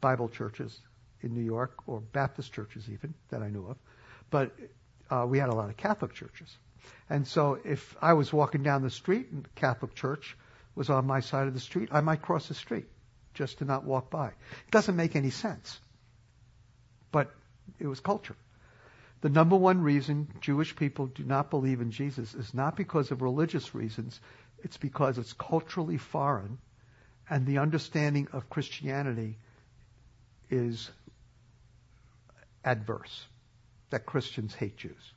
Bible 0.00 0.30
churches 0.30 0.80
in 1.20 1.34
New 1.34 1.42
York 1.42 1.74
or 1.86 2.00
Baptist 2.00 2.50
churches 2.50 2.88
even 2.90 3.12
that 3.28 3.42
I 3.42 3.50
knew 3.50 3.66
of, 3.66 3.76
but 4.30 4.52
uh, 5.10 5.26
we 5.28 5.38
had 5.38 5.50
a 5.50 5.54
lot 5.54 5.68
of 5.68 5.76
Catholic 5.76 6.14
churches. 6.14 6.56
And 7.10 7.28
so 7.28 7.58
if 7.62 7.94
I 8.00 8.14
was 8.14 8.32
walking 8.32 8.62
down 8.62 8.80
the 8.80 8.90
street 8.90 9.28
and 9.30 9.44
the 9.44 9.50
Catholic 9.54 9.94
church 9.94 10.34
was 10.74 10.88
on 10.88 11.06
my 11.06 11.20
side 11.20 11.46
of 11.46 11.52
the 11.52 11.60
street, 11.60 11.90
I 11.92 12.00
might 12.00 12.22
cross 12.22 12.48
the 12.48 12.54
street 12.54 12.86
just 13.34 13.58
to 13.58 13.66
not 13.66 13.84
walk 13.84 14.08
by. 14.08 14.28
It 14.28 14.70
doesn't 14.70 14.96
make 14.96 15.14
any 15.14 15.30
sense. 15.30 15.78
But 17.12 17.34
it 17.78 17.86
was 17.86 18.00
culture. 18.00 18.36
The 19.20 19.28
number 19.28 19.56
one 19.56 19.82
reason 19.82 20.28
Jewish 20.40 20.76
people 20.76 21.06
do 21.06 21.24
not 21.24 21.50
believe 21.50 21.80
in 21.80 21.90
Jesus 21.90 22.34
is 22.34 22.54
not 22.54 22.76
because 22.76 23.10
of 23.10 23.22
religious 23.22 23.74
reasons, 23.74 24.20
it's 24.62 24.76
because 24.76 25.18
it's 25.18 25.32
culturally 25.32 25.98
foreign 25.98 26.58
and 27.30 27.46
the 27.46 27.58
understanding 27.58 28.28
of 28.32 28.48
Christianity 28.48 29.36
is 30.50 30.90
adverse, 32.64 33.26
that 33.90 34.06
Christians 34.06 34.54
hate 34.54 34.76
Jews. 34.76 35.12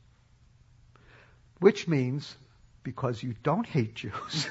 Which 1.60 1.88
means, 1.88 2.36
because 2.84 3.22
you 3.22 3.36
don't 3.44 3.66
hate 3.66 3.96
Jews, 3.96 4.50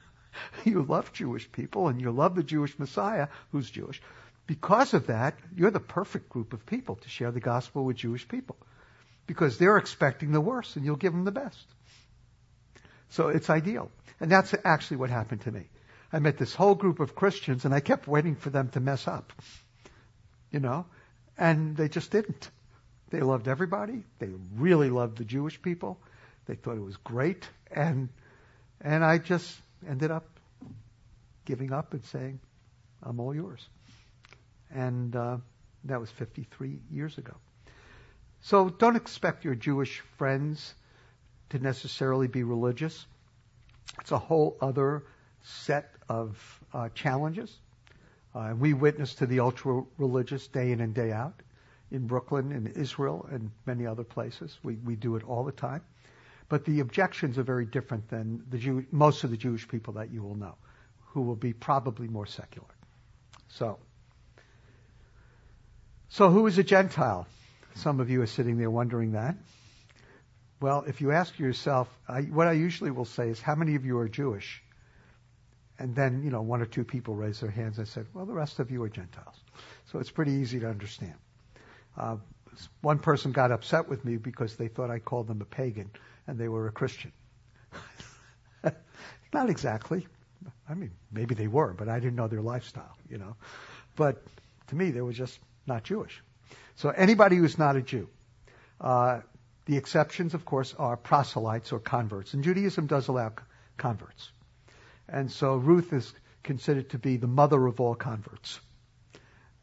you 0.64 0.82
love 0.82 1.12
Jewish 1.12 1.50
people 1.52 1.88
and 1.88 2.00
you 2.00 2.10
love 2.10 2.34
the 2.34 2.42
Jewish 2.42 2.78
Messiah, 2.78 3.28
who's 3.52 3.70
Jewish. 3.70 4.00
Because 4.46 4.94
of 4.94 5.08
that, 5.08 5.38
you're 5.54 5.70
the 5.70 5.78
perfect 5.78 6.30
group 6.30 6.52
of 6.52 6.64
people 6.64 6.96
to 6.96 7.08
share 7.08 7.30
the 7.30 7.40
gospel 7.40 7.84
with 7.84 7.96
Jewish 7.96 8.26
people. 8.26 8.56
Because 9.28 9.58
they're 9.58 9.76
expecting 9.76 10.32
the 10.32 10.40
worst 10.40 10.74
and 10.74 10.84
you'll 10.84 10.96
give 10.96 11.12
them 11.12 11.24
the 11.24 11.30
best. 11.30 11.64
So 13.10 13.28
it's 13.28 13.48
ideal. 13.48 13.92
And 14.20 14.32
that's 14.32 14.52
actually 14.64 14.96
what 14.96 15.10
happened 15.10 15.42
to 15.42 15.52
me. 15.52 15.68
I 16.12 16.18
met 16.18 16.38
this 16.38 16.54
whole 16.54 16.74
group 16.74 16.98
of 16.98 17.14
Christians 17.14 17.64
and 17.64 17.72
I 17.72 17.78
kept 17.78 18.08
waiting 18.08 18.34
for 18.34 18.50
them 18.50 18.70
to 18.70 18.80
mess 18.80 19.06
up. 19.06 19.32
You 20.50 20.58
know? 20.58 20.86
And 21.36 21.76
they 21.76 21.88
just 21.88 22.10
didn't. 22.10 22.50
They 23.10 23.20
loved 23.20 23.46
everybody. 23.46 24.02
They 24.18 24.30
really 24.56 24.90
loved 24.90 25.18
the 25.18 25.24
Jewish 25.24 25.62
people. 25.62 26.00
They 26.46 26.56
thought 26.56 26.76
it 26.76 26.84
was 26.84 26.96
great. 26.96 27.48
And, 27.70 28.08
and 28.80 29.04
I 29.04 29.18
just 29.18 29.54
ended 29.88 30.10
up 30.10 30.26
giving 31.44 31.72
up 31.72 31.92
and 31.92 32.04
saying, 32.06 32.40
I'm 33.02 33.20
all 33.20 33.34
yours. 33.34 33.66
And 34.70 35.14
uh, 35.14 35.36
that 35.84 36.00
was 36.00 36.10
53 36.10 36.80
years 36.90 37.16
ago. 37.18 37.34
So 38.40 38.68
don't 38.68 38.96
expect 38.96 39.44
your 39.44 39.54
Jewish 39.54 40.00
friends 40.16 40.74
to 41.50 41.58
necessarily 41.58 42.28
be 42.28 42.42
religious. 42.42 43.06
It's 44.00 44.12
a 44.12 44.18
whole 44.18 44.56
other 44.60 45.04
set 45.42 45.90
of 46.08 46.60
uh, 46.72 46.88
challenges. 46.94 47.58
Uh, 48.34 48.54
we 48.56 48.74
witness 48.74 49.14
to 49.16 49.26
the 49.26 49.40
ultra 49.40 49.82
religious 49.96 50.46
day 50.46 50.72
in 50.72 50.80
and 50.80 50.94
day 50.94 51.12
out 51.12 51.34
in 51.90 52.06
Brooklyn, 52.06 52.52
in 52.52 52.66
Israel, 52.66 53.26
and 53.30 53.50
many 53.66 53.86
other 53.86 54.04
places. 54.04 54.58
We, 54.62 54.74
we 54.74 54.94
do 54.94 55.16
it 55.16 55.24
all 55.24 55.44
the 55.44 55.52
time. 55.52 55.82
But 56.48 56.64
the 56.64 56.80
objections 56.80 57.38
are 57.38 57.42
very 57.42 57.66
different 57.66 58.08
than 58.08 58.44
the 58.50 58.58
Jew, 58.58 58.86
most 58.90 59.24
of 59.24 59.30
the 59.30 59.36
Jewish 59.36 59.66
people 59.66 59.94
that 59.94 60.10
you 60.10 60.22
will 60.22 60.34
know, 60.34 60.54
who 61.06 61.22
will 61.22 61.36
be 61.36 61.52
probably 61.52 62.08
more 62.08 62.26
secular. 62.26 62.68
So, 63.48 63.78
so 66.08 66.30
who 66.30 66.46
is 66.46 66.58
a 66.58 66.62
Gentile? 66.62 67.26
Some 67.78 68.00
of 68.00 68.10
you 68.10 68.22
are 68.22 68.26
sitting 68.26 68.58
there 68.58 68.70
wondering 68.70 69.12
that. 69.12 69.36
Well, 70.60 70.82
if 70.88 71.00
you 71.00 71.12
ask 71.12 71.38
yourself, 71.38 71.88
I, 72.08 72.22
what 72.22 72.48
I 72.48 72.52
usually 72.52 72.90
will 72.90 73.04
say 73.04 73.28
is, 73.28 73.40
how 73.40 73.54
many 73.54 73.76
of 73.76 73.86
you 73.86 73.96
are 73.98 74.08
Jewish? 74.08 74.60
And 75.78 75.94
then, 75.94 76.24
you 76.24 76.30
know, 76.30 76.42
one 76.42 76.60
or 76.60 76.66
two 76.66 76.82
people 76.82 77.14
raise 77.14 77.38
their 77.38 77.52
hands. 77.52 77.78
I 77.78 77.84
said, 77.84 78.06
well, 78.12 78.26
the 78.26 78.32
rest 78.32 78.58
of 78.58 78.72
you 78.72 78.82
are 78.82 78.88
Gentiles. 78.88 79.36
So 79.92 80.00
it's 80.00 80.10
pretty 80.10 80.32
easy 80.32 80.58
to 80.58 80.68
understand. 80.68 81.14
Uh, 81.96 82.16
one 82.80 82.98
person 82.98 83.30
got 83.30 83.52
upset 83.52 83.88
with 83.88 84.04
me 84.04 84.16
because 84.16 84.56
they 84.56 84.66
thought 84.66 84.90
I 84.90 84.98
called 84.98 85.28
them 85.28 85.40
a 85.40 85.44
pagan 85.44 85.88
and 86.26 86.36
they 86.36 86.48
were 86.48 86.66
a 86.66 86.72
Christian. 86.72 87.12
Not 89.32 89.50
exactly. 89.50 90.04
I 90.68 90.74
mean, 90.74 90.90
maybe 91.12 91.36
they 91.36 91.46
were, 91.46 91.74
but 91.74 91.88
I 91.88 92.00
didn't 92.00 92.16
know 92.16 92.26
their 92.26 92.42
lifestyle, 92.42 92.98
you 93.08 93.18
know. 93.18 93.36
But 93.94 94.24
to 94.66 94.74
me, 94.74 94.90
they 94.90 95.00
were 95.00 95.12
just 95.12 95.38
not 95.68 95.84
Jewish. 95.84 96.20
So 96.78 96.90
anybody 96.90 97.34
who's 97.34 97.58
not 97.58 97.74
a 97.74 97.82
Jew, 97.82 98.08
uh, 98.80 99.22
the 99.66 99.76
exceptions, 99.76 100.32
of 100.34 100.44
course, 100.44 100.74
are 100.78 100.96
proselytes 100.96 101.72
or 101.72 101.80
converts, 101.80 102.34
and 102.34 102.44
Judaism 102.44 102.86
does 102.86 103.08
allow 103.08 103.32
converts. 103.76 104.30
And 105.08 105.30
so 105.30 105.56
Ruth 105.56 105.92
is 105.92 106.14
considered 106.44 106.90
to 106.90 106.98
be 106.98 107.16
the 107.16 107.26
mother 107.26 107.66
of 107.66 107.80
all 107.80 107.96
converts. 107.96 108.60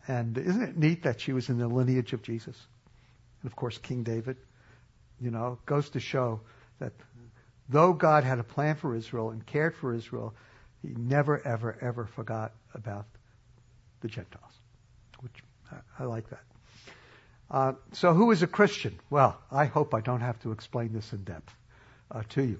And 0.10 0.38
isn't 0.38 0.62
it 0.62 0.78
neat 0.78 1.04
that 1.04 1.22
she 1.22 1.32
was 1.32 1.48
in 1.48 1.58
the 1.58 1.70
lineage 1.70 2.12
of 2.12 2.22
Jesus? 2.22 2.58
And 3.42 3.50
of 3.50 3.56
course, 3.56 3.78
King 3.78 4.04
David, 4.04 4.36
you 5.22 5.32
know, 5.32 5.58
goes 5.66 5.90
to 5.92 6.02
show 6.02 6.42
that 6.80 6.92
though 7.70 7.94
God 7.94 8.26
had 8.26 8.40
a 8.40 8.44
plan 8.44 8.76
for 8.76 8.94
Israel 8.94 9.30
and 9.30 9.46
cared 9.46 9.74
for 9.78 9.94
Israel, 9.94 10.34
he 10.82 10.90
never, 10.90 11.42
ever, 11.48 11.78
ever 11.80 12.08
forgot 12.08 12.52
about 12.74 13.06
the 14.02 14.10
Gentiles, 14.10 14.60
which 15.22 15.42
I, 15.72 16.04
I 16.04 16.06
like 16.08 16.30
that. 16.32 16.44
Uh, 17.50 17.74
so 17.92 18.14
who 18.14 18.32
is 18.32 18.42
a 18.42 18.48
Christian? 18.48 19.00
Well, 19.10 19.40
I 19.52 19.66
hope 19.66 19.94
I 19.94 20.02
don't 20.02 20.22
have 20.22 20.40
to 20.42 20.52
explain 20.52 20.94
this 20.94 21.14
in 21.14 21.24
depth 21.24 21.56
uh, 22.12 22.24
to 22.30 22.44
you. 22.44 22.60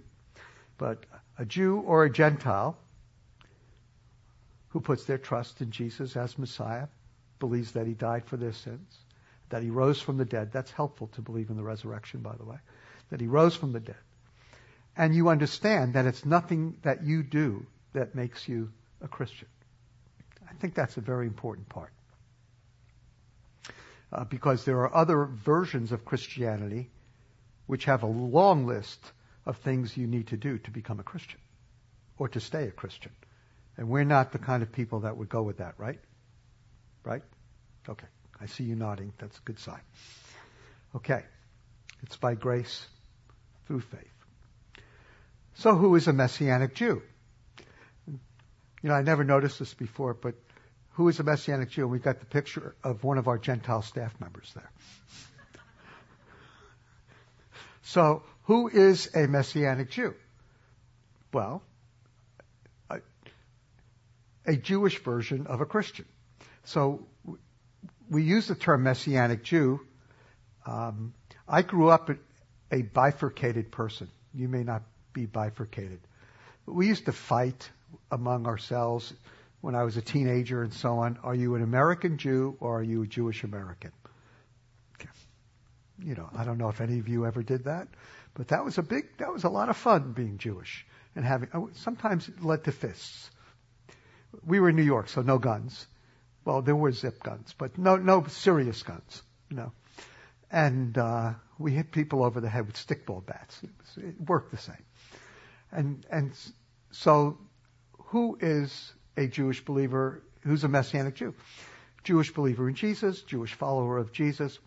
But 0.78 1.06
a 1.38 1.46
Jew 1.46 1.80
or 1.80 2.04
a 2.04 2.10
Gentile 2.10 2.78
who 4.70 4.82
puts 4.82 5.06
their 5.06 5.18
trust 5.18 5.62
in 5.62 5.72
Jesus 5.72 6.18
as 6.18 6.38
Messiah, 6.38 6.88
believes 7.40 7.72
that 7.72 7.88
he 7.88 7.94
died 7.94 8.26
for 8.26 8.36
their 8.36 8.52
sins, 8.52 8.98
that 9.48 9.64
he 9.64 9.70
rose 9.70 10.02
from 10.02 10.18
the 10.18 10.26
dead. 10.26 10.52
That's 10.52 10.70
helpful 10.70 11.08
to 11.16 11.22
believe 11.22 11.50
in 11.50 11.56
the 11.56 11.64
resurrection, 11.64 12.20
by 12.20 12.36
the 12.36 12.44
way. 12.44 12.58
That 13.10 13.22
he 13.22 13.28
rose 13.28 13.56
from 13.56 13.72
the 13.72 13.80
dead. 13.80 13.96
And 14.98 15.16
you 15.16 15.30
understand 15.30 15.94
that 15.94 16.06
it's 16.06 16.26
nothing 16.26 16.76
that 16.82 17.06
you 17.06 17.24
do 17.24 17.66
that 17.94 18.16
makes 18.16 18.50
you 18.50 18.70
a 19.02 19.08
Christian. 19.08 19.48
I 20.50 20.54
think 20.56 20.74
that's 20.74 20.98
a 20.98 21.02
very 21.02 21.28
important 21.28 21.70
part 21.70 21.92
uh, 24.16 24.24
because 24.24 24.64
there 24.64 24.80
are 24.80 24.96
other 24.96 25.26
versions 25.26 25.92
of 25.92 26.06
Christianity 26.06 26.90
which 27.68 27.86
have 27.86 28.04
a 28.04 28.08
long 28.08 28.66
list 28.66 29.00
of 29.46 29.58
things 29.58 29.96
you 29.98 30.08
need 30.08 30.28
to 30.28 30.38
do 30.38 30.58
to 30.60 30.72
become 30.72 31.02
a 31.02 31.04
Christian 31.04 31.40
or 32.18 32.30
to 32.30 32.40
stay 32.40 32.68
a 32.68 32.72
Christian. 32.72 33.12
And 33.76 33.90
we're 33.90 34.06
not 34.06 34.32
the 34.32 34.40
kind 34.40 34.64
of 34.64 34.72
people 34.72 35.02
that 35.02 35.18
would 35.18 35.28
go 35.28 35.44
with 35.44 35.58
that, 35.58 35.76
right? 35.78 36.00
Right? 37.04 37.24
Okay. 37.90 38.08
I 38.40 38.46
see 38.46 38.64
you 38.64 38.76
nodding. 38.76 39.12
That's 39.18 39.38
a 39.38 39.42
good 39.42 39.60
sign. 39.60 39.82
Okay. 40.96 41.24
It's 42.04 42.16
by 42.16 42.36
grace 42.36 42.88
through 43.68 43.82
faith. 43.82 44.14
So 45.56 45.76
who 45.76 45.96
is 45.96 46.08
a 46.08 46.14
Messianic 46.14 46.74
Jew? 46.74 47.02
You 48.08 48.90
know, 48.90 48.94
I 48.94 49.02
never 49.02 49.26
noticed 49.26 49.60
this 49.60 49.74
before, 49.74 50.14
but 50.14 50.36
who 50.96 51.10
is 51.10 51.20
a 51.20 51.24
Messianic 51.24 51.70
Jew? 51.70 51.88
We've 51.88 52.02
got 52.02 52.20
the 52.22 52.26
picture 52.26 52.74
of 52.84 53.04
one 53.04 53.18
of 53.18 53.28
our 53.28 53.38
Gentile 53.38 53.82
staff 53.82 54.14
members 54.20 54.52
there. 54.56 54.72
so, 57.84 58.24
who 58.44 58.70
is 58.70 59.10
a 59.14 59.28
Messianic 59.28 59.92
Jew? 59.92 60.14
Well, 61.34 61.62
a, 62.90 63.00
a 64.46 64.56
Jewish 64.56 65.04
version 65.04 65.48
of 65.48 65.60
a 65.60 65.66
Christian. 65.66 66.06
So, 66.64 67.06
we 68.10 68.24
use 68.24 68.48
the 68.48 68.56
term 68.56 68.84
Messianic 68.84 69.44
Jew. 69.44 69.82
Um, 70.66 71.14
I 71.46 71.62
grew 71.62 71.90
up 71.90 72.10
a 72.72 72.82
bifurcated 72.82 73.70
person. 73.70 74.10
You 74.34 74.48
may 74.48 74.64
not 74.64 74.84
be 75.12 75.26
bifurcated. 75.26 76.00
We 76.66 76.88
used 76.88 77.06
to 77.06 77.12
fight 77.12 77.70
among 78.10 78.48
ourselves 78.48 79.14
when 79.66 79.74
I 79.74 79.82
was 79.82 79.98
a 79.98 80.02
teenager 80.02 80.62
and 80.62 80.72
so 80.72 81.00
on. 81.00 81.18
Are 81.24 81.34
you 81.34 81.56
an 81.56 81.64
American 81.64 82.20
Jew 82.20 82.56
or 82.60 82.82
are 82.82 82.84
you 82.84 83.02
a 83.02 83.08
Jewish 83.08 83.44
American? 83.44 83.92
You 85.98 86.14
know, 86.14 86.30
I 86.38 86.44
don't 86.44 86.60
know 86.60 86.70
if 86.70 86.82
any 86.82 87.00
of 87.00 87.08
you 87.08 87.26
ever 87.26 87.42
did 87.42 87.64
that, 87.64 87.88
but 88.36 88.50
that 88.50 88.64
was 88.64 88.78
a 88.78 88.84
big, 88.84 89.06
that 89.18 89.34
was 89.34 89.44
a 89.44 89.50
lot 89.50 89.70
of 89.70 89.78
fun 89.78 90.12
being 90.12 90.38
Jewish 90.38 90.86
and 91.16 91.26
having, 91.26 91.50
oh, 91.54 91.70
sometimes 91.74 92.28
it 92.28 92.44
led 92.44 92.66
to 92.66 92.72
fists. 92.72 93.32
We 94.46 94.60
were 94.60 94.70
in 94.70 94.76
New 94.76 94.84
York, 94.84 95.10
so 95.10 95.22
no 95.22 95.40
guns. 95.40 95.88
Well, 96.44 96.62
there 96.62 96.76
were 96.76 96.92
zip 96.92 97.24
guns, 97.24 97.56
but 97.58 97.78
no, 97.78 97.96
no 97.96 98.26
serious 98.28 98.84
guns, 98.84 99.24
you 99.50 99.56
know. 99.56 99.72
And, 100.52 100.96
uh, 100.96 101.34
we 101.58 101.72
hit 101.72 101.92
people 101.92 102.24
over 102.24 102.40
the 102.40 102.50
head 102.50 102.68
with 102.68 102.76
stickball 102.76 103.26
bats. 103.26 103.64
It, 103.64 103.70
was, 103.80 104.06
it 104.06 104.22
worked 104.22 104.52
the 104.52 104.58
same. 104.58 104.86
And, 105.72 106.06
and 106.12 106.34
so 106.92 107.40
who 108.10 108.38
is 108.42 108.94
a 109.18 109.28
Jewish 109.28 109.64
believer 109.64 110.22
who's 110.42 110.64
a 110.64 110.68
Messianic 110.68 111.16
Jew. 111.16 111.34
Jewish 112.04 112.32
believer 112.34 112.70
in 112.70 112.76
Jesus, 112.76 113.22
Jewish 113.22 113.54
follower 113.54 113.98
of 113.98 114.12
Jesus. 114.12 114.60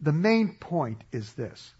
The 0.00 0.12
main 0.12 0.54
point 0.54 1.02
is 1.12 1.32
this. 1.32 1.72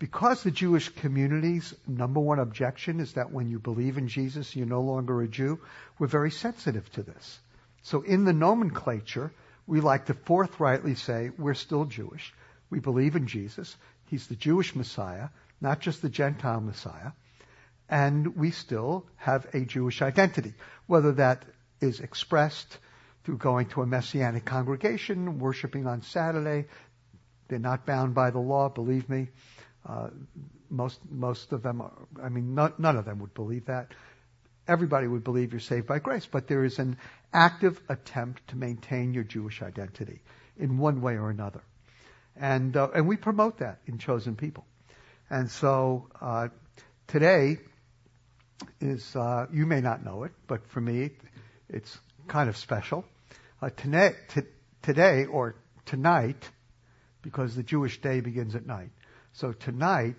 because 0.00 0.42
the 0.42 0.50
Jewish 0.50 0.88
community's 0.88 1.74
number 1.86 2.20
one 2.20 2.38
objection 2.38 3.00
is 3.00 3.12
that 3.12 3.32
when 3.32 3.48
you 3.50 3.58
believe 3.58 3.98
in 3.98 4.08
Jesus, 4.08 4.56
you're 4.56 4.66
no 4.66 4.80
longer 4.80 5.20
a 5.20 5.28
Jew, 5.28 5.60
we're 5.98 6.06
very 6.06 6.30
sensitive 6.30 6.90
to 6.92 7.02
this. 7.02 7.38
So 7.82 8.00
in 8.00 8.24
the 8.24 8.32
nomenclature, 8.32 9.30
we 9.66 9.80
like 9.80 10.06
to 10.06 10.14
forthrightly 10.14 10.94
say 10.94 11.30
we're 11.38 11.54
still 11.54 11.84
Jewish. 11.84 12.32
We 12.70 12.80
believe 12.80 13.14
in 13.14 13.26
Jesus. 13.26 13.76
He's 14.06 14.26
the 14.26 14.36
Jewish 14.36 14.74
Messiah, 14.74 15.28
not 15.60 15.80
just 15.80 16.00
the 16.00 16.08
Gentile 16.08 16.62
Messiah. 16.62 17.12
And 17.90 18.36
we 18.36 18.52
still 18.52 19.04
have 19.16 19.48
a 19.52 19.64
Jewish 19.64 20.00
identity, 20.00 20.54
whether 20.86 21.12
that 21.12 21.44
is 21.80 21.98
expressed 21.98 22.78
through 23.24 23.38
going 23.38 23.66
to 23.70 23.82
a 23.82 23.86
messianic 23.86 24.44
congregation, 24.44 25.40
worshiping 25.40 25.88
on 25.88 26.02
Saturday. 26.02 26.68
They're 27.48 27.58
not 27.58 27.86
bound 27.86 28.14
by 28.14 28.30
the 28.30 28.38
law, 28.38 28.68
believe 28.68 29.08
me. 29.08 29.28
Uh, 29.84 30.10
most 30.70 31.00
most 31.10 31.52
of 31.52 31.64
them, 31.64 31.80
are, 31.80 31.90
I 32.22 32.28
mean, 32.28 32.54
not, 32.54 32.78
none 32.78 32.96
of 32.96 33.04
them 33.04 33.18
would 33.18 33.34
believe 33.34 33.66
that. 33.66 33.88
Everybody 34.68 35.08
would 35.08 35.24
believe 35.24 35.52
you're 35.52 35.58
saved 35.58 35.88
by 35.88 35.98
grace, 35.98 36.26
but 36.30 36.46
there 36.46 36.64
is 36.64 36.78
an 36.78 36.96
active 37.32 37.80
attempt 37.88 38.46
to 38.48 38.56
maintain 38.56 39.14
your 39.14 39.24
Jewish 39.24 39.62
identity 39.62 40.20
in 40.56 40.78
one 40.78 41.00
way 41.00 41.14
or 41.14 41.28
another, 41.28 41.62
and 42.36 42.76
uh, 42.76 42.88
and 42.94 43.08
we 43.08 43.16
promote 43.16 43.58
that 43.58 43.80
in 43.86 43.98
chosen 43.98 44.36
people. 44.36 44.64
And 45.28 45.50
so 45.50 46.06
uh, 46.20 46.48
today 47.08 47.58
is 48.80 49.14
uh, 49.16 49.46
you 49.52 49.66
may 49.66 49.80
not 49.80 50.04
know 50.04 50.24
it, 50.24 50.32
but 50.46 50.66
for 50.68 50.80
me, 50.80 51.10
it's 51.68 51.98
kind 52.28 52.48
of 52.48 52.56
special. 52.56 53.04
Uh, 53.60 53.70
today, 53.70 54.12
t- 54.28 54.40
today 54.82 55.26
or 55.26 55.56
tonight, 55.86 56.48
because 57.22 57.54
the 57.54 57.62
Jewish 57.62 58.00
day 58.00 58.20
begins 58.20 58.54
at 58.54 58.66
night. 58.66 58.90
So 59.32 59.52
tonight 59.52 60.16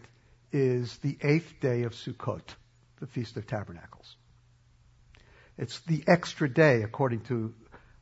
is 0.52 0.98
the 0.98 1.18
eighth 1.22 1.60
day 1.62 1.84
of 1.84 1.94
Sukkot, 1.94 2.56
the 3.00 3.08
Feast 3.08 3.38
of 3.38 3.48
Tabernacles. 3.48 4.16
It's 5.58 5.80
the 5.82 6.04
extra 6.08 6.50
day 6.50 6.84
according 6.84 7.22
to 7.22 7.54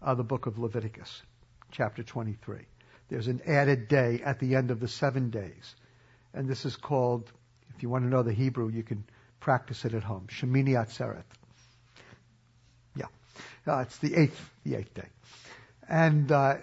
uh, 0.02 0.16
the 0.16 0.24
book 0.24 0.46
of 0.46 0.58
Leviticus, 0.60 1.22
chapter 1.72 2.04
23. 2.04 2.60
There's 3.10 3.28
an 3.28 3.42
added 3.46 3.88
day 3.88 4.22
at 4.24 4.40
the 4.40 4.56
end 4.56 4.72
of 4.72 4.80
the 4.80 4.88
seven 4.88 5.30
days. 5.30 5.76
And 6.34 6.48
this 6.48 6.66
is 6.66 6.76
called, 6.76 7.32
if 7.76 7.82
you 7.82 7.90
want 7.90 8.06
to 8.06 8.10
know 8.10 8.24
the 8.24 8.34
Hebrew, 8.34 8.70
you 8.70 8.84
can 8.84 9.04
practice 9.40 9.86
it 9.86 9.94
at 9.94 10.04
home. 10.04 10.28
Shemini 10.30 10.70
Atzeret. 10.70 11.24
Yeah. 12.96 13.06
Uh, 13.68 13.80
it's 13.80 13.98
the 13.98 14.16
eighth, 14.16 14.50
the 14.64 14.76
eighth 14.76 14.94
day. 14.94 15.08
And, 15.88 16.32
uh, 16.32 16.56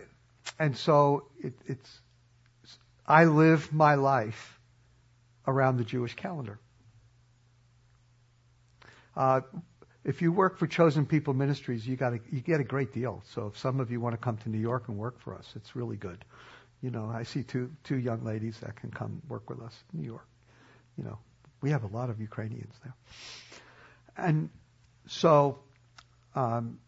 and 0.58 0.76
so 0.76 1.28
it, 1.42 1.54
it's, 1.66 2.00
I 3.06 3.24
live 3.24 3.72
my 3.72 3.94
life 3.94 4.58
around 5.46 5.78
the 5.78 5.84
Jewish 5.84 6.14
calendar. 6.14 6.58
Uh, 9.16 9.40
if 10.04 10.22
you 10.22 10.30
work 10.30 10.58
for 10.58 10.66
Chosen 10.66 11.06
People 11.06 11.34
Ministries, 11.34 11.86
you 11.86 11.96
got 11.96 12.12
you 12.30 12.40
get 12.40 12.60
a 12.60 12.64
great 12.64 12.92
deal. 12.92 13.22
So 13.34 13.48
if 13.48 13.58
some 13.58 13.80
of 13.80 13.90
you 13.90 14.00
want 14.00 14.12
to 14.12 14.18
come 14.18 14.36
to 14.38 14.48
New 14.48 14.58
York 14.58 14.84
and 14.88 14.96
work 14.96 15.18
for 15.20 15.34
us, 15.34 15.52
it's 15.56 15.74
really 15.74 15.96
good. 15.96 16.24
You 16.80 16.90
know, 16.90 17.10
I 17.12 17.24
see 17.24 17.42
two 17.42 17.70
two 17.82 17.96
young 17.96 18.22
ladies 18.24 18.58
that 18.60 18.76
can 18.76 18.90
come 18.90 19.20
work 19.28 19.50
with 19.50 19.60
us 19.60 19.74
in 19.92 20.00
New 20.00 20.06
York. 20.06 20.26
You 20.96 21.04
know, 21.04 21.18
we 21.66 21.72
have 21.72 21.82
a 21.82 21.88
lot 21.88 22.10
of 22.10 22.20
Ukrainians 22.20 22.72
there, 22.84 22.94
and 24.16 24.50
so 25.08 25.58
um, 26.36 26.78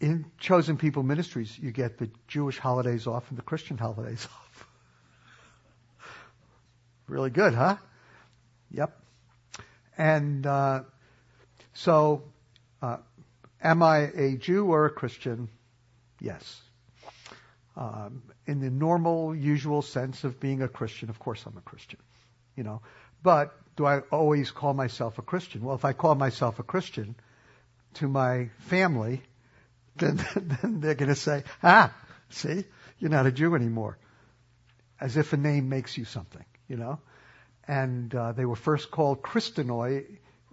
in 0.00 0.24
Chosen 0.40 0.76
People 0.76 1.04
Ministries, 1.04 1.56
you 1.56 1.70
get 1.70 1.98
the 1.98 2.10
Jewish 2.26 2.58
holidays 2.58 3.06
off 3.06 3.28
and 3.28 3.38
the 3.38 3.42
Christian 3.42 3.78
holidays 3.78 4.26
off. 4.34 4.68
really 7.06 7.30
good, 7.30 7.54
huh? 7.54 7.76
Yep. 8.72 9.00
And 9.96 10.44
uh, 10.44 10.82
so, 11.74 12.24
uh, 12.82 12.96
am 13.62 13.84
I 13.84 13.98
a 13.98 14.36
Jew 14.36 14.64
or 14.64 14.86
a 14.86 14.90
Christian? 14.90 15.48
Yes. 16.20 16.60
Um, 17.76 18.24
in 18.48 18.58
the 18.58 18.70
normal, 18.70 19.32
usual 19.32 19.80
sense 19.80 20.24
of 20.24 20.40
being 20.40 20.60
a 20.60 20.66
Christian, 20.66 21.08
of 21.08 21.20
course 21.20 21.44
I'm 21.46 21.56
a 21.56 21.60
Christian. 21.60 22.00
You 22.56 22.64
know, 22.64 22.82
but 23.22 23.56
do 23.76 23.86
I 23.86 24.00
always 24.10 24.50
call 24.50 24.74
myself 24.74 25.18
a 25.18 25.22
Christian? 25.22 25.62
Well, 25.62 25.74
if 25.74 25.84
I 25.84 25.92
call 25.92 26.14
myself 26.14 26.58
a 26.58 26.62
Christian 26.62 27.16
to 27.94 28.08
my 28.08 28.50
family, 28.58 29.22
then, 29.96 30.24
then 30.34 30.80
they're 30.80 30.94
going 30.94 31.08
to 31.08 31.14
say, 31.14 31.44
ah, 31.62 31.92
see, 32.30 32.64
you're 32.98 33.10
not 33.10 33.26
a 33.26 33.32
Jew 33.32 33.54
anymore. 33.54 33.98
As 35.00 35.16
if 35.16 35.32
a 35.32 35.36
name 35.36 35.68
makes 35.68 35.98
you 35.98 36.04
something, 36.04 36.44
you 36.68 36.76
know? 36.76 37.00
And 37.66 38.14
uh, 38.14 38.32
they 38.32 38.44
were 38.44 38.56
first 38.56 38.90
called 38.90 39.22
Christonoi, 39.22 40.04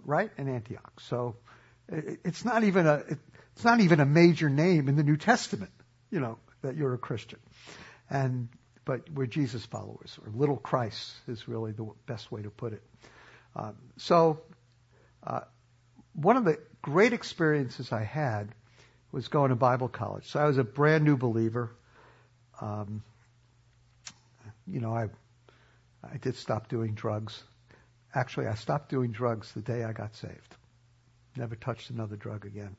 right, 0.04 0.30
in 0.36 0.48
Antioch. 0.48 1.00
So 1.00 1.36
it, 1.88 2.20
it's 2.24 2.44
not 2.44 2.64
even 2.64 2.86
a 2.86 3.02
it's 3.54 3.64
not 3.64 3.80
even 3.80 4.00
a 4.00 4.06
major 4.06 4.48
name 4.48 4.88
in 4.88 4.96
the 4.96 5.02
New 5.02 5.16
Testament, 5.16 5.72
you 6.10 6.20
know, 6.20 6.38
that 6.62 6.76
you're 6.76 6.94
a 6.94 6.98
Christian. 6.98 7.38
And 8.08 8.48
but 8.84 9.08
we're 9.10 9.26
Jesus 9.26 9.64
followers, 9.64 10.18
or 10.24 10.32
little 10.32 10.56
Christ 10.56 11.12
is 11.28 11.46
really 11.46 11.72
the 11.72 11.88
best 12.06 12.32
way 12.32 12.42
to 12.42 12.50
put 12.50 12.72
it. 12.72 12.82
Um, 13.54 13.76
so 13.96 14.40
uh, 15.26 15.40
one 16.14 16.36
of 16.36 16.44
the 16.44 16.58
great 16.80 17.12
experiences 17.12 17.92
I 17.92 18.04
had 18.04 18.48
was 19.12 19.28
going 19.28 19.50
to 19.50 19.56
Bible 19.56 19.88
college. 19.88 20.26
So 20.26 20.40
I 20.40 20.46
was 20.46 20.58
a 20.58 20.64
brand 20.64 21.04
new 21.04 21.16
believer. 21.16 21.70
Um, 22.60 23.02
you 24.66 24.80
know, 24.80 24.94
I 24.94 25.08
I 26.02 26.16
did 26.16 26.36
stop 26.36 26.68
doing 26.68 26.94
drugs. 26.94 27.42
Actually, 28.14 28.46
I 28.48 28.54
stopped 28.54 28.88
doing 28.88 29.12
drugs 29.12 29.52
the 29.52 29.60
day 29.60 29.84
I 29.84 29.92
got 29.92 30.14
saved. 30.16 30.56
Never 31.36 31.56
touched 31.56 31.90
another 31.90 32.16
drug 32.16 32.44
again. 32.44 32.76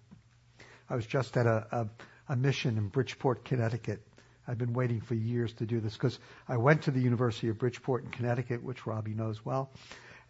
I 0.90 0.96
was 0.96 1.06
just 1.06 1.38
at 1.38 1.48
a, 1.48 1.66
a, 1.72 2.34
a 2.34 2.36
mission 2.36 2.78
in 2.78 2.90
Bridgeport, 2.90 3.46
Connecticut. 3.46 4.02
I've 4.48 4.58
been 4.58 4.74
waiting 4.74 5.00
for 5.02 5.16
years 5.16 5.54
to 5.54 5.66
do 5.66 5.80
this 5.80 5.94
because 5.94 6.20
I 6.48 6.58
went 6.58 6.84
to 6.84 6.92
the 6.92 7.00
University 7.00 7.48
of 7.48 7.58
Bridgeport 7.58 8.04
in 8.04 8.12
Connecticut, 8.12 8.62
which 8.62 8.86
Robbie 8.86 9.14
knows 9.14 9.44
well, 9.46 9.72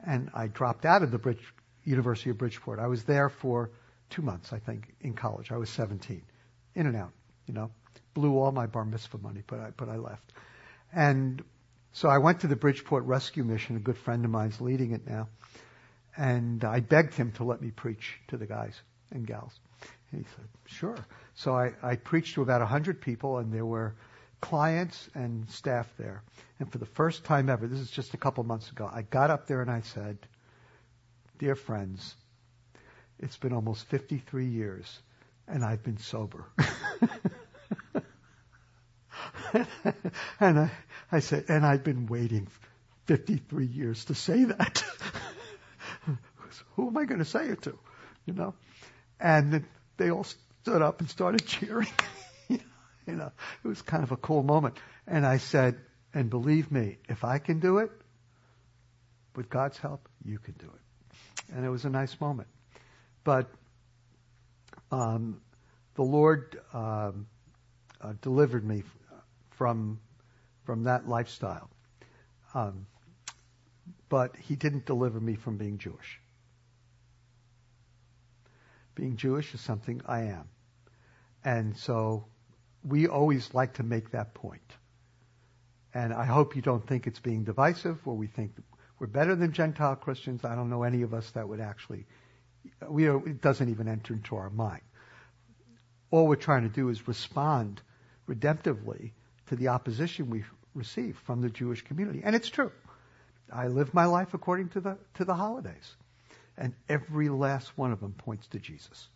and 0.05 0.29
I 0.33 0.47
dropped 0.47 0.85
out 0.85 1.03
of 1.03 1.11
the 1.11 1.17
Bridge, 1.17 1.43
University 1.83 2.29
of 2.29 2.37
Bridgeport. 2.37 2.79
I 2.79 2.87
was 2.87 3.03
there 3.03 3.29
for 3.29 3.71
two 4.09 4.21
months, 4.21 4.53
I 4.53 4.59
think, 4.59 4.93
in 5.01 5.13
college. 5.13 5.51
I 5.51 5.57
was 5.57 5.69
17, 5.69 6.21
in 6.75 6.87
and 6.87 6.95
out, 6.95 7.11
you 7.47 7.53
know. 7.53 7.71
Blew 8.13 8.37
all 8.37 8.51
my 8.51 8.67
bar 8.67 8.85
mitzvah 8.85 9.17
money, 9.17 9.41
but 9.47 9.59
I, 9.59 9.69
but 9.75 9.89
I 9.89 9.97
left. 9.97 10.33
And 10.93 11.43
so 11.93 12.09
I 12.09 12.19
went 12.19 12.41
to 12.41 12.47
the 12.47 12.55
Bridgeport 12.55 13.05
Rescue 13.05 13.43
Mission. 13.43 13.75
A 13.75 13.79
good 13.79 13.97
friend 13.97 14.23
of 14.23 14.31
mine's 14.31 14.61
leading 14.61 14.91
it 14.91 15.07
now. 15.07 15.29
And 16.15 16.63
I 16.63 16.79
begged 16.79 17.15
him 17.15 17.31
to 17.33 17.43
let 17.43 17.61
me 17.61 17.71
preach 17.71 18.19
to 18.27 18.37
the 18.37 18.45
guys 18.45 18.79
and 19.11 19.25
gals. 19.25 19.59
He 20.11 20.17
said, 20.17 20.47
sure. 20.65 20.97
So 21.33 21.55
I, 21.55 21.71
I 21.81 21.95
preached 21.95 22.35
to 22.35 22.43
about 22.43 22.61
100 22.61 23.01
people, 23.01 23.39
and 23.39 23.51
there 23.51 23.65
were 23.65 23.95
clients 24.43 25.09
and 25.15 25.49
staff 25.49 25.87
there. 25.97 26.21
And 26.59 26.69
for 26.69 26.77
the 26.77 26.85
first 26.85 27.23
time 27.23 27.49
ever, 27.49 27.65
this 27.65 27.79
is 27.79 27.89
just 27.89 28.13
a 28.13 28.17
couple 28.17 28.43
months 28.43 28.69
ago, 28.69 28.89
I 28.93 29.01
got 29.01 29.29
up 29.31 29.47
there 29.47 29.61
and 29.61 29.71
I 29.71 29.79
said, 29.81 30.17
Dear 31.39 31.55
friends, 31.55 32.13
it's 33.19 33.37
been 33.37 33.53
almost 33.53 33.85
53 33.85 34.45
years, 34.45 34.99
and 35.47 35.63
I've 35.63 35.81
been 35.81 35.97
sober. 35.97 36.43
and 40.41 40.59
I, 40.59 40.71
I 41.09 41.19
said, 41.21 41.45
and 41.47 41.65
I've 41.65 41.85
been 41.85 42.07
waiting 42.07 42.47
53 43.05 43.65
years 43.65 44.03
to 44.05 44.15
say 44.15 44.43
that. 44.43 44.83
Who 46.75 46.89
am 46.89 46.97
I 46.97 47.05
going 47.05 47.19
to 47.19 47.25
say 47.25 47.47
it 47.47 47.61
to? 47.61 47.79
You 48.25 48.33
know? 48.33 48.55
And 49.21 49.63
they 49.95 50.11
all 50.11 50.25
stood 50.25 50.81
up 50.81 50.99
and 50.99 51.09
started 51.09 51.45
cheering. 51.47 51.87
you 53.07 53.15
know, 53.15 53.31
it 53.63 53.67
was 53.67 53.81
kind 53.81 54.03
of 54.03 54.11
a 54.11 54.17
cool 54.17 54.43
moment. 54.43 54.77
And 55.07 55.25
I 55.25 55.37
said, 55.37 55.79
and 56.13 56.29
believe 56.29 56.71
me, 56.71 56.97
if 57.09 57.23
I 57.23 57.39
can 57.39 57.59
do 57.59 57.79
it, 57.79 57.91
with 59.35 59.49
God's 59.49 59.77
help, 59.77 60.07
you 60.23 60.37
can 60.37 60.53
do 60.53 60.67
it. 60.67 61.55
And 61.55 61.65
it 61.65 61.69
was 61.69 61.85
a 61.85 61.89
nice 61.89 62.19
moment. 62.21 62.47
But 63.23 63.49
um, 64.91 65.41
the 65.95 66.03
Lord 66.03 66.59
um, 66.73 67.27
uh, 68.01 68.13
delivered 68.21 68.65
me 68.65 68.83
from 69.51 69.99
from 70.65 70.83
that 70.83 71.07
lifestyle. 71.07 71.69
Um, 72.53 72.85
but 74.07 74.35
he 74.37 74.55
didn't 74.55 74.85
deliver 74.85 75.19
me 75.19 75.35
from 75.35 75.57
being 75.57 75.77
Jewish. 75.77 76.21
Being 78.95 79.17
Jewish 79.17 79.53
is 79.53 79.61
something 79.61 80.01
I 80.05 80.21
am. 80.21 80.47
And 81.43 81.75
so 81.75 82.25
we 82.85 83.07
always 83.07 83.53
like 83.53 83.75
to 83.75 83.83
make 83.83 84.11
that 84.11 84.33
point. 84.33 84.61
And 85.93 86.13
I 86.13 86.25
hope 86.25 86.55
you 86.55 86.61
don't 86.61 86.85
think 86.85 87.07
it's 87.07 87.19
being 87.19 87.43
divisive 87.43 87.99
or 88.05 88.15
we 88.15 88.27
think 88.27 88.51
we're 88.99 89.07
better 89.07 89.35
than 89.35 89.51
Gentile 89.53 89.95
Christians. 89.95 90.43
I 90.43 90.55
don't 90.55 90.69
know 90.69 90.83
any 90.83 91.01
of 91.03 91.13
us 91.13 91.29
that 91.31 91.47
would 91.47 91.59
actually, 91.59 92.05
we 92.87 93.09
it 93.09 93.41
doesn't 93.41 93.69
even 93.69 93.87
enter 93.87 94.13
into 94.13 94.35
our 94.35 94.49
mind. 94.49 94.81
All 96.09 96.27
we're 96.27 96.35
trying 96.35 96.63
to 96.63 96.69
do 96.69 96.89
is 96.89 97.07
respond 97.07 97.81
redemptively 98.27 99.11
to 99.47 99.55
the 99.55 99.69
opposition 99.69 100.29
we 100.29 100.43
receive 100.73 101.17
from 101.25 101.41
the 101.41 101.49
Jewish 101.49 101.81
community. 101.83 102.21
And 102.23 102.35
it's 102.35 102.49
true. 102.49 102.71
I 103.51 103.67
live 103.67 103.93
my 103.93 104.05
life 104.05 104.33
according 104.33 104.69
to 104.69 104.81
the 104.81 104.97
to 105.15 105.25
the 105.25 105.35
holidays, 105.35 105.95
and 106.57 106.73
every 106.89 107.29
last 107.29 107.77
one 107.77 107.91
of 107.91 107.99
them 107.99 108.13
points 108.13 108.47
to 108.47 108.59
Jesus. 108.59 109.07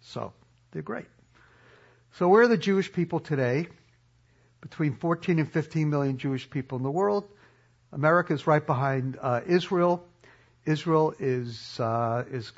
So 0.00 0.32
they're 0.72 0.82
great. 0.82 1.06
So 2.14 2.28
where 2.28 2.42
are 2.42 2.48
the 2.48 2.56
Jewish 2.56 2.92
people 2.92 3.20
today? 3.20 3.68
Between 4.60 4.96
14 4.96 5.38
and 5.38 5.52
15 5.52 5.90
million 5.90 6.18
Jewish 6.18 6.48
people 6.48 6.78
in 6.78 6.82
the 6.82 6.90
world. 6.90 7.28
America 7.92 8.32
is 8.32 8.46
right 8.46 8.64
behind 8.64 9.18
uh, 9.20 9.40
Israel. 9.46 10.04
Israel 10.64 11.14
is 11.18 11.78
uh, 11.78 12.24
is 12.30 12.52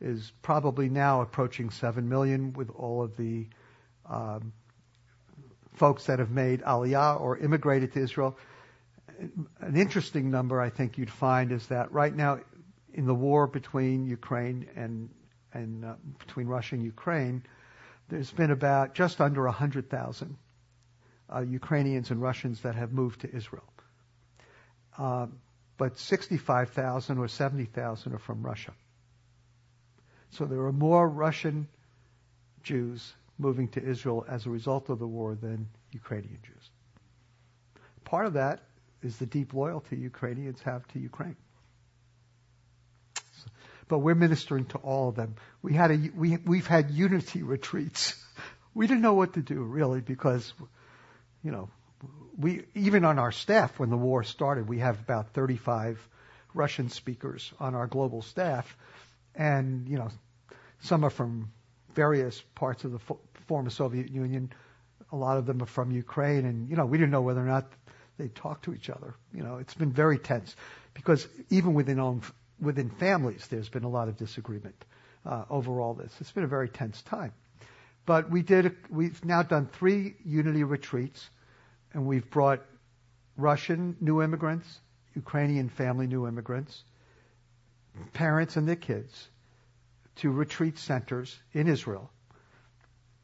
is 0.00 0.32
probably 0.42 0.88
now 0.88 1.20
approaching 1.20 1.70
seven 1.70 2.08
million 2.08 2.52
with 2.52 2.70
all 2.70 3.02
of 3.02 3.16
the 3.16 3.46
um, 4.08 4.52
folks 5.74 6.06
that 6.06 6.18
have 6.18 6.30
made 6.30 6.62
aliyah 6.62 7.20
or 7.20 7.36
immigrated 7.36 7.92
to 7.92 8.00
Israel. 8.00 8.38
An 9.60 9.76
interesting 9.76 10.30
number 10.30 10.60
I 10.60 10.70
think 10.70 10.98
you'd 10.98 11.10
find 11.10 11.52
is 11.52 11.66
that 11.66 11.92
right 11.92 12.14
now 12.14 12.40
in 12.94 13.06
the 13.06 13.14
war 13.14 13.46
between 13.46 14.06
Ukraine 14.06 14.66
and 14.76 15.10
and 15.52 15.84
uh, 15.84 15.94
between 16.18 16.46
Russia 16.46 16.74
and 16.74 16.84
Ukraine, 16.84 17.42
there's 18.08 18.30
been 18.30 18.50
about 18.50 18.94
just 18.94 19.20
under 19.20 19.44
100,000 19.44 20.36
uh, 21.34 21.40
Ukrainians 21.40 22.10
and 22.10 22.20
Russians 22.20 22.62
that 22.62 22.74
have 22.74 22.92
moved 22.92 23.20
to 23.20 23.34
Israel. 23.34 23.70
Uh, 24.96 25.26
but 25.76 25.98
65,000 25.98 27.18
or 27.18 27.28
70,000 27.28 28.12
are 28.12 28.18
from 28.18 28.42
Russia. 28.42 28.72
So 30.30 30.44
there 30.44 30.60
are 30.60 30.72
more 30.72 31.08
Russian 31.08 31.68
Jews 32.62 33.14
moving 33.38 33.68
to 33.68 33.82
Israel 33.82 34.26
as 34.28 34.46
a 34.46 34.50
result 34.50 34.88
of 34.88 34.98
the 34.98 35.06
war 35.06 35.36
than 35.36 35.68
Ukrainian 35.92 36.38
Jews. 36.42 36.70
Part 38.04 38.26
of 38.26 38.32
that 38.32 38.60
is 39.02 39.16
the 39.16 39.26
deep 39.26 39.54
loyalty 39.54 39.96
Ukrainians 39.96 40.60
have 40.62 40.86
to 40.88 40.98
Ukraine. 40.98 41.36
But 43.88 43.98
we're 43.98 44.14
ministering 44.14 44.66
to 44.66 44.78
all 44.78 45.08
of 45.08 45.16
them. 45.16 45.36
We 45.62 45.72
had 45.72 45.90
a, 45.90 46.10
we, 46.14 46.36
we've 46.36 46.66
had 46.66 46.90
unity 46.90 47.42
retreats. 47.42 48.14
We 48.74 48.86
didn't 48.86 49.02
know 49.02 49.14
what 49.14 49.34
to 49.34 49.40
do 49.40 49.62
really 49.62 50.00
because, 50.00 50.52
you 51.42 51.50
know, 51.50 51.68
we, 52.38 52.64
even 52.74 53.04
on 53.04 53.18
our 53.18 53.32
staff 53.32 53.78
when 53.78 53.90
the 53.90 53.96
war 53.96 54.22
started, 54.22 54.68
we 54.68 54.78
have 54.78 55.00
about 55.00 55.32
35 55.32 55.98
Russian 56.54 56.90
speakers 56.90 57.52
on 57.58 57.74
our 57.74 57.86
global 57.86 58.22
staff. 58.22 58.76
And, 59.34 59.88
you 59.88 59.98
know, 59.98 60.10
some 60.80 61.04
are 61.04 61.10
from 61.10 61.50
various 61.94 62.40
parts 62.54 62.84
of 62.84 62.92
the 62.92 63.00
former 63.46 63.70
Soviet 63.70 64.10
Union. 64.10 64.52
A 65.10 65.16
lot 65.16 65.38
of 65.38 65.46
them 65.46 65.62
are 65.62 65.66
from 65.66 65.90
Ukraine, 65.90 66.44
and 66.44 66.68
you 66.68 66.76
know 66.76 66.86
we 66.86 66.98
didn't 66.98 67.10
know 67.10 67.22
whether 67.22 67.40
or 67.40 67.46
not 67.46 67.72
they 68.18 68.28
talk 68.28 68.62
to 68.62 68.74
each 68.74 68.90
other. 68.90 69.14
You 69.34 69.42
know, 69.42 69.56
it's 69.56 69.74
been 69.74 69.92
very 69.92 70.18
tense 70.18 70.54
because 70.94 71.26
even 71.50 71.74
within 71.74 71.98
own 71.98 72.22
within 72.60 72.90
families, 72.90 73.46
there's 73.48 73.68
been 73.68 73.84
a 73.84 73.88
lot 73.88 74.08
of 74.08 74.16
disagreement 74.16 74.84
uh, 75.24 75.44
over 75.50 75.80
all 75.80 75.94
this. 75.94 76.12
It's 76.20 76.32
been 76.32 76.44
a 76.44 76.48
very 76.48 76.68
tense 76.68 77.02
time. 77.02 77.32
But 78.06 78.30
we 78.30 78.42
did. 78.42 78.74
We've 78.90 79.22
now 79.24 79.42
done 79.42 79.66
three 79.66 80.14
unity 80.24 80.64
retreats, 80.64 81.28
and 81.92 82.06
we've 82.06 82.28
brought 82.30 82.64
Russian 83.36 83.96
new 84.00 84.22
immigrants, 84.22 84.80
Ukrainian 85.14 85.68
family 85.68 86.06
new 86.06 86.26
immigrants, 86.26 86.84
parents 88.12 88.56
and 88.56 88.66
their 88.66 88.76
kids 88.76 89.28
to 90.16 90.30
retreat 90.30 90.78
centers 90.78 91.38
in 91.52 91.68
Israel. 91.68 92.10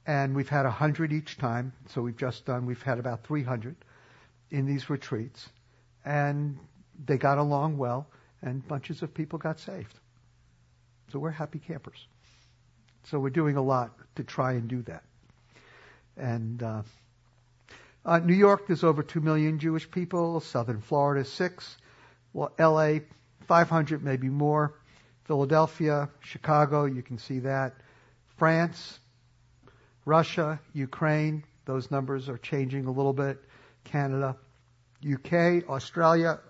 And 0.06 0.36
we've 0.36 0.48
had 0.48 0.64
100 0.64 1.12
each 1.12 1.38
time, 1.38 1.72
so 1.88 2.02
we've 2.02 2.16
just 2.16 2.44
done, 2.44 2.66
we've 2.66 2.82
had 2.82 2.98
about 2.98 3.24
300 3.24 3.74
in 4.50 4.66
these 4.66 4.90
retreats. 4.90 5.48
And 6.04 6.58
they 7.04 7.16
got 7.16 7.38
along 7.38 7.78
well, 7.78 8.06
and 8.44 8.66
bunches 8.68 9.02
of 9.02 9.12
people 9.12 9.38
got 9.38 9.58
saved. 9.58 9.98
So 11.10 11.18
we're 11.18 11.30
happy 11.30 11.58
campers. 11.58 12.06
So 13.04 13.18
we're 13.18 13.30
doing 13.30 13.56
a 13.56 13.62
lot 13.62 13.92
to 14.16 14.24
try 14.24 14.52
and 14.52 14.68
do 14.68 14.82
that. 14.82 15.02
And 16.16 16.62
uh, 16.62 16.82
uh, 18.04 18.18
New 18.18 18.34
York, 18.34 18.66
there's 18.66 18.84
over 18.84 19.02
2 19.02 19.20
million 19.20 19.58
Jewish 19.58 19.90
people. 19.90 20.40
Southern 20.40 20.80
Florida, 20.80 21.24
6. 21.24 21.76
Well, 22.32 22.52
LA, 22.58 23.00
500, 23.46 24.04
maybe 24.04 24.28
more. 24.28 24.74
Philadelphia, 25.24 26.10
Chicago, 26.20 26.84
you 26.84 27.02
can 27.02 27.18
see 27.18 27.40
that. 27.40 27.74
France, 28.36 28.98
Russia, 30.04 30.60
Ukraine, 30.74 31.44
those 31.64 31.90
numbers 31.90 32.28
are 32.28 32.36
changing 32.36 32.86
a 32.86 32.90
little 32.90 33.14
bit. 33.14 33.38
Canada, 33.84 34.36
UK, 35.02 35.68
Australia, 35.68 36.40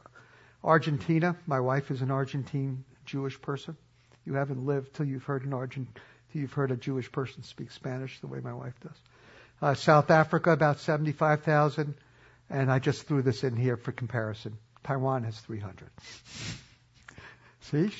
Argentina. 0.64 1.36
My 1.46 1.60
wife 1.60 1.90
is 1.90 2.00
an 2.00 2.10
Argentine 2.10 2.84
Jewish 3.04 3.40
person. 3.40 3.76
You 4.24 4.34
haven't 4.34 4.64
lived 4.64 4.94
till 4.94 5.06
you've 5.06 5.24
heard 5.24 5.44
an 5.44 5.52
Argent, 5.52 5.88
till 6.32 6.40
you've 6.40 6.54
heard 6.54 6.70
a 6.70 6.76
Jewish 6.76 7.12
person 7.12 7.42
speak 7.42 7.70
Spanish 7.70 8.18
the 8.20 8.26
way 8.26 8.40
my 8.40 8.54
wife 8.54 8.74
does. 8.80 8.96
Uh, 9.60 9.74
South 9.74 10.10
Africa, 10.10 10.50
about 10.50 10.80
75,000. 10.80 11.94
And 12.50 12.72
I 12.72 12.78
just 12.78 13.06
threw 13.06 13.22
this 13.22 13.44
in 13.44 13.56
here 13.56 13.76
for 13.76 13.92
comparison. 13.92 14.56
Taiwan 14.82 15.24
has 15.24 15.38
300. 15.40 15.90
See? 17.60 17.90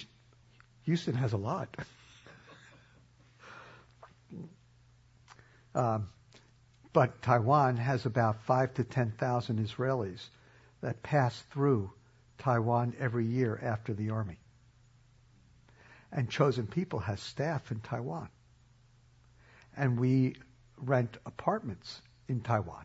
Houston 0.85 1.15
has 1.15 1.33
a 1.33 1.39
lot. 1.39 1.75
um, 5.75 6.09
but 6.93 7.23
Taiwan 7.23 7.77
has 7.77 8.07
about 8.07 8.43
five 8.43 8.75
to 8.75 8.85
10,000 8.85 9.67
Israelis 9.67 10.23
that 10.83 11.03
pass 11.03 11.43
through 11.51 11.91
Taiwan 12.39 12.95
every 12.99 13.27
year 13.27 13.59
after 13.63 13.95
the 13.95 14.11
army. 14.11 14.39
And 16.13 16.31
Chosen 16.31 16.67
People 16.67 17.01
has 17.01 17.21
staff 17.21 17.71
in 17.71 17.81
Taiwan. 17.81 18.29
And 19.77 19.99
we 19.99 20.37
rent 20.79 21.17
apartments 21.27 22.01
in 22.29 22.41
Taiwan. 22.41 22.85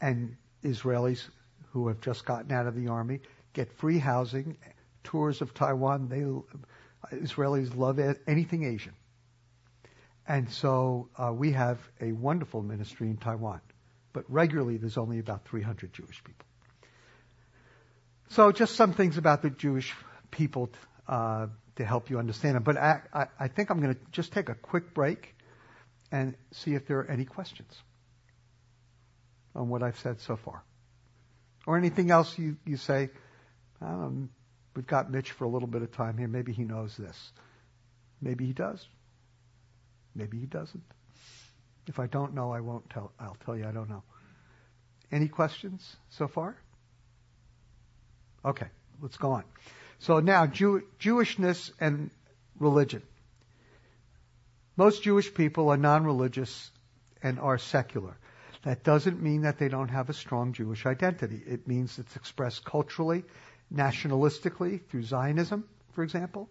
And 0.00 0.36
Israelis 0.64 1.28
who 1.72 1.88
have 1.88 2.00
just 2.00 2.24
gotten 2.24 2.52
out 2.52 2.66
of 2.66 2.74
the 2.74 2.88
army 2.88 3.20
get 3.52 3.72
free 3.72 3.98
housing 3.98 4.56
tours 5.04 5.40
of 5.40 5.54
Taiwan. 5.54 6.08
They 6.08 6.24
Israelis 7.16 7.74
love 7.76 7.98
anything 8.26 8.64
Asian, 8.64 8.94
and 10.28 10.50
so 10.50 11.08
uh, 11.16 11.32
we 11.32 11.52
have 11.52 11.78
a 12.00 12.12
wonderful 12.12 12.62
ministry 12.62 13.08
in 13.08 13.16
Taiwan. 13.16 13.60
But 14.12 14.24
regularly, 14.28 14.76
there's 14.76 14.98
only 14.98 15.18
about 15.18 15.44
300 15.46 15.92
Jewish 15.92 16.22
people. 16.22 16.46
So 18.30 18.52
just 18.52 18.76
some 18.76 18.92
things 18.92 19.18
about 19.18 19.42
the 19.42 19.50
Jewish 19.50 19.92
people 20.30 20.70
uh, 21.08 21.48
to 21.76 21.84
help 21.84 22.10
you 22.10 22.18
understand 22.18 22.56
them. 22.56 22.62
But 22.62 22.76
I, 22.76 23.00
I, 23.12 23.26
I 23.38 23.48
think 23.48 23.70
I'm 23.70 23.80
going 23.80 23.94
to 23.94 24.00
just 24.12 24.32
take 24.32 24.48
a 24.48 24.54
quick 24.54 24.94
break 24.94 25.34
and 26.12 26.34
see 26.52 26.74
if 26.74 26.86
there 26.86 26.98
are 26.98 27.10
any 27.10 27.24
questions 27.24 27.72
on 29.54 29.68
what 29.68 29.82
I've 29.82 29.98
said 29.98 30.20
so 30.20 30.36
far. 30.36 30.62
Or 31.66 31.76
anything 31.76 32.10
else 32.10 32.38
you, 32.38 32.56
you 32.64 32.76
say, 32.76 33.10
um, 33.80 34.30
We've 34.74 34.86
got 34.86 35.10
Mitch 35.10 35.32
for 35.32 35.44
a 35.44 35.48
little 35.48 35.68
bit 35.68 35.82
of 35.82 35.92
time 35.92 36.16
here. 36.16 36.28
Maybe 36.28 36.52
he 36.52 36.64
knows 36.64 36.96
this. 36.96 37.32
Maybe 38.20 38.46
he 38.46 38.52
does. 38.52 38.86
Maybe 40.14 40.38
he 40.38 40.46
doesn't. 40.46 40.84
If 41.86 41.98
I 41.98 42.06
don't 42.06 42.34
know, 42.34 42.52
I 42.52 42.60
won't 42.60 42.88
tell. 42.90 43.12
I'll 43.18 43.36
tell 43.44 43.56
you 43.56 43.66
I 43.66 43.72
don't 43.72 43.88
know. 43.88 44.02
Any 45.10 45.28
questions 45.28 45.96
so 46.10 46.28
far? 46.28 46.56
Okay, 48.44 48.66
let's 49.00 49.16
go 49.16 49.32
on. 49.32 49.44
So 49.98 50.20
now, 50.20 50.46
Jew- 50.46 50.86
Jewishness 50.98 51.72
and 51.80 52.10
religion. 52.58 53.02
Most 54.76 55.02
Jewish 55.02 55.32
people 55.34 55.68
are 55.68 55.76
non-religious 55.76 56.70
and 57.22 57.38
are 57.38 57.58
secular. 57.58 58.16
That 58.62 58.82
doesn't 58.82 59.22
mean 59.22 59.42
that 59.42 59.58
they 59.58 59.68
don't 59.68 59.88
have 59.88 60.08
a 60.10 60.14
strong 60.14 60.52
Jewish 60.52 60.86
identity. 60.86 61.42
It 61.46 61.66
means 61.66 61.98
it's 61.98 62.16
expressed 62.16 62.64
culturally 62.64 63.24
nationalistically 63.72 64.82
through 64.88 65.02
Zionism, 65.04 65.64
for 65.92 66.02
example, 66.02 66.48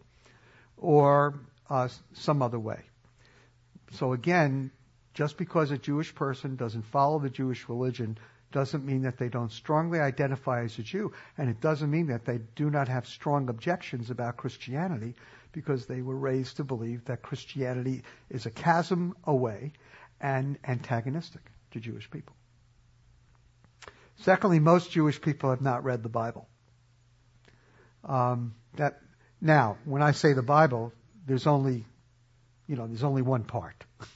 or 0.78 1.40
uh, 1.70 1.88
some 2.14 2.42
other 2.42 2.60
way. 2.60 2.82
So 3.94 4.14
again, 4.14 4.72
just 5.14 5.38
because 5.38 5.72
a 5.72 5.78
Jewish 5.78 6.14
person 6.14 6.56
doesn't 6.56 6.84
follow 6.84 7.20
the 7.20 7.30
Jewish 7.30 7.68
religion 7.68 8.18
doesn't 8.52 8.86
mean 8.86 9.04
that 9.04 9.18
they 9.18 9.30
don't 9.30 9.52
strongly 9.52 10.00
identify 10.00 10.64
as 10.64 10.78
a 10.80 10.84
Jew, 10.84 11.14
and 11.38 11.50
it 11.50 11.62
doesn't 11.62 11.90
mean 11.90 12.08
that 12.08 12.26
they 12.26 12.40
do 12.56 12.70
not 12.70 12.88
have 12.88 13.08
strong 13.08 13.50
objections 13.50 14.10
about 14.10 14.38
Christianity 14.38 15.16
because 15.52 15.86
they 15.86 16.02
were 16.02 16.16
raised 16.16 16.58
to 16.58 16.64
believe 16.64 17.06
that 17.06 17.22
Christianity 17.22 18.04
is 18.30 18.46
a 18.46 18.52
chasm 18.52 19.16
away 19.24 19.74
and 20.20 20.58
antagonistic 20.64 21.42
to 21.72 21.80
Jewish 21.80 22.10
people. 22.10 22.36
Secondly, 24.18 24.60
most 24.60 24.92
Jewish 24.92 25.22
people 25.22 25.50
have 25.50 25.62
not 25.62 25.84
read 25.84 26.04
the 26.04 26.10
Bible. 26.10 26.48
Um, 28.04 28.56
that 28.76 29.00
now, 29.42 29.78
when 29.86 30.02
I 30.02 30.12
say 30.12 30.34
the 30.34 30.44
Bible, 30.44 30.92
there's 31.26 31.48
only, 31.48 31.86
you 32.68 32.76
know, 32.76 32.88
there's 32.88 33.04
only 33.04 33.22
one 33.22 33.44
part. 33.44 33.84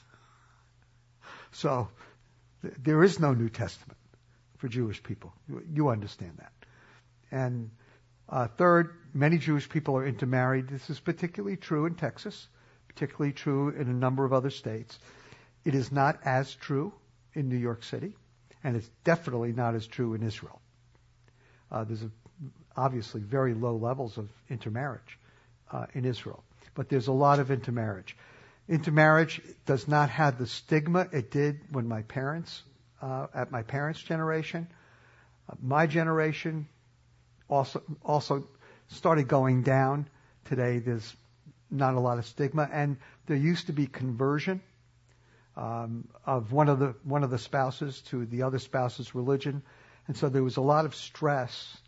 so 1.52 1.88
th- 2.62 2.74
there 2.82 3.02
is 3.02 3.18
no 3.18 3.32
New 3.32 3.48
Testament 3.48 3.98
for 4.64 4.68
Jewish 4.68 5.02
people. 5.02 5.30
You, 5.74 5.90
understand 5.90 6.38
that. 6.38 6.52
And 7.30 7.70
uh, 8.30 8.46
third, 8.46 8.94
many 9.12 9.36
Jewish 9.36 9.68
people 9.68 9.94
are 9.98 10.06
intermarried. 10.06 10.68
This 10.68 10.88
is 10.88 10.98
particularly 10.98 11.58
true 11.58 11.84
in 11.84 11.96
Texas, 11.96 12.48
particularly 12.88 13.34
true 13.34 13.68
in 13.68 13.88
a 13.90 13.92
number 13.92 14.24
of 14.24 14.32
other 14.32 14.48
states. 14.48 14.98
It 15.66 15.74
is 15.74 15.92
not 15.92 16.18
as 16.24 16.54
true 16.54 16.94
in 17.34 17.50
New 17.50 17.58
York 17.58 17.84
City, 17.84 18.16
and 18.62 18.74
it's 18.74 18.88
definitely 19.04 19.52
not 19.52 19.74
as 19.74 19.86
true 19.86 20.14
in 20.14 20.22
Israel. 20.22 20.62
Uh, 21.70 21.84
there's 21.84 22.02
a, 22.02 22.10
obviously 22.74 23.20
very 23.20 23.52
low 23.52 23.76
levels 23.76 24.16
of 24.16 24.30
intermarriage 24.48 25.18
uh, 25.72 25.84
in 25.92 26.06
Israel, 26.06 26.42
but 26.74 26.88
there's 26.88 27.08
a 27.08 27.12
lot 27.12 27.38
of 27.38 27.50
intermarriage. 27.50 28.16
Intermarriage 28.66 29.42
does 29.66 29.86
not 29.86 30.08
have 30.08 30.38
the 30.38 30.46
stigma 30.46 31.06
it 31.12 31.30
did 31.30 31.60
when 31.70 31.86
my 31.86 32.00
parents, 32.00 32.62
uh, 33.02 33.26
at 33.34 33.50
my 33.50 33.62
parents' 33.62 34.02
generation. 34.02 34.66
Uh, 35.48 35.54
my 35.62 35.86
generation 35.86 36.66
also 37.48 37.82
also 38.04 38.46
started 38.88 39.28
going 39.28 39.62
down. 39.62 40.08
Today, 40.44 40.78
there's 40.78 41.16
not 41.70 41.94
a 41.94 42.00
lot 42.00 42.18
of 42.18 42.26
stigma, 42.26 42.68
and 42.72 42.96
there 43.26 43.36
used 43.36 43.66
to 43.66 43.72
be 43.72 43.86
conversion 43.86 44.60
um, 45.56 46.08
of 46.26 46.52
one 46.52 46.68
of 46.68 46.78
the 46.78 46.94
one 47.04 47.24
of 47.24 47.30
the 47.30 47.38
spouses 47.38 48.00
to 48.02 48.26
the 48.26 48.42
other 48.42 48.58
spouse's 48.58 49.14
religion, 49.14 49.62
and 50.06 50.16
so 50.16 50.28
there 50.28 50.42
was 50.42 50.56
a 50.56 50.62
lot 50.62 50.84
of 50.84 50.94
stress 50.94 51.78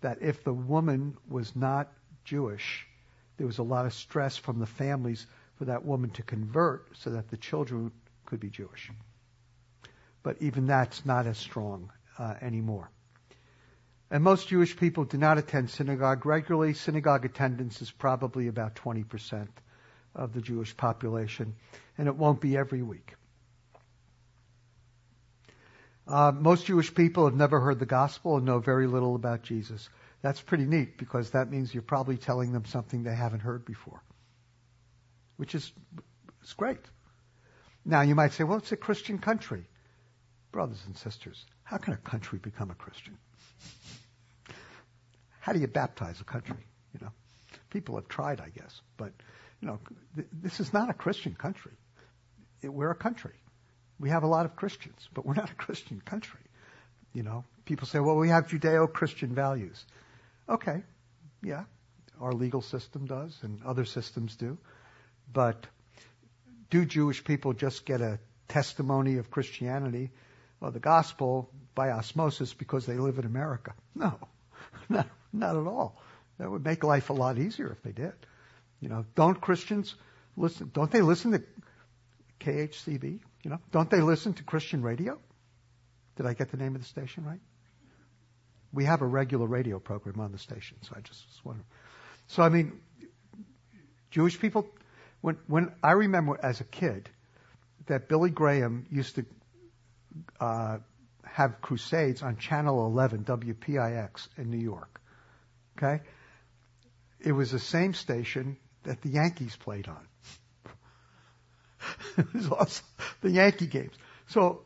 that 0.00 0.20
if 0.20 0.44
the 0.44 0.52
woman 0.52 1.16
was 1.28 1.54
not 1.54 1.92
Jewish, 2.24 2.86
there 3.36 3.46
was 3.46 3.58
a 3.58 3.62
lot 3.62 3.86
of 3.86 3.94
stress 3.94 4.36
from 4.36 4.58
the 4.58 4.66
families 4.66 5.26
for 5.56 5.66
that 5.66 5.84
woman 5.84 6.10
to 6.10 6.22
convert 6.22 6.86
so 6.96 7.10
that 7.10 7.28
the 7.30 7.36
children 7.36 7.92
could 8.26 8.40
be 8.40 8.50
Jewish. 8.50 8.90
But 10.22 10.36
even 10.40 10.66
that's 10.66 11.04
not 11.04 11.26
as 11.26 11.38
strong 11.38 11.90
uh, 12.18 12.34
anymore. 12.40 12.90
And 14.10 14.22
most 14.22 14.48
Jewish 14.48 14.76
people 14.76 15.04
do 15.04 15.16
not 15.16 15.38
attend 15.38 15.70
synagogue 15.70 16.26
regularly. 16.26 16.74
Synagogue 16.74 17.24
attendance 17.24 17.80
is 17.80 17.90
probably 17.90 18.48
about 18.48 18.74
20% 18.74 19.48
of 20.14 20.34
the 20.34 20.42
Jewish 20.42 20.76
population, 20.76 21.54
and 21.96 22.08
it 22.08 22.14
won't 22.14 22.40
be 22.40 22.56
every 22.56 22.82
week. 22.82 23.14
Uh, 26.06 26.32
most 26.32 26.66
Jewish 26.66 26.94
people 26.94 27.24
have 27.24 27.34
never 27.34 27.60
heard 27.60 27.78
the 27.78 27.86
gospel 27.86 28.36
and 28.36 28.44
know 28.44 28.58
very 28.58 28.86
little 28.86 29.14
about 29.14 29.42
Jesus. 29.42 29.88
That's 30.20 30.40
pretty 30.40 30.64
neat 30.64 30.98
because 30.98 31.30
that 31.30 31.50
means 31.50 31.72
you're 31.72 31.82
probably 31.82 32.16
telling 32.16 32.52
them 32.52 32.64
something 32.64 33.02
they 33.02 33.14
haven't 33.14 33.40
heard 33.40 33.64
before, 33.64 34.02
which 35.36 35.54
is 35.54 35.72
it's 36.42 36.52
great. 36.52 36.84
Now 37.84 38.02
you 38.02 38.14
might 38.14 38.32
say, 38.32 38.44
well, 38.44 38.58
it's 38.58 38.72
a 38.72 38.76
Christian 38.76 39.18
country. 39.18 39.64
Brothers 40.52 40.82
and 40.86 40.96
sisters, 40.96 41.44
how 41.64 41.78
can 41.78 41.94
a 41.94 41.96
country 41.96 42.38
become 42.38 42.70
a 42.70 42.74
Christian? 42.74 43.16
how 45.42 45.52
do 45.52 45.58
you 45.58 45.66
baptize 45.66 46.20
a 46.20 46.24
country? 46.24 46.64
You 46.94 47.00
know, 47.04 47.12
people 47.70 47.96
have 47.96 48.06
tried, 48.06 48.40
I 48.40 48.48
guess, 48.48 48.80
but 48.96 49.12
you 49.60 49.68
know, 49.68 49.80
th- 50.14 50.28
this 50.32 50.60
is 50.60 50.72
not 50.72 50.88
a 50.88 50.92
Christian 50.92 51.34
country. 51.34 51.72
It, 52.62 52.68
we're 52.68 52.92
a 52.92 52.96
country. 52.96 53.34
We 53.98 54.10
have 54.10 54.22
a 54.22 54.28
lot 54.28 54.46
of 54.46 54.54
Christians, 54.54 55.08
but 55.12 55.26
we're 55.26 55.34
not 55.34 55.50
a 55.50 55.54
Christian 55.54 56.00
country. 56.00 56.40
You 57.12 57.24
know, 57.24 57.44
people 57.64 57.88
say, 57.88 57.98
well, 57.98 58.16
we 58.16 58.28
have 58.28 58.46
Judeo-Christian 58.46 59.34
values. 59.34 59.84
Okay, 60.48 60.82
yeah, 61.42 61.64
our 62.20 62.32
legal 62.32 62.62
system 62.62 63.06
does, 63.06 63.36
and 63.42 63.60
other 63.64 63.84
systems 63.84 64.36
do, 64.36 64.58
but 65.32 65.66
do 66.70 66.84
Jewish 66.84 67.24
people 67.24 67.52
just 67.52 67.84
get 67.84 68.00
a 68.00 68.20
testimony 68.46 69.16
of 69.16 69.28
Christianity 69.30 70.10
the 70.70 70.80
gospel 70.80 71.50
by 71.74 71.90
osmosis 71.90 72.54
because 72.54 72.86
they 72.86 72.96
live 72.96 73.18
in 73.18 73.24
America? 73.24 73.74
No, 73.94 74.18
not, 74.88 75.08
not 75.32 75.56
at 75.56 75.66
all. 75.66 76.00
That 76.38 76.50
would 76.50 76.64
make 76.64 76.84
life 76.84 77.10
a 77.10 77.12
lot 77.12 77.38
easier 77.38 77.70
if 77.70 77.82
they 77.82 77.92
did. 77.92 78.12
You 78.80 78.88
know, 78.88 79.04
don't 79.14 79.40
Christians 79.40 79.94
listen? 80.36 80.70
Don't 80.74 80.90
they 80.90 81.02
listen 81.02 81.32
to 81.32 81.42
KHCB? 82.40 83.20
You 83.42 83.50
know, 83.50 83.58
don't 83.70 83.90
they 83.90 84.00
listen 84.00 84.34
to 84.34 84.42
Christian 84.42 84.82
radio? 84.82 85.18
Did 86.16 86.26
I 86.26 86.34
get 86.34 86.50
the 86.50 86.56
name 86.56 86.74
of 86.74 86.82
the 86.82 86.88
station 86.88 87.24
right? 87.24 87.40
We 88.72 88.84
have 88.84 89.02
a 89.02 89.06
regular 89.06 89.46
radio 89.46 89.78
program 89.78 90.20
on 90.20 90.32
the 90.32 90.38
station, 90.38 90.78
so 90.82 90.94
I 90.96 91.00
just 91.00 91.24
was 91.26 91.40
wondering. 91.44 91.66
So 92.28 92.42
I 92.42 92.48
mean, 92.48 92.80
Jewish 94.10 94.38
people. 94.38 94.66
When 95.20 95.38
when 95.46 95.72
I 95.82 95.92
remember 95.92 96.38
as 96.42 96.60
a 96.60 96.64
kid 96.64 97.08
that 97.86 98.08
Billy 98.08 98.30
Graham 98.30 98.86
used 98.90 99.16
to 99.16 99.24
Uh, 100.40 100.78
have 101.24 101.60
crusades 101.62 102.22
on 102.22 102.36
Channel 102.36 102.86
11 102.86 103.24
WPIX 103.24 104.28
in 104.36 104.50
New 104.50 104.58
York. 104.58 105.00
Okay? 105.78 106.02
It 107.20 107.32
was 107.32 107.50
the 107.50 107.58
same 107.58 107.94
station 107.94 108.58
that 108.82 109.00
the 109.00 109.08
Yankees 109.08 109.56
played 109.56 109.88
on. 109.88 110.06
it 112.18 112.34
was 112.34 112.48
also 112.50 112.82
the 113.22 113.30
Yankee 113.30 113.66
games. 113.66 113.94
So, 114.26 114.62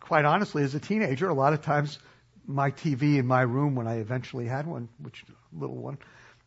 quite 0.00 0.24
honestly, 0.24 0.64
as 0.64 0.74
a 0.74 0.80
teenager, 0.80 1.28
a 1.28 1.34
lot 1.34 1.52
of 1.52 1.62
times 1.62 1.98
my 2.46 2.70
TV 2.70 3.18
in 3.18 3.26
my 3.26 3.42
room 3.42 3.74
when 3.74 3.86
I 3.86 3.98
eventually 3.98 4.46
had 4.46 4.66
one, 4.66 4.88
which 4.98 5.24
little 5.52 5.76
one, 5.76 5.98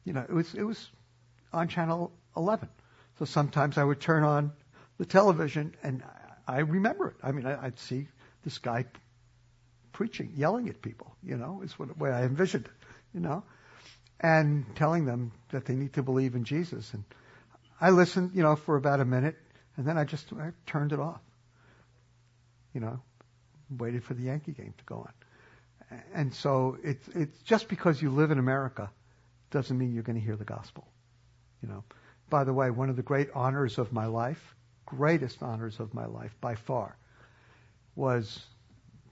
you 0.04 0.14
know, 0.14 0.26
it 0.28 0.34
was 0.34 0.54
it 0.54 0.64
was 0.64 0.90
on 1.54 1.68
channel 1.68 2.12
11. 2.36 2.68
So 3.18 3.26
sometimes 3.26 3.78
I 3.78 3.84
would 3.84 4.02
turn 4.02 4.24
on 4.24 4.52
the 4.98 5.06
television 5.06 5.76
and 5.84 6.04
I 6.48 6.60
remember 6.60 7.10
it. 7.10 7.16
I 7.24 7.32
mean, 7.32 7.46
I'd 7.46 7.80
see 7.80 8.08
this 8.46 8.58
guy 8.60 8.86
preaching, 9.92 10.32
yelling 10.36 10.70
at 10.70 10.82
people, 10.82 11.14
you 11.22 11.36
know, 11.36 11.62
is 11.64 11.78
what 11.78 11.98
way 11.98 12.12
I 12.12 12.24
envisioned 12.24 12.66
it, 12.66 12.72
you 13.14 13.20
know 13.20 13.44
and 14.20 14.66
telling 14.76 15.06
them 15.06 15.32
that 15.50 15.66
they 15.66 15.76
need 15.76 15.94
to 15.94 16.04
believe 16.04 16.36
in 16.36 16.44
Jesus. 16.46 16.94
And 16.94 17.04
I 17.80 17.90
listened, 17.90 18.32
you 18.34 18.44
know, 18.44 18.56
for 18.56 18.76
about 18.76 19.00
a 19.00 19.06
minute, 19.06 19.36
and 19.78 19.86
then 19.86 19.98
I 19.98 20.04
just 20.04 20.32
I 20.34 20.52
turned 20.66 20.94
it 20.94 21.00
off. 21.00 21.22
You 22.74 22.82
know, 22.82 23.00
waited 23.70 24.04
for 24.04 24.14
the 24.14 24.24
Yankee 24.24 24.52
game 24.52 24.74
to 24.78 24.84
go 24.86 24.96
on. 24.98 26.00
And 26.14 26.34
so 26.34 26.78
it's 26.84 27.08
it's 27.10 27.38
just 27.44 27.68
because 27.68 28.02
you 28.02 28.10
live 28.10 28.32
in 28.32 28.40
America 28.40 28.90
doesn't 29.52 29.78
mean 29.78 29.94
you're 29.94 30.04
going 30.04 30.20
to 30.20 30.26
hear 30.26 30.36
the 30.36 30.46
gospel. 30.46 30.88
You 31.62 31.70
know. 31.70 31.84
By 32.28 32.44
the 32.44 32.54
way, 32.54 32.72
one 32.72 32.90
of 32.90 32.96
the 32.96 33.04
great 33.04 33.30
honors 33.36 33.78
of 33.78 33.94
my 33.94 34.08
life, 34.08 34.56
greatest 34.88 35.44
honors 35.44 35.80
of 35.80 35.94
my 35.94 36.08
life 36.08 36.36
by 36.42 36.56
far, 36.56 36.98
was 37.96 38.46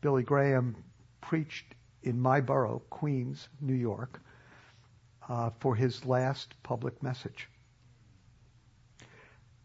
Billy 0.02 0.24
Graham 0.24 0.76
preached 1.22 1.66
in 2.04 2.20
my 2.20 2.42
borough, 2.42 2.82
Queens, 2.90 3.48
New 3.62 3.74
York, 3.74 4.22
uh, 5.30 5.52
for 5.60 5.76
his 5.76 6.06
last 6.06 6.54
public 6.64 7.02
message. 7.02 7.48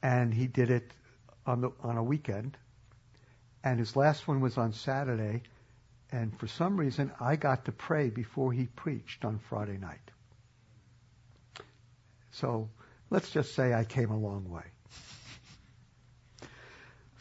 And 0.02 0.32
he 0.32 0.46
did 0.46 0.70
it 0.70 0.92
on, 1.44 1.60
the, 1.60 1.70
on 1.82 1.96
a 1.96 2.02
weekend. 2.02 2.56
And 3.64 3.80
his 3.80 3.96
last 3.96 4.28
one 4.28 4.40
was 4.40 4.56
on 4.56 4.72
Saturday. 4.72 5.42
And 6.12 6.38
for 6.38 6.46
some 6.46 6.76
reason, 6.76 7.10
I 7.20 7.36
got 7.36 7.64
to 7.64 7.72
pray 7.72 8.08
before 8.08 8.52
he 8.52 8.66
preached 8.66 9.24
on 9.24 9.40
Friday 9.50 9.76
night. 9.78 9.98
So 12.30 12.70
let's 13.10 13.30
just 13.30 13.54
say 13.54 13.74
I 13.74 13.82
came 13.82 14.10
a 14.10 14.16
long 14.16 14.48
way. 14.48 14.62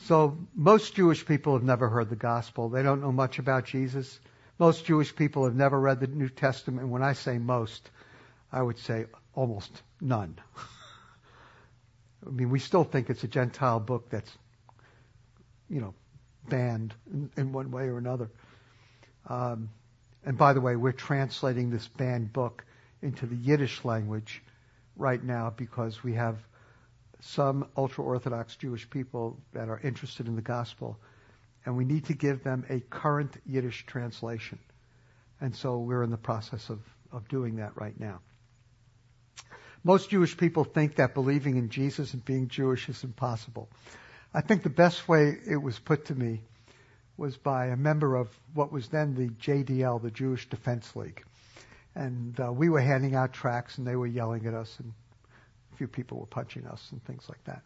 So 0.07 0.37
most 0.55 0.95
Jewish 0.95 1.25
people 1.25 1.55
have 1.55 1.65
never 1.65 1.89
heard 1.89 2.09
the 2.09 2.15
gospel. 2.15 2.69
They 2.69 2.81
don't 2.81 3.01
know 3.01 3.11
much 3.11 3.39
about 3.39 3.65
Jesus. 3.65 4.21
Most 4.57 4.85
Jewish 4.85 5.13
people 5.13 5.43
have 5.43 5.53
never 5.53 5.77
read 5.77 5.99
the 5.99 6.07
New 6.07 6.29
Testament. 6.29 6.83
And 6.83 6.91
When 6.91 7.03
I 7.03 7.11
say 7.11 7.37
most, 7.37 7.89
I 8.49 8.61
would 8.61 8.79
say 8.79 9.07
almost 9.33 9.69
none. 9.99 10.39
I 12.25 12.29
mean, 12.29 12.49
we 12.49 12.59
still 12.59 12.85
think 12.85 13.09
it's 13.09 13.25
a 13.25 13.27
Gentile 13.27 13.81
book 13.81 14.09
that's, 14.09 14.31
you 15.69 15.81
know, 15.81 15.93
banned 16.47 16.93
in, 17.11 17.29
in 17.35 17.51
one 17.51 17.69
way 17.69 17.89
or 17.89 17.97
another. 17.97 18.29
Um, 19.27 19.71
and 20.23 20.37
by 20.37 20.53
the 20.53 20.61
way, 20.61 20.77
we're 20.77 20.93
translating 20.93 21.69
this 21.69 21.85
banned 21.85 22.31
book 22.31 22.63
into 23.01 23.25
the 23.25 23.35
Yiddish 23.35 23.83
language 23.83 24.41
right 24.95 25.21
now 25.21 25.53
because 25.57 26.01
we 26.01 26.13
have 26.13 26.37
some 27.20 27.68
ultra 27.76 28.03
Orthodox 28.03 28.55
Jewish 28.55 28.89
people 28.89 29.39
that 29.53 29.70
are 29.70 29.80
interested 29.80 30.28
in 30.28 30.36
the 30.36 30.41
gospel, 30.41 30.99
and 31.65 31.76
we 31.76 31.86
need 31.86 32.05
to 32.05 32.13
give 32.13 32.43
them 32.43 32.65
a 32.70 32.80
current 32.80 33.36
Yiddish 33.45 33.86
translation. 33.86 34.59
And 35.41 35.55
so 35.55 35.80
we're 35.80 36.03
in 36.03 36.09
the 36.09 36.18
process 36.18 36.70
of, 36.70 36.80
of 37.11 37.28
doing 37.28 37.57
that 37.57 37.72
right 37.76 37.99
now. 37.99 38.20
Most 39.84 40.09
Jewish 40.09 40.36
people 40.36 40.63
think 40.63 40.95
that 40.95 41.13
believing 41.13 41.57
in 41.57 41.70
Jesus 41.70 42.13
and 42.13 42.24
being 42.26 42.47
Jewish 42.47 42.89
is 42.89 43.03
impossible. 43.03 43.70
I 44.34 44.41
think 44.41 44.63
the 44.63 44.70
best 44.70 45.07
way 45.07 45.38
it 45.47 45.57
was 45.57 45.80
put 45.80 46.05
to 46.05 46.15
me 46.15 46.41
was 47.15 47.38
by 47.38 47.68
a 47.68 47.76
member 47.76 48.15
of 48.15 48.30
what 48.53 48.72
was 48.72 48.89
then 48.89 49.15
the 49.15 49.30
JDL, 49.30 50.01
the 50.01 50.11
Jewish 50.11 50.49
Defense 50.49 50.95
League. 50.95 51.24
And 51.95 52.39
uh, 52.39 52.51
we 52.51 52.70
were 52.70 52.82
handing 52.82 53.15
out 53.15 53.34
tracts 53.34 53.78
and 53.78 53.88
they 53.88 53.95
were 53.95 54.07
yelling 54.07 54.45
at 54.45 54.53
us 54.53 54.76
and 54.80 54.93
few 55.78 55.88
people 55.88 56.19
were 56.19 56.25
punching 56.25 56.65
us 56.67 56.88
and 56.91 57.03
things 57.05 57.23
like 57.30 57.43
that. 57.45 57.63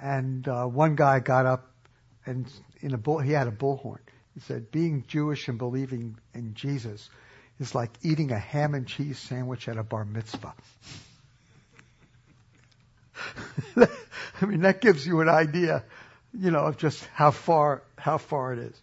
And 0.00 0.46
uh, 0.46 0.64
one 0.66 0.96
guy 0.96 1.20
got 1.20 1.46
up 1.46 1.70
and 2.26 2.50
in 2.80 2.92
a 2.92 2.98
bull, 2.98 3.18
he 3.18 3.32
had 3.32 3.46
a 3.46 3.52
bullhorn. 3.52 4.00
He 4.34 4.40
said, 4.40 4.70
being 4.70 5.04
Jewish 5.06 5.48
and 5.48 5.58
believing 5.58 6.18
in 6.34 6.54
Jesus 6.54 7.08
is 7.58 7.74
like 7.74 7.90
eating 8.02 8.32
a 8.32 8.38
ham 8.38 8.74
and 8.74 8.86
cheese 8.86 9.18
sandwich 9.18 9.68
at 9.68 9.78
a 9.78 9.82
bar 9.82 10.04
mitzvah. 10.04 10.54
I 14.42 14.44
mean, 14.44 14.60
that 14.62 14.80
gives 14.80 15.06
you 15.06 15.20
an 15.20 15.28
idea, 15.28 15.84
you 16.38 16.50
know, 16.50 16.60
of 16.60 16.76
just 16.76 17.02
how 17.14 17.30
far 17.30 17.82
how 17.96 18.18
far 18.18 18.52
it 18.52 18.58
is. 18.58 18.82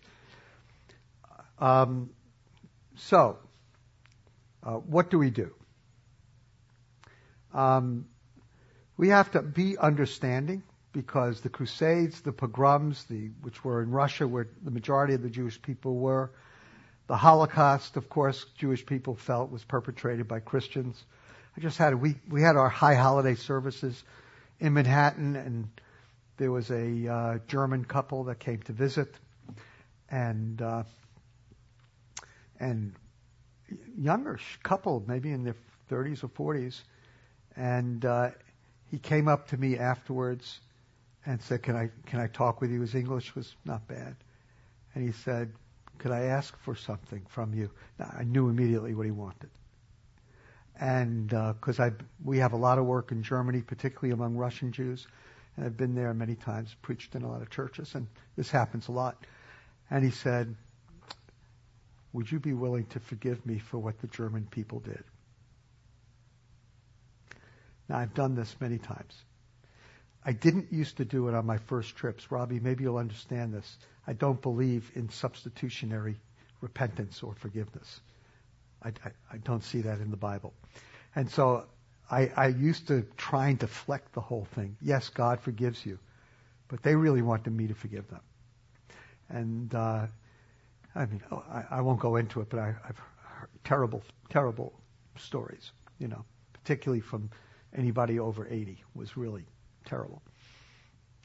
Um, 1.60 2.10
so, 2.96 3.38
uh, 4.64 4.74
what 4.74 5.12
do 5.12 5.20
we 5.20 5.30
do? 5.30 5.54
Um, 7.54 8.08
we 8.98 9.10
have 9.10 9.32
to 9.32 9.42
be 9.42 9.78
understanding 9.78 10.64
because 10.92 11.42
the 11.42 11.50
Crusades, 11.50 12.22
the 12.22 12.32
pogroms, 12.32 13.04
the, 13.06 13.32
which 13.42 13.64
were 13.64 13.82
in 13.82 13.90
Russia, 13.90 14.28
where 14.28 14.48
the 14.64 14.72
majority 14.72 15.16
of 15.16 15.24
the 15.24 15.30
Jewish 15.30 15.62
people 15.62 15.96
were, 15.96 16.32
the 17.08 17.18
Holocaust, 17.18 17.98
of 17.98 18.10
course, 18.10 18.46
Jewish 18.58 18.86
people 18.86 19.16
felt 19.16 19.52
was 19.52 19.64
perpetrated 19.64 20.28
by 20.28 20.40
Christians. 20.40 21.04
I 21.58 21.62
just 21.62 21.78
had 21.78 21.96
we 21.96 22.16
we 22.30 22.42
had 22.42 22.56
our 22.56 22.70
high 22.70 22.96
holiday 22.96 23.36
services 23.36 24.02
in 24.60 24.74
Manhattan, 24.74 25.36
and 25.36 25.68
there 26.38 26.52
was 26.52 26.72
a 26.72 27.08
uh, 27.08 27.38
German 27.48 27.84
couple 27.84 28.26
that 28.26 28.40
came 28.40 28.60
to 28.62 28.72
visit, 28.72 29.14
and 30.10 30.62
uh, 30.62 30.84
and 32.60 32.94
younger 33.98 34.40
couple, 34.64 35.04
maybe 35.06 35.32
in 35.32 35.44
their 35.44 35.56
30s 35.92 36.24
or 36.24 36.30
40s, 36.30 36.82
and 37.56 38.06
uh, 38.06 38.30
he 38.94 39.00
came 39.00 39.28
up 39.28 39.48
to 39.48 39.58
me 39.58 39.76
afterwards 39.76 40.60
and 41.26 41.42
said, 41.42 41.64
"Can 41.64 41.76
I 41.76 41.90
can 42.06 42.20
I 42.20 42.28
talk 42.28 42.62
with 42.62 42.70
you?" 42.70 42.80
His 42.82 42.94
English 42.94 43.34
was 43.34 43.56
not 43.66 43.88
bad, 43.88 44.16
and 44.94 45.04
he 45.04 45.12
said, 45.12 45.52
"Could 45.98 46.12
I 46.12 46.26
ask 46.26 46.56
for 46.60 46.76
something 46.76 47.24
from 47.28 47.56
you?" 47.56 47.72
Now, 47.98 48.14
I 48.16 48.24
knew 48.24 48.50
immediately 48.50 48.94
what 48.94 49.08
he 49.08 49.12
wanted, 49.12 49.50
and 50.80 51.30
because 51.30 51.80
uh, 51.80 51.86
I 51.86 51.92
we 52.24 52.38
have 52.38 52.54
a 52.54 52.56
lot 52.56 52.78
of 52.78 52.86
work 52.86 53.12
in 53.12 53.24
Germany, 53.24 53.64
particularly 53.64 54.14
among 54.14 54.36
Russian 54.36 54.72
Jews, 54.72 55.08
and 55.58 55.66
I've 55.66 55.76
been 55.76 55.96
there 55.96 56.14
many 56.14 56.36
times, 56.36 56.76
preached 56.84 57.16
in 57.16 57.24
a 57.24 57.28
lot 57.28 57.42
of 57.42 57.50
churches, 57.50 57.96
and 57.96 58.06
this 58.36 58.52
happens 58.52 58.90
a 58.90 58.92
lot. 58.92 59.26
And 59.90 60.06
he 60.06 60.12
said, 60.12 60.56
"Would 62.12 62.32
you 62.32 62.40
be 62.40 62.54
willing 62.54 62.86
to 62.92 63.00
forgive 63.00 63.44
me 63.44 63.58
for 63.58 63.80
what 63.80 64.00
the 64.02 64.08
German 64.08 64.46
people 64.52 64.82
did?" 64.82 65.04
Now 67.90 67.98
I've 67.98 68.14
done 68.14 68.36
this 68.36 68.56
many 68.60 68.78
times. 68.78 69.14
I 70.26 70.32
didn't 70.32 70.72
used 70.72 70.98
to 70.98 71.06
do 71.06 71.28
it 71.28 71.36
on 71.36 71.46
my 71.46 71.58
first 71.58 71.96
trips. 71.96 72.32
Robbie, 72.32 72.60
maybe 72.60 72.84
you'll 72.84 72.98
understand 72.98 73.54
this. 73.54 73.78
I 74.08 74.14
don't 74.14 74.42
believe 74.42 74.90
in 74.96 75.10
substitutionary 75.10 76.16
repentance 76.62 77.22
or 77.24 77.34
forgiveness. 77.36 78.00
I, 78.82 78.90
I, 78.90 79.12
I 79.34 79.38
don't 79.38 79.64
see 79.64 79.82
that 79.82 80.00
in 80.00 80.12
the 80.12 80.18
Bible. 80.18 80.54
And 81.16 81.30
so 81.30 81.66
I, 82.10 82.32
I 82.36 82.48
used 82.48 82.88
to 82.88 83.06
try 83.18 83.50
and 83.50 83.60
deflect 83.60 84.14
the 84.14 84.22
whole 84.22 84.46
thing. 84.56 84.78
Yes, 84.82 85.10
God 85.10 85.42
forgives 85.42 85.86
you, 85.86 86.00
but 86.70 86.84
they 86.84 86.96
really 86.96 87.22
wanted 87.22 87.52
me 87.52 87.68
to 87.68 87.74
forgive 87.74 88.10
them. 88.10 88.22
And 89.30 89.74
uh, 89.76 90.08
I 90.96 91.06
mean, 91.06 91.22
oh, 91.32 91.44
I, 91.50 91.78
I 91.78 91.82
won't 91.82 92.00
go 92.00 92.16
into 92.16 92.42
it, 92.42 92.50
but 92.50 92.60
I, 92.60 92.76
I've 92.88 93.00
heard 93.24 93.50
terrible, 93.64 94.04
terrible 94.30 94.74
stories. 95.18 95.72
You 96.00 96.08
know, 96.08 96.24
particularly 96.54 97.02
from 97.02 97.30
anybody 97.76 98.20
over 98.20 98.48
80 98.48 98.84
was 98.96 99.18
really 99.18 99.46
terrible. 99.86 100.22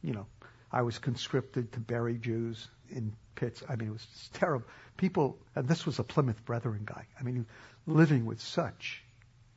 You 0.02 0.14
know, 0.14 0.26
I 0.70 0.82
was 0.82 0.98
conscripted 0.98 1.72
to 1.72 1.80
bury 1.80 2.18
Jews 2.18 2.68
in 2.90 3.12
pits. 3.34 3.62
I 3.68 3.76
mean, 3.76 3.88
it 3.88 3.92
was 3.92 4.30
terrible. 4.34 4.66
People, 4.96 5.38
and 5.54 5.68
this 5.68 5.86
was 5.86 5.98
a 5.98 6.04
Plymouth 6.04 6.44
Brethren 6.44 6.82
guy. 6.84 7.06
I 7.18 7.22
mean, 7.22 7.46
living 7.86 8.26
with 8.26 8.40
such 8.40 9.02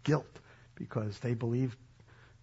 guilt 0.03 0.39
because 0.75 1.19
they 1.19 1.33
believed 1.33 1.77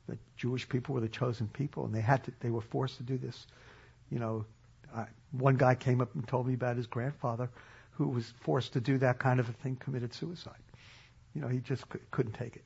that 0.08 0.18
Jewish 0.36 0.68
people 0.68 0.94
were 0.94 1.00
the 1.00 1.08
chosen 1.08 1.48
people, 1.48 1.84
and 1.84 1.94
they 1.94 2.00
had 2.00 2.24
to. 2.24 2.32
They 2.40 2.50
were 2.50 2.60
forced 2.60 2.96
to 2.98 3.02
do 3.02 3.18
this. 3.18 3.46
You 4.10 4.18
know, 4.18 4.44
I, 4.94 5.06
one 5.32 5.56
guy 5.56 5.74
came 5.74 6.00
up 6.00 6.14
and 6.14 6.26
told 6.26 6.46
me 6.46 6.54
about 6.54 6.76
his 6.76 6.86
grandfather, 6.86 7.50
who 7.92 8.08
was 8.08 8.32
forced 8.40 8.72
to 8.74 8.80
do 8.80 8.98
that 8.98 9.18
kind 9.18 9.40
of 9.40 9.48
a 9.48 9.52
thing, 9.52 9.76
committed 9.76 10.14
suicide. 10.14 10.62
You 11.34 11.42
know, 11.42 11.48
he 11.48 11.58
just 11.58 11.82
c- 11.92 11.98
couldn't 12.10 12.32
take 12.32 12.56
it. 12.56 12.64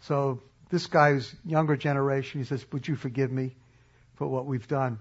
So 0.00 0.40
this 0.70 0.86
guy's 0.86 1.34
younger 1.44 1.76
generation, 1.76 2.40
he 2.40 2.46
says, 2.46 2.64
Would 2.72 2.86
you 2.86 2.96
forgive 2.96 3.30
me 3.30 3.56
for 4.16 4.26
what 4.26 4.46
we've 4.46 4.68
done? 4.68 4.98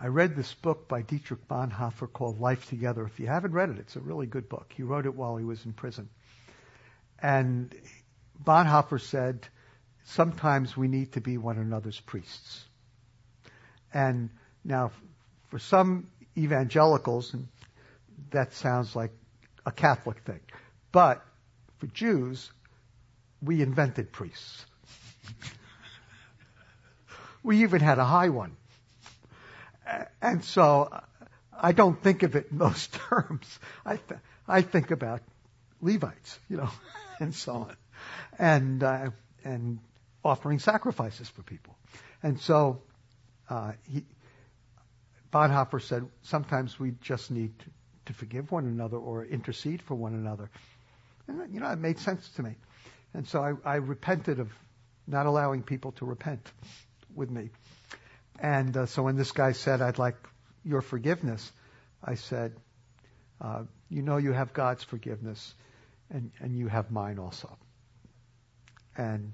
I 0.00 0.06
read 0.06 0.36
this 0.36 0.54
book 0.54 0.88
by 0.88 1.02
Dietrich 1.02 1.48
Bonhoeffer 1.48 2.12
called 2.12 2.40
Life 2.40 2.68
Together. 2.68 3.04
If 3.04 3.18
you 3.18 3.26
haven't 3.26 3.52
read 3.52 3.70
it, 3.70 3.78
it's 3.78 3.96
a 3.96 4.00
really 4.00 4.26
good 4.26 4.48
book. 4.48 4.72
He 4.76 4.84
wrote 4.84 5.06
it 5.06 5.14
while 5.14 5.36
he 5.36 5.44
was 5.44 5.64
in 5.64 5.72
prison. 5.72 6.08
And 7.20 7.74
Bonhoeffer 8.44 9.00
said, 9.00 9.48
sometimes 10.04 10.76
we 10.76 10.88
need 10.88 11.12
to 11.12 11.20
be 11.20 11.36
one 11.36 11.58
another's 11.58 11.98
priests. 11.98 12.64
And 13.92 14.30
now, 14.64 14.92
for 15.48 15.58
some 15.58 16.08
evangelicals, 16.36 17.34
that 18.30 18.54
sounds 18.54 18.94
like 18.94 19.12
a 19.66 19.72
Catholic 19.72 20.20
thing. 20.20 20.40
But 20.92 21.24
for 21.78 21.86
Jews, 21.88 22.50
we 23.42 23.62
invented 23.62 24.12
priests. 24.12 24.64
we 27.42 27.62
even 27.62 27.80
had 27.80 27.98
a 27.98 28.04
high 28.04 28.28
one. 28.28 28.56
And 30.20 30.44
so 30.44 31.00
I 31.60 31.72
don't 31.72 32.00
think 32.00 32.22
of 32.22 32.36
it 32.36 32.48
in 32.50 32.58
those 32.58 32.86
terms. 33.10 33.58
I, 33.84 33.96
th- 33.96 34.20
I 34.46 34.62
think 34.62 34.90
about 34.90 35.22
Levites, 35.80 36.38
you 36.48 36.56
know, 36.56 36.70
and 37.20 37.34
so 37.34 37.52
on, 37.52 37.76
and 38.38 38.82
uh, 38.82 39.10
and 39.44 39.78
offering 40.24 40.58
sacrifices 40.58 41.28
for 41.28 41.42
people. 41.42 41.76
And 42.22 42.40
so 42.40 42.82
uh, 43.48 43.72
he, 43.90 44.04
Bonhoeffer 45.32 45.80
said 45.80 46.06
sometimes 46.22 46.78
we 46.78 46.94
just 47.02 47.30
need 47.30 47.58
to, 47.60 47.66
to 48.06 48.12
forgive 48.12 48.50
one 48.50 48.66
another 48.66 48.96
or 48.96 49.24
intercede 49.24 49.82
for 49.82 49.94
one 49.94 50.14
another. 50.14 50.50
And 51.28 51.52
you 51.54 51.60
know, 51.60 51.70
it 51.70 51.78
made 51.78 51.98
sense 51.98 52.28
to 52.36 52.42
me. 52.42 52.56
And 53.14 53.26
so 53.26 53.42
I, 53.42 53.72
I 53.72 53.76
repented 53.76 54.38
of 54.38 54.50
not 55.06 55.26
allowing 55.26 55.62
people 55.62 55.92
to 55.92 56.04
repent 56.04 56.46
with 57.14 57.30
me. 57.30 57.50
And 58.38 58.76
uh, 58.76 58.86
so 58.86 59.02
when 59.02 59.16
this 59.16 59.32
guy 59.32 59.52
said, 59.52 59.80
I'd 59.80 59.98
like 59.98 60.16
your 60.64 60.82
forgiveness, 60.82 61.50
I 62.04 62.14
said, 62.14 62.54
uh, 63.40 63.62
you 63.88 64.02
know 64.02 64.18
you 64.18 64.32
have 64.32 64.52
God's 64.52 64.84
forgiveness 64.84 65.54
and, 66.10 66.30
and 66.40 66.56
you 66.56 66.68
have 66.68 66.90
mine 66.90 67.18
also. 67.18 67.56
And 68.96 69.32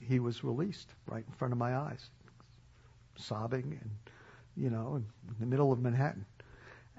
he 0.00 0.18
was 0.18 0.42
released 0.42 0.88
right 1.06 1.24
in 1.26 1.32
front 1.34 1.52
of 1.52 1.58
my 1.58 1.76
eyes, 1.76 2.04
sobbing 3.16 3.78
and, 3.80 3.90
you 4.56 4.70
know, 4.70 4.96
in 4.96 5.06
the 5.38 5.46
middle 5.46 5.72
of 5.72 5.80
Manhattan. 5.80 6.24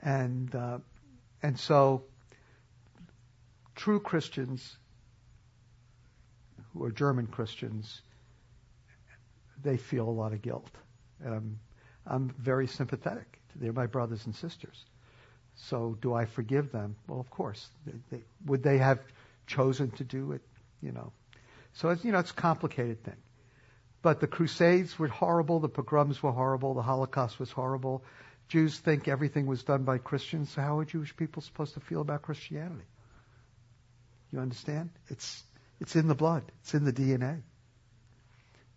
And, 0.02 0.54
uh, 0.54 0.80
and 1.42 1.60
so 1.60 2.04
true 3.76 4.00
Christians 4.00 4.78
who 6.74 6.84
are 6.84 6.92
German 6.92 7.28
Christians, 7.28 8.02
they 9.62 9.78
feel 9.78 10.08
a 10.08 10.12
lot 10.12 10.34
of 10.34 10.42
guilt. 10.42 10.72
Um, 11.26 11.60
I'm 12.06 12.34
very 12.38 12.68
sympathetic. 12.68 13.40
They're 13.56 13.74
my 13.74 13.86
brothers 13.86 14.26
and 14.26 14.36
sisters. 14.36 14.84
So 15.56 15.98
do 16.02 16.14
I 16.14 16.26
forgive 16.26 16.72
them? 16.72 16.96
Well, 17.08 17.20
of 17.20 17.30
course. 17.30 17.68
They, 17.86 17.94
they, 18.12 18.24
would 18.46 18.64
they 18.64 18.80
have 18.80 19.00
chosen 19.46 19.92
to 19.92 20.04
do 20.04 20.32
it? 20.34 20.42
You 20.82 20.92
know. 20.92 21.12
So 21.74 21.90
it's 21.90 22.04
you 22.04 22.12
know 22.12 22.20
it's 22.20 22.32
a 22.32 22.36
complicated 22.36 23.04
thing. 23.04 23.18
But 24.02 24.20
the 24.20 24.28
Crusades 24.28 25.00
were 25.00 25.08
horrible. 25.08 25.60
The 25.60 25.70
pogroms 25.70 26.22
were 26.22 26.32
horrible. 26.32 26.74
The 26.74 26.82
Holocaust 26.82 27.40
was 27.40 27.52
horrible. 27.52 28.04
Jews 28.50 28.78
think 28.78 29.08
everything 29.08 29.46
was 29.46 29.64
done 29.64 29.84
by 29.84 29.98
Christians. 29.98 30.50
So 30.52 30.62
how 30.62 30.80
are 30.80 30.86
Jewish 30.86 31.16
people 31.16 31.42
supposed 31.42 31.76
to 31.76 31.80
feel 31.80 32.02
about 32.02 32.22
Christianity? 32.24 32.84
You 34.32 34.40
understand? 34.40 34.90
It's 35.08 35.44
it's 35.84 35.98
in 35.98 36.08
the 36.08 36.16
blood. 36.16 36.44
It's 36.62 36.74
in 36.74 36.86
the 36.86 36.94
DNA. 36.94 37.42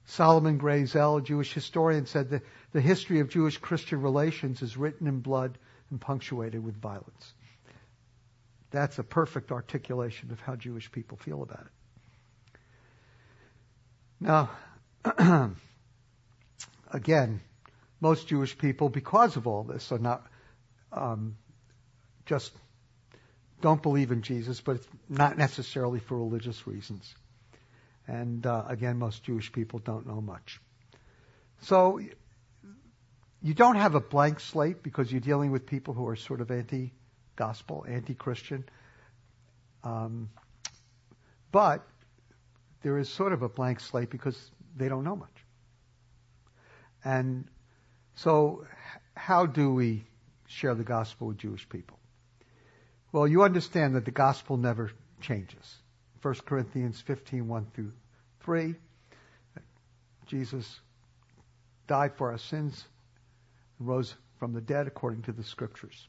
Solomon 0.07 0.59
Grayzel, 0.59 1.21
a 1.21 1.23
Jewish 1.23 1.53
historian, 1.53 2.07
said 2.07 2.31
that 2.31 2.43
the 2.73 2.81
history 2.81 3.21
of 3.21 3.29
Jewish 3.29 3.59
Christian 3.59 4.03
relations 4.03 4.61
is 4.61 4.77
written 4.77 5.07
in 5.07 5.21
blood 5.21 5.57
and 5.91 6.01
punctuated 6.01 6.65
with 6.65 6.77
violence. 6.77 7.33
That's 8.73 8.99
a 8.99 9.05
perfect 9.05 9.53
articulation 9.53 10.33
of 10.33 10.41
how 10.41 10.57
Jewish 10.57 10.91
people 10.91 11.17
feel 11.17 11.43
about 11.43 11.67
it. 11.67 12.59
Now, 14.19 14.51
again, 16.93 17.41
most 18.01 18.27
Jewish 18.27 18.59
people, 18.59 18.89
because 18.89 19.37
of 19.37 19.47
all 19.47 19.63
this, 19.63 19.93
are 19.93 19.99
not 19.99 20.27
um, 20.93 21.37
just 22.27 22.53
don't 23.61 23.83
believe 23.83 24.13
in 24.13 24.23
Jesus, 24.23 24.61
but 24.61 24.77
it's 24.77 24.89
not 25.09 25.39
necessarily 25.39 25.99
for 25.99 26.17
religious 26.17 26.67
reasons. 26.67 27.15
And 28.07 28.47
uh, 28.47 28.65
again, 28.69 28.99
most 28.99 29.25
Jewish 29.25 29.51
people 29.51 29.79
don't 29.79 30.07
know 30.07 30.21
much. 30.21 30.61
So 31.63 32.01
you 33.43 33.55
don't 33.55 33.77
have 33.77 33.95
a 33.95 34.01
blank 34.01 34.41
slate 34.41 34.83
because 34.83 35.11
you're 35.11 35.21
dealing 35.21 35.51
with 35.51 35.67
people 35.67 35.95
who 35.95 36.07
are 36.09 36.17
sort 36.17 36.41
of 36.41 36.51
anti-gospel, 36.51 37.87
anti-Christian. 37.89 38.65
Um, 39.83 40.31
but 41.51 41.87
there 42.83 42.99
is 42.99 43.09
sort 43.09 43.33
of 43.33 43.43
a 43.43 43.49
blank 43.49 43.81
slate 43.81 44.11
because 44.11 44.51
they 44.77 44.89
don't 44.89 45.05
know 45.05 45.17
much. 45.17 45.45
And 47.05 47.49
so, 48.15 48.67
how 49.17 49.47
do 49.47 49.73
we 49.73 50.05
share 50.47 50.75
the 50.75 50.85
gospel 50.85 51.29
with 51.29 51.39
Jewish 51.39 51.69
people? 51.69 51.96
Well, 53.17 53.27
you 53.27 53.45
understand 53.45 53.95
that 53.95 54.05
the 54.05 54.11
gospel 54.11 54.59
never 54.59 54.91
changes. 55.23 55.77
1 56.21 56.35
Corinthians 56.45 57.01
15, 57.01 57.49
1 57.49 57.67
through 57.75 57.93
3. 58.41 58.75
Jesus 60.27 60.81
died 61.87 62.13
for 62.19 62.33
our 62.33 62.37
sins 62.37 62.85
and 63.79 63.89
rose 63.89 64.15
from 64.39 64.53
the 64.53 64.61
dead 64.61 64.87
according 64.87 65.23
to 65.23 65.33
the 65.33 65.43
scriptures. 65.43 66.09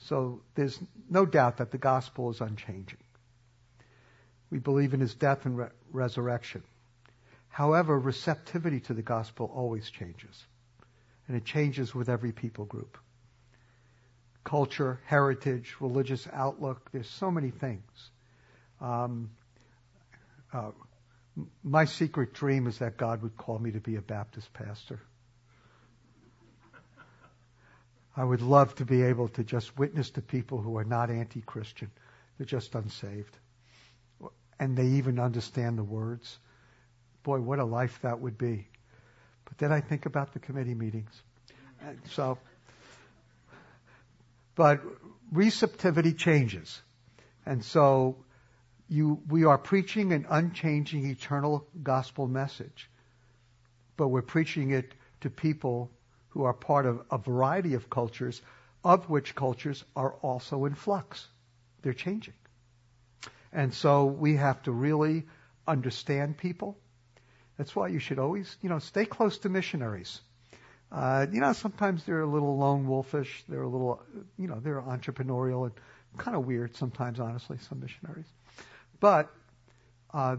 So 0.00 0.42
there's 0.54 0.78
no 1.08 1.24
doubt 1.24 1.56
that 1.56 1.70
the 1.70 1.78
gospel 1.78 2.28
is 2.28 2.42
unchanging. 2.42 3.00
We 4.50 4.58
believe 4.58 4.92
in 4.92 5.00
his 5.00 5.14
death 5.14 5.46
and 5.46 5.56
re- 5.56 5.68
resurrection. 5.92 6.62
However, 7.48 7.98
receptivity 7.98 8.80
to 8.80 8.92
the 8.92 9.00
gospel 9.00 9.50
always 9.54 9.88
changes. 9.88 10.44
And 11.26 11.38
it 11.38 11.46
changes 11.46 11.94
with 11.94 12.10
every 12.10 12.32
people 12.32 12.66
group. 12.66 12.98
Culture, 14.48 14.98
heritage, 15.04 15.76
religious 15.78 16.26
outlook, 16.32 16.90
there's 16.90 17.10
so 17.10 17.30
many 17.30 17.50
things. 17.50 18.10
Um, 18.80 19.28
uh, 20.54 20.70
my 21.62 21.84
secret 21.84 22.32
dream 22.32 22.66
is 22.66 22.78
that 22.78 22.96
God 22.96 23.22
would 23.22 23.36
call 23.36 23.58
me 23.58 23.72
to 23.72 23.80
be 23.80 23.96
a 23.96 24.00
Baptist 24.00 24.50
pastor. 24.54 25.00
I 28.16 28.24
would 28.24 28.40
love 28.40 28.74
to 28.76 28.86
be 28.86 29.02
able 29.02 29.28
to 29.28 29.44
just 29.44 29.78
witness 29.78 30.08
to 30.12 30.22
people 30.22 30.62
who 30.62 30.78
are 30.78 30.84
not 30.84 31.10
anti 31.10 31.42
Christian. 31.42 31.90
They're 32.38 32.46
just 32.46 32.74
unsaved. 32.74 33.36
And 34.58 34.78
they 34.78 34.86
even 34.96 35.18
understand 35.18 35.76
the 35.76 35.84
words. 35.84 36.38
Boy, 37.22 37.38
what 37.40 37.58
a 37.58 37.66
life 37.66 37.98
that 38.00 38.18
would 38.18 38.38
be. 38.38 38.66
But 39.44 39.58
then 39.58 39.72
I 39.72 39.82
think 39.82 40.06
about 40.06 40.32
the 40.32 40.38
committee 40.38 40.74
meetings. 40.74 41.12
So, 42.12 42.38
but 44.58 44.82
receptivity 45.30 46.12
changes. 46.12 46.82
And 47.46 47.64
so 47.64 48.16
you, 48.88 49.22
we 49.28 49.44
are 49.44 49.56
preaching 49.56 50.12
an 50.12 50.26
unchanging 50.28 51.06
eternal 51.06 51.64
gospel 51.80 52.26
message, 52.26 52.90
but 53.96 54.08
we're 54.08 54.20
preaching 54.20 54.72
it 54.72 54.94
to 55.20 55.30
people 55.30 55.92
who 56.30 56.42
are 56.42 56.52
part 56.52 56.86
of 56.86 57.00
a 57.12 57.18
variety 57.18 57.74
of 57.74 57.88
cultures, 57.88 58.42
of 58.82 59.08
which 59.08 59.36
cultures 59.36 59.84
are 59.94 60.14
also 60.22 60.64
in 60.64 60.74
flux. 60.74 61.28
They're 61.82 61.92
changing. 61.92 62.34
And 63.52 63.72
so 63.72 64.06
we 64.06 64.34
have 64.34 64.60
to 64.64 64.72
really 64.72 65.22
understand 65.68 66.36
people. 66.36 66.76
That's 67.58 67.76
why 67.76 67.88
you 67.88 68.00
should 68.00 68.18
always, 68.18 68.56
you 68.60 68.70
know, 68.70 68.80
stay 68.80 69.04
close 69.04 69.38
to 69.38 69.48
missionaries. 69.48 70.20
Uh, 70.90 71.26
you 71.30 71.40
know, 71.40 71.52
sometimes 71.52 72.04
they're 72.04 72.20
a 72.20 72.26
little 72.26 72.56
lone 72.56 72.86
wolfish. 72.86 73.44
They're 73.48 73.62
a 73.62 73.68
little, 73.68 74.02
you 74.38 74.48
know, 74.48 74.58
they're 74.60 74.80
entrepreneurial 74.80 75.64
and 75.64 75.72
kind 76.16 76.36
of 76.36 76.46
weird 76.46 76.74
sometimes, 76.76 77.20
honestly, 77.20 77.58
some 77.68 77.80
missionaries. 77.80 78.26
But 79.00 79.30
uh, 80.12 80.36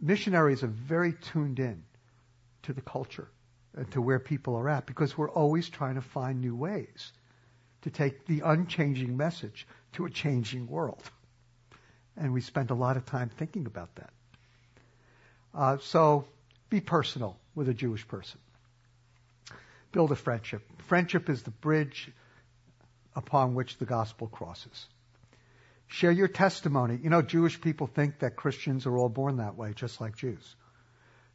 missionaries 0.00 0.62
are 0.62 0.68
very 0.68 1.12
tuned 1.12 1.58
in 1.58 1.82
to 2.62 2.72
the 2.72 2.80
culture 2.80 3.28
and 3.76 3.90
to 3.92 4.00
where 4.00 4.20
people 4.20 4.54
are 4.56 4.68
at 4.68 4.86
because 4.86 5.18
we're 5.18 5.30
always 5.30 5.68
trying 5.68 5.96
to 5.96 6.00
find 6.00 6.40
new 6.40 6.54
ways 6.54 7.12
to 7.82 7.90
take 7.90 8.26
the 8.26 8.40
unchanging 8.44 9.16
message 9.16 9.66
to 9.92 10.06
a 10.06 10.10
changing 10.10 10.68
world. 10.68 11.02
And 12.16 12.32
we 12.32 12.40
spend 12.40 12.70
a 12.70 12.74
lot 12.74 12.96
of 12.96 13.04
time 13.04 13.28
thinking 13.28 13.66
about 13.66 13.94
that. 13.96 14.10
Uh, 15.52 15.76
so 15.80 16.24
be 16.70 16.80
personal 16.80 17.36
with 17.54 17.68
a 17.68 17.74
Jewish 17.74 18.06
person. 18.06 18.38
Build 19.94 20.10
a 20.10 20.16
friendship. 20.16 20.62
Friendship 20.88 21.30
is 21.30 21.44
the 21.44 21.52
bridge 21.52 22.10
upon 23.14 23.54
which 23.54 23.78
the 23.78 23.84
gospel 23.84 24.26
crosses. 24.26 24.86
Share 25.86 26.10
your 26.10 26.26
testimony. 26.26 26.98
You 27.00 27.10
know, 27.10 27.22
Jewish 27.22 27.60
people 27.60 27.86
think 27.86 28.18
that 28.18 28.34
Christians 28.34 28.86
are 28.86 28.96
all 28.96 29.08
born 29.08 29.36
that 29.36 29.56
way, 29.56 29.72
just 29.72 30.00
like 30.00 30.16
Jews. 30.16 30.56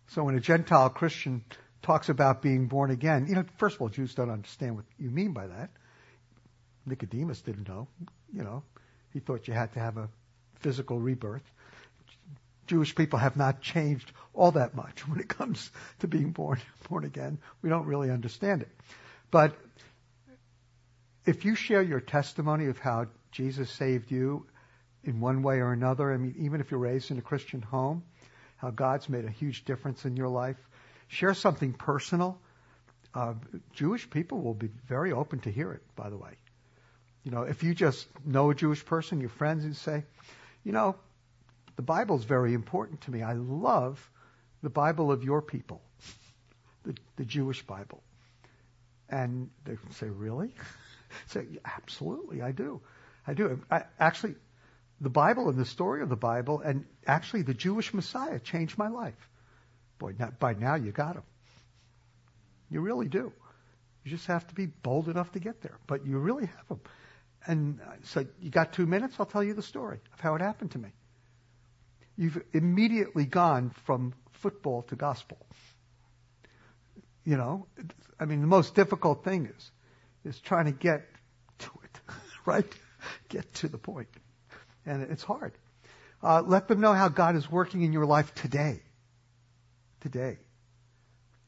So 0.08 0.26
when 0.26 0.36
a 0.36 0.42
Gentile 0.42 0.90
Christian 0.90 1.46
talks 1.82 2.10
about 2.10 2.42
being 2.42 2.68
born 2.68 2.92
again, 2.92 3.28
you 3.30 3.36
know, 3.36 3.46
first 3.60 3.78
of 3.78 3.82
all, 3.82 3.88
Jews 3.88 4.14
don't 4.14 4.30
understand 4.30 4.76
what 4.76 4.84
you 4.98 5.10
mean 5.10 5.32
by 5.32 5.48
that. 5.48 5.70
Nicodemus 6.86 7.40
didn't 7.42 7.70
know. 7.70 7.88
You 8.34 8.44
know, 8.44 8.64
he 9.14 9.22
thought 9.22 9.48
you 9.48 9.54
had 9.54 9.72
to 9.74 9.80
have 9.80 9.96
a 9.96 10.10
physical 10.60 11.00
rebirth. 11.00 11.50
Jewish 12.70 12.96
people 12.96 13.20
have 13.20 13.36
not 13.36 13.62
changed 13.62 14.12
all 14.34 14.52
that 14.52 14.76
much 14.76 15.08
when 15.08 15.20
it 15.20 15.28
comes 15.28 15.70
to 16.00 16.08
being 16.08 16.32
born 16.32 16.60
born 16.90 17.04
again. 17.04 17.40
We 17.62 17.70
don't 17.70 17.86
really 17.86 18.10
understand 18.10 18.62
it. 18.62 18.70
But 19.32 19.56
if 21.26 21.46
you 21.46 21.56
share 21.56 21.82
your 21.82 22.00
testimony 22.00 22.68
of 22.68 22.80
how 22.80 23.08
Jesus 23.32 23.70
saved 23.70 24.12
you 24.12 24.46
in 25.04 25.20
one 25.20 25.42
way 25.44 25.60
or 25.60 25.72
another. 25.72 26.14
I 26.14 26.18
mean, 26.18 26.36
even 26.40 26.62
if 26.62 26.72
you're 26.72 26.80
raised 26.80 27.12
in 27.12 27.18
a 27.18 27.22
Christian 27.22 27.62
home, 27.62 28.04
how 28.58 28.70
God's 28.70 29.08
made 29.10 29.26
a 29.26 29.30
huge 29.30 29.66
difference 29.66 30.06
in 30.06 30.18
your 30.18 30.28
life. 30.28 30.58
Share 31.08 31.34
something 31.34 31.74
personal. 31.74 32.40
Uh, 33.14 33.34
Jewish 33.74 34.10
people 34.10 34.42
will 34.42 34.54
be 34.54 34.70
very 34.88 35.12
open 35.12 35.40
to 35.40 35.52
hear 35.52 35.72
it, 35.72 35.82
by 35.96 36.10
the 36.10 36.18
way. 36.18 36.32
You 37.24 37.32
know, 37.32 37.44
if 37.44 37.64
you 37.64 37.74
just 37.74 38.08
know 38.26 38.50
a 38.50 38.56
Jewish 38.56 38.86
person, 38.86 39.20
your 39.20 39.30
friends, 39.30 39.64
and 39.64 39.76
say, 39.76 40.04
you 40.64 40.72
know, 40.72 40.96
the 41.80 41.84
Bible's 41.84 42.26
very 42.26 42.54
important 42.54 43.00
to 43.04 43.12
me. 43.12 43.24
I 43.24 43.36
love 43.36 44.12
the 44.62 44.70
Bible 44.70 45.14
of 45.14 45.24
your 45.24 45.42
people, 45.42 45.82
the, 46.84 46.94
the 47.16 47.24
Jewish 47.24 47.66
Bible. 47.66 48.04
And 49.08 49.50
they 49.64 49.78
say, 49.92 50.10
really? 50.10 50.54
say, 51.28 51.46
absolutely, 51.64 52.42
I 52.42 52.52
do. 52.52 52.82
I 53.26 53.34
do. 53.34 53.62
I, 53.72 53.84
actually, 53.98 54.36
the 55.00 55.10
Bible 55.10 55.48
and 55.48 55.58
the 55.58 55.64
story 55.64 56.02
of 56.02 56.10
the 56.10 56.18
Bible 56.18 56.60
and 56.60 56.84
actually 57.08 57.44
the 57.44 57.54
Jewish 57.54 57.94
Messiah 57.94 58.40
changed 58.40 58.78
my 58.78 58.90
life. 58.90 59.30
Boy, 60.00 60.16
not, 60.20 60.38
by 60.38 60.56
now 60.56 60.76
you 60.76 60.92
got 60.92 61.16
him. 61.16 61.24
You 62.70 62.82
really 62.82 63.08
do. 63.08 63.32
You 64.04 64.12
just 64.12 64.28
have 64.28 64.46
to 64.48 64.54
be 64.54 64.66
bold 64.66 65.08
enough 65.08 65.32
to 65.32 65.40
get 65.40 65.62
there. 65.62 65.78
But 65.88 66.06
you 66.06 66.18
really 66.18 66.48
have 66.48 66.68
him. 66.68 66.82
And 67.48 67.80
uh, 67.80 67.94
so 68.04 68.26
you 68.42 68.50
got 68.50 68.74
two 68.74 68.86
minutes? 68.86 69.16
I'll 69.18 69.26
tell 69.26 69.46
you 69.46 69.54
the 69.54 69.64
story 69.64 70.02
of 70.12 70.20
how 70.20 70.36
it 70.36 70.42
happened 70.42 70.72
to 70.72 70.78
me. 70.78 70.90
You've 72.20 72.44
immediately 72.52 73.24
gone 73.24 73.70
from 73.86 74.14
football 74.34 74.82
to 74.90 74.98
gospel. 74.98 75.38
You 77.24 77.38
know, 77.38 77.66
I 78.20 78.26
mean, 78.26 78.42
the 78.42 78.48
most 78.48 78.76
difficult 78.76 79.24
thing 79.24 79.46
is, 79.46 79.72
is 80.26 80.38
trying 80.42 80.66
to 80.66 80.74
get 80.74 81.08
to 81.60 81.72
it, 81.82 82.00
right? 82.46 82.66
get 83.30 83.54
to 83.54 83.70
the 83.70 83.78
point. 83.78 84.10
And 84.86 85.04
it's 85.04 85.24
hard. 85.24 85.54
Uh, 86.22 86.44
let 86.46 86.68
them 86.68 86.82
know 86.82 86.92
how 86.92 87.08
God 87.08 87.38
is 87.38 87.50
working 87.50 87.84
in 87.84 87.94
your 87.94 88.06
life 88.06 88.36
today. 88.36 88.82
Today. 90.02 90.40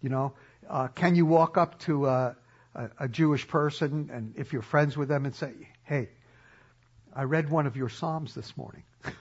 You 0.01 0.07
know, 0.07 0.35
uh, 0.69 0.87
can 0.87 1.15
you 1.15 1.25
walk 1.25 1.57
up 1.57 1.79
to 1.79 2.05
a, 2.05 2.37
a, 2.75 2.89
a 3.01 3.07
Jewish 3.09 3.45
person 3.45 4.09
and 4.13 4.35
if 4.37 4.53
you're 4.53 4.61
friends 4.61 4.95
with 4.95 5.09
them 5.09 5.25
and 5.25 5.35
say, 5.35 5.51
hey, 5.83 6.11
I 7.13 7.23
read 7.23 7.49
one 7.49 7.67
of 7.67 7.75
your 7.75 7.89
Psalms 7.89 8.33
this 8.33 8.55
morning. 8.55 8.83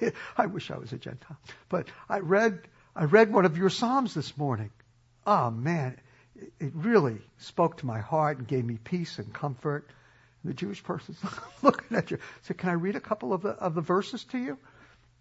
I 0.36 0.46
wish 0.46 0.70
I 0.70 0.78
was 0.78 0.92
a 0.92 0.98
Gentile. 0.98 1.38
But 1.68 1.88
I 2.08 2.20
read, 2.20 2.60
I 2.94 3.04
read 3.04 3.32
one 3.32 3.44
of 3.44 3.56
your 3.56 3.70
Psalms 3.70 4.14
this 4.14 4.36
morning. 4.36 4.70
Oh 5.26 5.50
man, 5.50 5.98
it, 6.60 6.72
really 6.74 7.18
spoke 7.38 7.78
to 7.78 7.86
my 7.86 8.00
heart 8.00 8.38
and 8.38 8.46
gave 8.46 8.64
me 8.64 8.78
peace 8.82 9.18
and 9.18 9.32
comfort. 9.32 9.88
The 10.44 10.54
Jewish 10.54 10.82
person's 10.82 11.20
looking 11.62 11.96
at 11.96 12.10
you. 12.10 12.18
So 12.42 12.54
can 12.54 12.70
I 12.70 12.74
read 12.74 12.96
a 12.96 13.00
couple 13.00 13.32
of 13.32 13.42
the, 13.42 13.50
of 13.50 13.74
the 13.74 13.80
verses 13.80 14.24
to 14.24 14.38
you? 14.38 14.58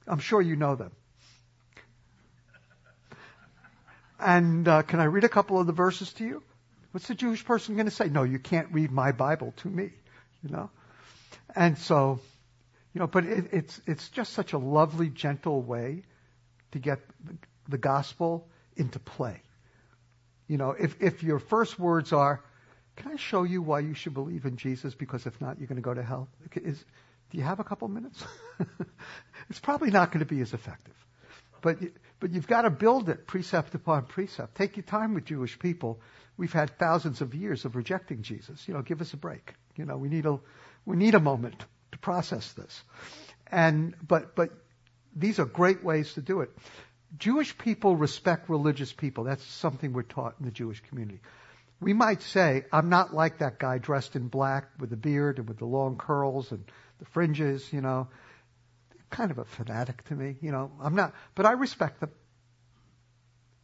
I'm 0.07 0.19
sure 0.19 0.41
you 0.41 0.55
know 0.55 0.75
them. 0.75 0.91
And 4.19 4.67
uh, 4.67 4.81
can 4.83 4.99
I 4.99 5.05
read 5.05 5.23
a 5.23 5.29
couple 5.29 5.59
of 5.59 5.67
the 5.67 5.73
verses 5.73 6.11
to 6.13 6.25
you? 6.25 6.43
What's 6.91 7.07
the 7.07 7.15
Jewish 7.15 7.45
person 7.45 7.75
going 7.75 7.85
to 7.85 7.91
say? 7.91 8.09
No, 8.09 8.23
you 8.23 8.39
can't 8.39 8.71
read 8.71 8.91
my 8.91 9.11
Bible 9.11 9.53
to 9.57 9.67
me. 9.67 9.91
You 10.43 10.49
know, 10.49 10.69
and 11.55 11.77
so, 11.77 12.19
you 12.97 13.01
know, 13.01 13.05
but 13.05 13.25
it, 13.25 13.49
it's 13.51 13.79
it's 13.85 14.09
just 14.09 14.33
such 14.33 14.53
a 14.53 14.57
lovely, 14.57 15.09
gentle 15.09 15.61
way 15.61 16.01
to 16.71 16.79
get 16.79 16.99
the, 17.69 17.77
gospel 17.77 18.47
into 18.75 18.97
play. 18.97 19.43
You 20.47 20.57
know, 20.57 20.71
if 20.71 20.99
if 20.99 21.21
your 21.21 21.37
first 21.37 21.77
words 21.77 22.11
are, 22.11 22.43
can 22.95 23.11
I 23.11 23.17
show 23.17 23.43
you 23.43 23.61
why 23.61 23.81
you 23.81 23.93
should 23.93 24.15
believe 24.15 24.45
in 24.45 24.57
Jesus? 24.57 24.95
Because 24.95 25.27
if 25.27 25.39
not, 25.39 25.59
you're 25.59 25.67
going 25.67 25.75
to 25.75 25.83
go 25.83 25.93
to 25.93 26.01
hell. 26.01 26.27
Is, 26.55 26.83
do 27.29 27.37
you 27.37 27.43
have 27.43 27.59
a 27.59 27.63
couple 27.63 27.87
minutes? 27.87 28.23
it's 29.51 29.59
probably 29.59 29.91
not 29.91 30.11
going 30.11 30.25
to 30.25 30.33
be 30.35 30.41
as 30.41 30.55
effective. 30.55 30.95
But, 31.61 31.77
but 32.19 32.31
you've 32.31 32.47
got 32.47 32.63
to 32.63 32.71
build 32.71 33.09
it 33.09 33.27
precept 33.27 33.75
upon 33.75 34.07
precept. 34.07 34.55
Take 34.55 34.75
your 34.75 34.85
time 34.85 35.13
with 35.13 35.25
Jewish 35.25 35.59
people. 35.59 36.01
We've 36.35 36.51
had 36.51 36.79
thousands 36.79 37.21
of 37.21 37.35
years 37.35 37.63
of 37.63 37.75
rejecting 37.75 38.23
Jesus. 38.23 38.67
You 38.67 38.73
know, 38.73 38.81
give 38.81 39.01
us 39.01 39.13
a 39.13 39.17
break. 39.17 39.53
You 39.75 39.85
know, 39.85 39.97
we 39.97 40.09
need 40.09 40.25
a, 40.25 40.39
we 40.83 40.95
need 40.95 41.13
a 41.13 41.19
moment 41.19 41.63
to 41.91 41.97
process 41.97 42.53
this. 42.53 42.83
And, 43.51 43.95
but, 44.05 44.35
but 44.35 44.51
these 45.15 45.39
are 45.39 45.45
great 45.45 45.83
ways 45.83 46.13
to 46.13 46.21
do 46.21 46.41
it. 46.41 46.51
Jewish 47.17 47.57
people 47.57 47.95
respect 47.95 48.49
religious 48.49 48.91
people. 48.91 49.23
That's 49.23 49.43
something 49.43 49.93
we're 49.93 50.03
taught 50.03 50.35
in 50.39 50.45
the 50.45 50.51
Jewish 50.51 50.81
community. 50.81 51.21
We 51.79 51.93
might 51.93 52.21
say, 52.21 52.65
I'm 52.71 52.89
not 52.89 53.13
like 53.13 53.37
that 53.37 53.59
guy 53.59 53.77
dressed 53.77 54.15
in 54.15 54.27
black 54.27 54.69
with 54.79 54.89
the 54.89 54.97
beard 54.97 55.37
and 55.37 55.47
with 55.47 55.59
the 55.59 55.65
long 55.65 55.97
curls 55.97 56.51
and 56.51 56.65
the 56.99 57.05
fringes, 57.05 57.71
you 57.71 57.81
know. 57.81 58.07
Kind 59.09 59.31
of 59.31 59.37
a 59.37 59.45
fanatic 59.45 60.03
to 60.05 60.15
me, 60.15 60.35
you 60.41 60.51
know. 60.51 60.71
I'm 60.81 60.95
not, 60.95 61.13
but 61.35 61.45
I 61.45 61.53
respect 61.53 62.01
them. 62.01 62.11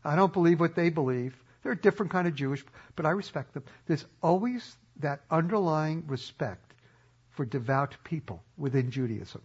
I 0.05 0.15
don't 0.15 0.31
believe 0.31 0.59
what 0.59 0.75
they 0.75 0.89
believe. 0.89 1.35
They're 1.63 1.71
a 1.73 1.81
different 1.81 2.11
kind 2.11 2.27
of 2.27 2.35
Jewish, 2.35 2.63
but 2.95 3.05
I 3.05 3.11
respect 3.11 3.53
them. 3.53 3.63
There's 3.87 4.05
always 4.21 4.77
that 4.99 5.21
underlying 5.31 6.03
respect 6.07 6.72
for 7.33 7.45
devout 7.45 7.95
people 8.03 8.43
within 8.57 8.91
Judaism. 8.91 9.41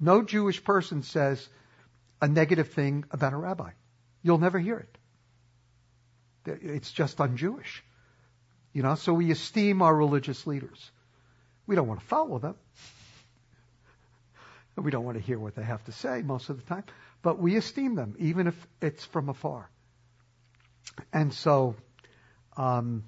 No 0.00 0.22
Jewish 0.22 0.62
person 0.64 1.02
says 1.02 1.48
a 2.20 2.28
negative 2.28 2.70
thing 2.70 3.04
about 3.10 3.32
a 3.32 3.36
rabbi. 3.36 3.70
You'll 4.22 4.38
never 4.38 4.58
hear 4.58 4.78
it. 4.78 4.98
It's 6.62 6.90
just 6.90 7.20
un-Jewish. 7.20 7.84
You 8.72 8.82
know, 8.82 8.94
so 8.94 9.12
we 9.12 9.30
esteem 9.30 9.82
our 9.82 9.94
religious 9.94 10.46
leaders. 10.46 10.90
We 11.66 11.76
don't 11.76 11.86
want 11.86 12.00
to 12.00 12.06
follow 12.06 12.38
them. 12.38 12.56
We 14.76 14.90
don't 14.90 15.04
want 15.04 15.18
to 15.18 15.22
hear 15.22 15.38
what 15.38 15.54
they 15.54 15.62
have 15.62 15.84
to 15.84 15.92
say 15.92 16.22
most 16.22 16.48
of 16.48 16.56
the 16.56 16.64
time, 16.64 16.84
but 17.20 17.38
we 17.38 17.56
esteem 17.56 17.94
them, 17.94 18.16
even 18.18 18.46
if 18.46 18.66
it's 18.80 19.04
from 19.04 19.28
afar. 19.28 19.68
And 21.12 21.32
so, 21.32 21.76
um, 22.56 23.04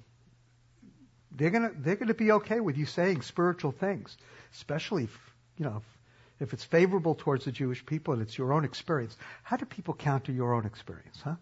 they're 1.35 1.49
gonna 1.49 1.71
they're 1.77 1.95
gonna 1.95 2.13
be 2.13 2.31
okay 2.31 2.59
with 2.59 2.77
you 2.77 2.85
saying 2.85 3.21
spiritual 3.21 3.71
things, 3.71 4.17
especially 4.53 5.05
if, 5.05 5.33
you 5.57 5.65
know 5.65 5.77
if, 5.77 6.47
if 6.47 6.53
it's 6.53 6.63
favorable 6.63 7.15
towards 7.15 7.45
the 7.45 7.51
Jewish 7.51 7.85
people 7.85 8.13
and 8.13 8.21
it's 8.21 8.37
your 8.37 8.53
own 8.53 8.65
experience. 8.65 9.17
How 9.43 9.57
do 9.57 9.65
people 9.65 9.93
counter 9.93 10.31
your 10.31 10.53
own 10.53 10.65
experience, 10.65 11.21
huh? 11.23 11.35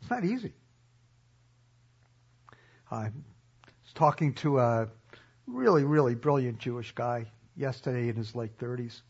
It's 0.00 0.10
not 0.10 0.24
easy. 0.24 0.52
I 2.90 3.04
was 3.04 3.92
talking 3.94 4.34
to 4.34 4.58
a 4.58 4.88
really 5.46 5.84
really 5.84 6.14
brilliant 6.14 6.58
Jewish 6.58 6.92
guy 6.92 7.26
yesterday 7.56 8.08
in 8.08 8.16
his 8.16 8.34
late 8.34 8.58
30s, 8.58 9.02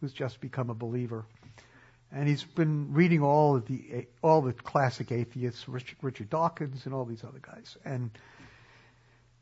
who's 0.00 0.12
just 0.12 0.40
become 0.40 0.70
a 0.70 0.74
believer 0.74 1.26
and 2.12 2.28
he's 2.28 2.42
been 2.42 2.92
reading 2.92 3.22
all 3.22 3.54
of 3.56 3.66
the 3.66 4.06
all 4.22 4.42
the 4.42 4.52
classic 4.52 5.12
atheists, 5.12 5.68
Richard, 5.68 5.98
Richard 6.02 6.30
Dawkins, 6.30 6.86
and 6.86 6.94
all 6.94 7.04
these 7.04 7.22
other 7.22 7.38
guys. 7.40 7.76
And 7.84 8.10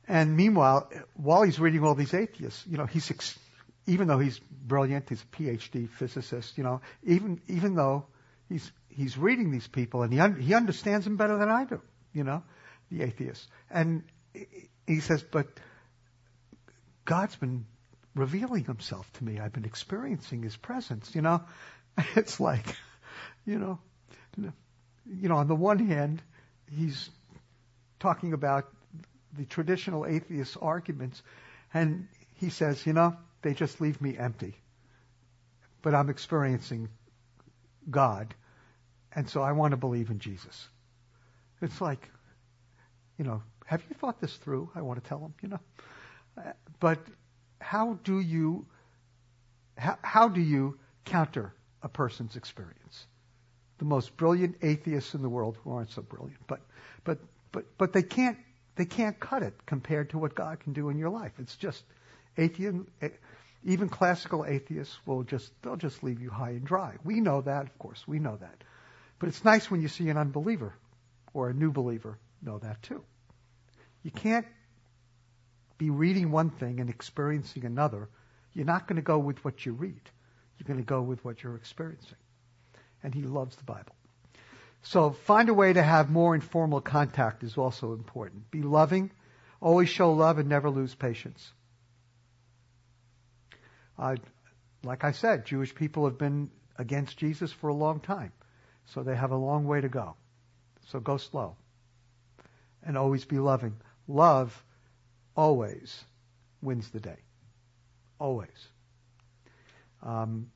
and 0.09 0.37
meanwhile, 0.37 0.91
while 1.15 1.43
he's 1.43 1.61
reading 1.61 1.85
all 1.85 1.95
these 1.95 2.15
atheists, 2.15 2.65
you 2.67 2.79
know, 2.79 2.87
he's 2.87 3.11
ex- 3.11 3.39
even 3.87 4.09
though 4.09 4.19
he's 4.19 4.39
brilliant, 4.39 5.09
he's 5.09 5.23
a 5.23 5.37
PhD 5.37 5.89
physicist, 5.89 6.57
you 6.57 6.65
know, 6.65 6.81
even 7.05 7.41
even 7.47 7.75
though 7.75 8.07
he's 8.49 8.73
he's 8.89 9.19
reading 9.19 9.51
these 9.51 9.69
people 9.69 10.03
and 10.03 10.13
he 10.13 10.19
un- 10.19 10.41
he 10.41 10.55
understands 10.55 11.05
them 11.05 11.17
better 11.17 11.37
than 11.37 11.51
I 11.51 11.65
do, 11.65 11.83
you 12.15 12.25
know, 12.25 12.43
the 12.91 13.03
atheists. 13.03 13.47
And 13.71 14.03
he 14.87 15.01
says, 15.01 15.23
but 15.23 15.47
God's 17.05 17.37
been 17.37 17.67
revealing 18.15 18.65
himself 18.65 19.11
to 19.15 19.25
me. 19.25 19.39
I've 19.39 19.53
been 19.53 19.67
experiencing 19.67 20.43
his 20.43 20.57
presence, 20.57 21.15
you 21.15 21.23
know. 21.23 21.43
It's 22.15 22.39
like, 22.39 22.65
you 23.45 23.59
know, 23.59 23.79
you 24.37 25.29
know, 25.29 25.37
on 25.37 25.49
the 25.49 25.57
one 25.57 25.81
hand, 25.81 26.23
he's 26.71 27.11
talking 27.99 28.33
about 28.33 28.73
the 29.39 29.45
traditional 29.45 30.05
atheist 30.07 30.57
arguments, 30.61 31.23
and 31.73 32.09
he 32.35 32.51
says, 32.51 32.85
you 32.87 32.93
know, 32.93 33.17
they 33.43 33.55
just 33.55 33.81
leave 33.81 34.01
me 34.01 34.17
empty. 34.19 34.55
But 35.83 35.95
I'm 35.95 36.11
experiencing 36.11 36.89
God, 37.89 38.35
and 39.13 39.29
so 39.29 39.41
I 39.41 39.53
want 39.53 39.71
to 39.71 39.77
believe 39.77 40.11
in 40.11 40.19
Jesus. 40.19 40.69
It's 41.63 41.81
like, 41.81 42.11
you 43.17 43.25
know, 43.25 43.43
have 43.65 43.83
you 43.89 43.97
thought 43.97 44.21
this 44.21 44.35
through? 44.37 44.71
I 44.75 44.83
want 44.83 45.03
to 45.03 45.09
tell 45.09 45.19
him, 45.19 45.35
you 45.43 45.49
know. 45.49 45.61
But 46.81 47.01
how 47.61 47.99
do 48.05 48.21
you, 48.21 48.67
how, 49.77 49.99
how 50.03 50.29
do 50.29 50.41
you 50.41 50.79
counter 51.09 51.55
a 51.83 51.89
person's 51.89 52.37
experience. 52.37 53.07
The 53.79 53.85
most 53.85 54.17
brilliant 54.17 54.57
atheists 54.63 55.15
in 55.15 55.23
the 55.23 55.29
world 55.29 55.57
who 55.63 55.73
aren't 55.73 55.91
so 55.91 56.03
brilliant, 56.03 56.41
but 56.47 56.61
but 57.05 57.19
but 57.53 57.65
but 57.79 57.93
they 57.93 58.03
can't 58.03 58.39
they 58.79 58.85
can't 58.85 59.19
cut 59.19 59.43
it 59.43 59.55
compared 59.67 60.11
to 60.11 60.19
what 60.19 60.37
God 60.37 60.61
can 60.61 60.73
do 60.73 60.89
in 60.89 60.99
your 60.99 61.11
life. 61.11 61.33
It's 61.39 61.57
just 61.57 61.83
atheism. 62.37 62.87
Eh, 63.03 63.09
even 63.65 63.89
classical 63.89 64.47
atheists 64.47 64.97
will 65.05 65.25
just 65.25 65.51
they'll 65.63 65.77
just 65.77 66.05
leave 66.05 66.23
you 66.23 66.31
high 66.31 66.51
and 66.51 66.65
dry. 66.65 66.95
We 67.05 67.21
know 67.21 67.41
that, 67.41 67.63
of 67.63 67.77
course, 67.79 68.07
we 68.07 68.21
know 68.21 68.37
that. 68.37 68.63
But 69.19 69.29
it's 69.31 69.45
nice 69.45 69.69
when 69.69 69.83
you 69.83 69.89
see 69.89 70.09
an 70.11 70.17
unbeliever 70.17 70.73
or 71.35 71.51
a 71.51 71.55
new 71.55 71.73
believer 71.73 72.19
know 72.41 72.59
that 72.59 72.81
too. 72.85 73.03
You 74.05 74.13
can't 74.13 74.47
be 75.77 75.91
reading 75.91 76.31
one 76.31 76.51
thing 76.51 76.79
and 76.79 76.89
experiencing 76.89 77.65
another. 77.65 78.09
You're 78.55 78.65
not 78.65 78.87
going 78.87 78.97
to 78.97 79.03
go 79.03 79.19
with 79.19 79.45
what 79.45 79.67
you 79.67 79.73
read. 79.73 80.09
You're 80.57 80.69
going 80.69 80.79
to 80.79 80.87
go 80.87 81.03
with 81.03 81.25
what 81.25 81.43
you're 81.43 81.57
experiencing. 81.57 82.17
And 83.03 83.13
he 83.13 83.23
loves 83.23 83.57
the 83.57 83.65
Bible. 83.65 83.95
So 84.83 85.11
find 85.11 85.49
a 85.49 85.55
way 85.55 85.73
to 85.73 85.83
have 85.83 86.11
more 86.11 86.35
informal 86.35 86.81
contact 86.81 87.43
is 87.43 87.57
also 87.57 87.93
important. 87.93 88.51
Be 88.51 88.63
loving, 88.63 89.11
always 89.61 89.89
show 89.89 90.13
love, 90.13 90.39
and 90.39 90.49
never 90.49 90.71
lose 90.71 90.95
patience. 90.95 91.53
Uh, 93.99 94.17
like 94.85 95.05
I 95.05 95.13
said, 95.13 95.45
Jewish 95.45 95.75
people 95.75 96.05
have 96.05 96.19
been 96.19 96.51
against 96.77 97.19
Jesus 97.19 97.53
for 97.53 97.69
a 97.69 97.75
long 97.75 98.01
time, 98.01 98.33
so 98.87 99.03
they 99.03 99.17
have 99.17 99.33
a 99.33 99.37
long 99.37 99.67
way 99.67 99.81
to 99.81 99.89
go. 99.89 100.15
So 100.87 101.01
go 101.01 101.17
slow, 101.17 101.57
and 102.83 102.97
always 102.97 103.25
be 103.25 103.39
loving. 103.39 103.77
Love 104.07 104.65
always 105.37 106.05
wins 106.63 106.89
the 106.91 107.01
day. 107.01 107.19
Always. 108.19 108.69
Um, 110.03 110.51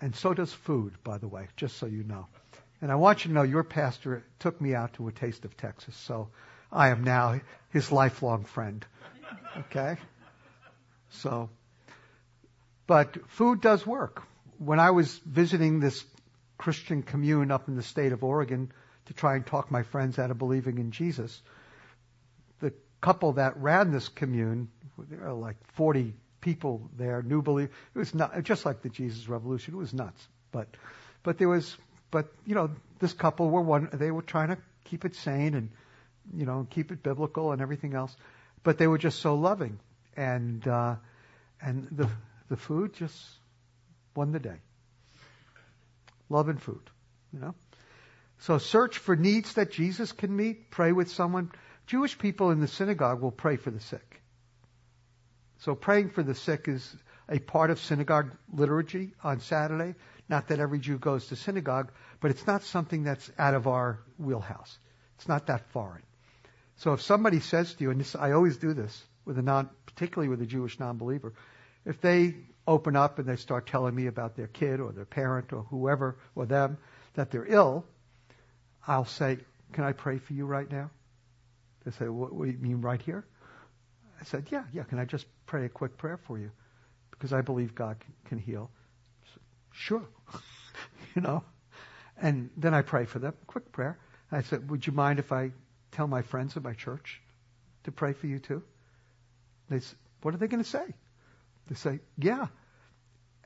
and 0.00 0.14
so 0.14 0.34
does 0.34 0.52
food, 0.52 0.94
by 1.02 1.18
the 1.18 1.28
way, 1.28 1.48
just 1.56 1.76
so 1.76 1.86
you 1.86 2.04
know. 2.04 2.26
And 2.80 2.92
I 2.92 2.96
want 2.96 3.24
you 3.24 3.28
to 3.28 3.34
know 3.34 3.42
your 3.42 3.64
pastor 3.64 4.24
took 4.38 4.60
me 4.60 4.74
out 4.74 4.94
to 4.94 5.08
a 5.08 5.12
taste 5.12 5.44
of 5.44 5.56
Texas, 5.56 5.96
so 5.96 6.28
I 6.70 6.88
am 6.88 7.04
now 7.04 7.40
his 7.70 7.90
lifelong 7.90 8.44
friend. 8.44 8.84
Okay? 9.58 9.96
So, 11.10 11.48
but 12.86 13.28
food 13.30 13.60
does 13.60 13.86
work. 13.86 14.22
When 14.58 14.80
I 14.80 14.90
was 14.90 15.16
visiting 15.18 15.80
this 15.80 16.04
Christian 16.58 17.02
commune 17.02 17.50
up 17.50 17.68
in 17.68 17.76
the 17.76 17.82
state 17.82 18.12
of 18.12 18.24
Oregon 18.24 18.72
to 19.06 19.14
try 19.14 19.36
and 19.36 19.46
talk 19.46 19.70
my 19.70 19.82
friends 19.82 20.18
out 20.18 20.30
of 20.30 20.38
believing 20.38 20.78
in 20.78 20.90
Jesus, 20.90 21.42
the 22.60 22.72
couple 23.00 23.34
that 23.34 23.56
ran 23.56 23.92
this 23.92 24.08
commune, 24.08 24.68
there 24.98 25.26
are 25.26 25.34
like 25.34 25.56
40 25.74 26.14
people 26.40 26.90
there, 26.96 27.22
new 27.22 27.42
believers. 27.42 27.74
It 27.94 27.98
was 27.98 28.14
not 28.14 28.42
just 28.42 28.64
like 28.66 28.82
the 28.82 28.88
Jesus 28.88 29.28
Revolution. 29.28 29.74
It 29.74 29.78
was 29.78 29.94
nuts. 29.94 30.26
But, 30.52 30.68
but 31.22 31.38
there 31.38 31.48
was, 31.48 31.76
but 32.14 32.32
you 32.46 32.54
know, 32.54 32.70
this 33.00 33.12
couple 33.12 33.50
were 33.50 33.60
one. 33.60 33.88
They 33.92 34.12
were 34.12 34.22
trying 34.22 34.50
to 34.50 34.58
keep 34.84 35.04
it 35.04 35.16
sane 35.16 35.54
and, 35.54 35.70
you 36.32 36.46
know, 36.46 36.64
keep 36.70 36.92
it 36.92 37.02
biblical 37.02 37.50
and 37.50 37.60
everything 37.60 37.94
else. 37.94 38.16
But 38.62 38.78
they 38.78 38.86
were 38.86 38.98
just 38.98 39.18
so 39.18 39.34
loving, 39.34 39.80
and 40.16 40.66
uh, 40.68 40.94
and 41.60 41.88
the 41.90 42.08
the 42.48 42.56
food 42.56 42.94
just 42.94 43.18
won 44.14 44.30
the 44.30 44.38
day. 44.38 44.58
Love 46.28 46.48
and 46.48 46.62
food, 46.62 46.88
you 47.32 47.40
know. 47.40 47.56
So 48.38 48.58
search 48.58 48.98
for 48.98 49.16
needs 49.16 49.54
that 49.54 49.72
Jesus 49.72 50.12
can 50.12 50.36
meet. 50.36 50.70
Pray 50.70 50.92
with 50.92 51.10
someone. 51.10 51.50
Jewish 51.88 52.16
people 52.16 52.52
in 52.52 52.60
the 52.60 52.68
synagogue 52.68 53.22
will 53.22 53.32
pray 53.32 53.56
for 53.56 53.72
the 53.72 53.80
sick. 53.80 54.22
So 55.58 55.74
praying 55.74 56.10
for 56.10 56.22
the 56.22 56.36
sick 56.36 56.68
is 56.68 56.96
a 57.28 57.40
part 57.40 57.70
of 57.70 57.80
synagogue 57.80 58.30
liturgy 58.52 59.14
on 59.24 59.40
Saturday. 59.40 59.96
Not 60.28 60.48
that 60.48 60.60
every 60.60 60.78
Jew 60.78 60.98
goes 60.98 61.26
to 61.26 61.36
synagogue, 61.36 61.92
but 62.20 62.30
it's 62.30 62.46
not 62.46 62.62
something 62.62 63.04
that's 63.04 63.30
out 63.38 63.54
of 63.54 63.66
our 63.66 64.00
wheelhouse. 64.18 64.78
It's 65.16 65.28
not 65.28 65.46
that 65.46 65.70
foreign. 65.70 66.02
So 66.76 66.92
if 66.94 67.02
somebody 67.02 67.40
says 67.40 67.74
to 67.74 67.84
you, 67.84 67.90
and 67.90 68.00
this, 68.00 68.16
I 68.16 68.32
always 68.32 68.56
do 68.56 68.72
this 68.72 69.04
with 69.24 69.38
a 69.38 69.42
non, 69.42 69.68
particularly 69.86 70.28
with 70.28 70.40
a 70.42 70.46
Jewish 70.46 70.78
non-believer, 70.78 71.34
if 71.84 72.00
they 72.00 72.34
open 72.66 72.96
up 72.96 73.18
and 73.18 73.28
they 73.28 73.36
start 73.36 73.66
telling 73.66 73.94
me 73.94 74.06
about 74.06 74.36
their 74.36 74.46
kid 74.46 74.80
or 74.80 74.92
their 74.92 75.04
parent 75.04 75.52
or 75.52 75.62
whoever 75.64 76.16
or 76.34 76.46
them 76.46 76.78
that 77.14 77.30
they're 77.30 77.46
ill, 77.46 77.84
I'll 78.86 79.04
say, 79.04 79.38
"Can 79.72 79.84
I 79.84 79.92
pray 79.92 80.18
for 80.18 80.32
you 80.32 80.46
right 80.46 80.70
now?" 80.70 80.90
They 81.84 81.90
say, 81.92 82.08
"What, 82.08 82.30
do 82.30 82.50
you 82.50 82.58
mean 82.58 82.80
right 82.80 83.00
here?" 83.00 83.24
I 84.20 84.24
said, 84.24 84.46
"Yeah, 84.50 84.64
yeah. 84.72 84.84
Can 84.84 84.98
I 84.98 85.04
just 85.04 85.26
pray 85.46 85.66
a 85.66 85.68
quick 85.68 85.96
prayer 85.98 86.16
for 86.16 86.38
you 86.38 86.50
because 87.10 87.32
I 87.32 87.42
believe 87.42 87.74
God 87.74 88.00
can, 88.00 88.14
can 88.24 88.38
heal. 88.38 88.70
Sure. 89.74 90.04
you 91.14 91.22
know. 91.22 91.44
And 92.16 92.50
then 92.56 92.74
I 92.74 92.82
pray 92.82 93.04
for 93.04 93.18
them, 93.18 93.34
quick 93.46 93.72
prayer. 93.72 93.98
I 94.30 94.42
said, 94.42 94.70
would 94.70 94.86
you 94.86 94.92
mind 94.92 95.18
if 95.18 95.32
I 95.32 95.52
tell 95.92 96.06
my 96.06 96.22
friends 96.22 96.56
at 96.56 96.62
my 96.62 96.72
church 96.74 97.20
to 97.84 97.92
pray 97.92 98.12
for 98.12 98.26
you 98.26 98.38
too? 98.38 98.62
They 99.68 99.80
said, 99.80 99.98
what 100.22 100.34
are 100.34 100.38
they 100.38 100.46
going 100.46 100.62
to 100.62 100.68
say? 100.68 100.84
They 101.68 101.74
say, 101.74 102.00
yeah. 102.18 102.46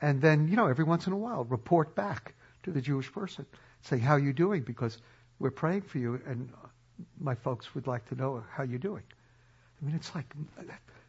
And 0.01 0.20
then, 0.20 0.49
you 0.49 0.57
know, 0.57 0.66
every 0.66 0.85
once 0.85 1.07
in 1.07 1.12
a 1.12 1.16
while, 1.16 1.45
report 1.45 1.95
back 1.95 2.35
to 2.64 2.70
the 2.70 2.81
Jewish 2.81 3.11
person. 3.12 3.47
Say, 3.83 3.99
how 3.99 4.12
are 4.12 4.18
you 4.18 4.33
doing? 4.33 4.62
Because 4.62 4.99
we're 5.39 5.51
praying 5.51 5.83
for 5.83 5.99
you 5.99 6.20
and 6.26 6.51
my 7.18 7.35
folks 7.35 7.74
would 7.74 7.87
like 7.87 8.09
to 8.09 8.14
know 8.14 8.45
how 8.51 8.64
you're 8.64 8.79
doing. 8.79 9.05
I 9.81 9.87
mean, 9.87 9.95
it's 9.95 10.14
like, 10.14 10.26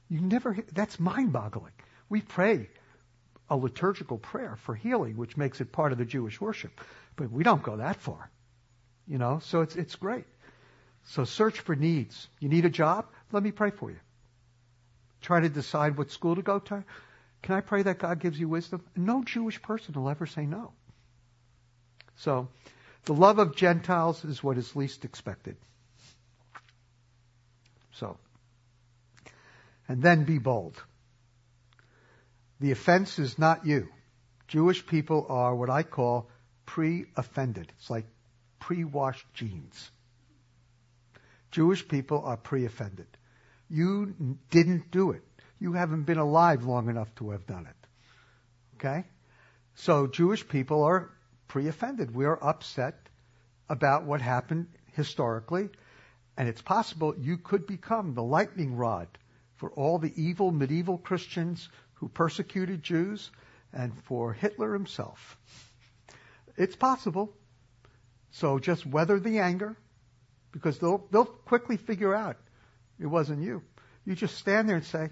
you 0.10 0.22
never, 0.22 0.58
that's 0.74 1.00
mind 1.00 1.34
boggling. 1.34 1.74
We 2.10 2.22
pray 2.22 2.70
a 3.50 3.56
liturgical 3.56 4.18
prayer 4.18 4.56
for 4.64 4.76
healing, 4.76 5.18
which 5.18 5.38
makes 5.38 5.62
it 5.62 5.72
part 5.72 5.92
of 5.92 5.98
the 5.98 6.06
Jewish 6.06 6.40
worship. 6.40 6.80
But 7.16 7.32
we 7.32 7.44
don't 7.44 7.64
go 7.64 7.78
that 7.78 7.98
far. 7.98 8.30
You 9.08 9.18
know, 9.18 9.40
so 9.44 9.62
it's, 9.62 9.76
it's 9.76 9.96
great. 9.96 10.26
So 11.06 11.26
search 11.26 11.60
for 11.60 11.76
needs. 11.76 12.28
You 12.40 12.50
need 12.50 12.66
a 12.66 12.70
job? 12.70 13.08
Let 13.32 13.42
me 13.42 13.52
pray 13.52 13.72
for 13.72 13.90
you. 13.90 14.00
Try 15.22 15.42
to 15.42 15.50
decide 15.50 15.98
what 15.98 16.12
school 16.12 16.36
to 16.36 16.42
go 16.42 16.60
to? 16.60 16.84
Can 17.42 17.56
I 17.56 17.62
pray 17.62 17.84
that 17.84 18.00
God 18.00 18.20
gives 18.20 18.40
you 18.40 18.48
wisdom? 18.48 18.84
No 18.96 19.24
Jewish 19.24 19.62
person 19.62 19.94
will 19.96 20.10
ever 20.10 20.26
say 20.26 20.46
no. 20.46 20.74
So, 22.18 22.50
the 23.06 23.14
love 23.14 23.40
of 23.40 23.56
Gentiles 23.56 24.24
is 24.26 24.44
what 24.44 24.58
is 24.58 24.76
least 24.76 25.06
expected. 25.06 25.56
So, 27.94 28.18
and 29.88 30.02
then 30.02 30.26
be 30.26 30.38
bold. 30.38 30.82
The 32.60 32.72
offense 32.72 33.20
is 33.20 33.40
not 33.40 33.66
you. 33.66 33.88
Jewish 34.48 34.86
people 34.86 35.26
are 35.30 35.56
what 35.56 35.70
I 35.70 35.84
call 35.84 36.30
pre-offended. 36.66 37.72
It's 37.78 37.90
like 37.90 38.06
pre-washed 38.60 39.26
jeans. 39.34 39.92
Jewish 41.52 41.88
people 41.88 42.24
are 42.24 42.38
pre-offended. 42.38 43.08
You 43.70 44.38
didn't 44.50 44.92
do 44.92 45.12
it. 45.12 45.24
You 45.60 45.74
haven't 45.74 46.04
been 46.04 46.18
alive 46.18 46.64
long 46.64 46.90
enough 46.90 47.14
to 47.16 47.32
have 47.32 47.46
done 47.46 47.68
it. 47.68 47.88
Okay? 48.76 49.06
So 49.76 50.08
Jewish 50.08 50.48
people 50.48 50.84
are 50.84 51.10
pre-offended. 51.48 52.14
We 52.14 52.26
are 52.26 52.44
upset 52.44 52.96
about 53.70 54.04
what 54.06 54.22
happened 54.22 54.68
historically, 54.94 55.70
and 56.38 56.50
it's 56.50 56.62
possible 56.62 57.16
you 57.20 57.38
could 57.38 57.68
become 57.68 58.14
the 58.14 58.24
lightning 58.24 58.76
rod 58.76 59.08
for 59.56 59.70
all 59.72 60.00
the 60.00 60.14
evil 60.16 60.52
medieval 60.52 60.98
Christians 60.98 61.70
who 62.00 62.08
persecuted 62.08 62.82
Jews 62.82 63.30
and 63.74 63.94
for 64.04 64.34
Hitler 64.34 64.74
himself. 64.74 65.38
It's 66.58 66.76
possible. 66.76 67.34
So 68.32 68.60
just 68.60 68.86
weather 68.86 69.20
the 69.20 69.40
anger 69.40 69.76
because 70.52 70.80
they'll, 70.80 71.06
they'll 71.12 71.26
quickly 71.26 71.78
figure 71.78 72.14
out 72.14 72.38
it 73.00 73.06
wasn't 73.06 73.44
you. 73.44 73.62
You 74.06 74.16
just 74.16 74.38
stand 74.38 74.68
there 74.68 74.78
and 74.78 74.86
say, 74.86 75.10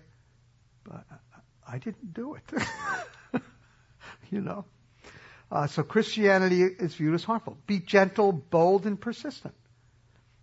I 1.67 1.77
didn't 1.77 2.13
do 2.13 2.35
it. 2.35 2.43
you 4.31 4.41
know? 4.41 4.65
Uh, 5.51 5.67
so 5.67 5.83
Christianity 5.83 6.63
is 6.63 6.95
viewed 6.95 7.13
as 7.13 7.23
harmful. 7.23 7.57
Be 7.67 7.79
gentle, 7.79 8.31
bold, 8.31 8.85
and 8.85 8.99
persistent. 8.99 9.53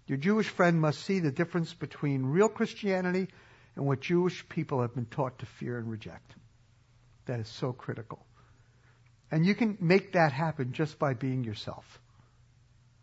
Your 0.07 0.19
Jewish 0.19 0.49
friend 0.49 0.81
must 0.81 1.01
see 1.01 1.21
the 1.21 1.31
difference 1.31 1.73
between 1.73 2.25
real 2.25 2.49
Christianity 2.49 3.29
and 3.77 3.87
what 3.87 4.01
Jewish 4.01 4.49
people 4.49 4.83
have 4.83 4.95
been 4.95 5.07
taught 5.07 5.39
to 5.41 5.47
fear 5.47 5.79
and 5.79 5.91
reject. 5.91 6.35
That 7.27 7.41
is 7.41 7.49
so 7.49 7.73
critical. 7.73 8.25
And 9.31 9.45
you 9.45 9.55
can 9.55 9.77
make 9.81 10.13
that 10.13 10.33
happen 10.33 10.73
just 10.73 10.99
by 10.99 11.15
being 11.15 11.45
yourself 11.45 12.01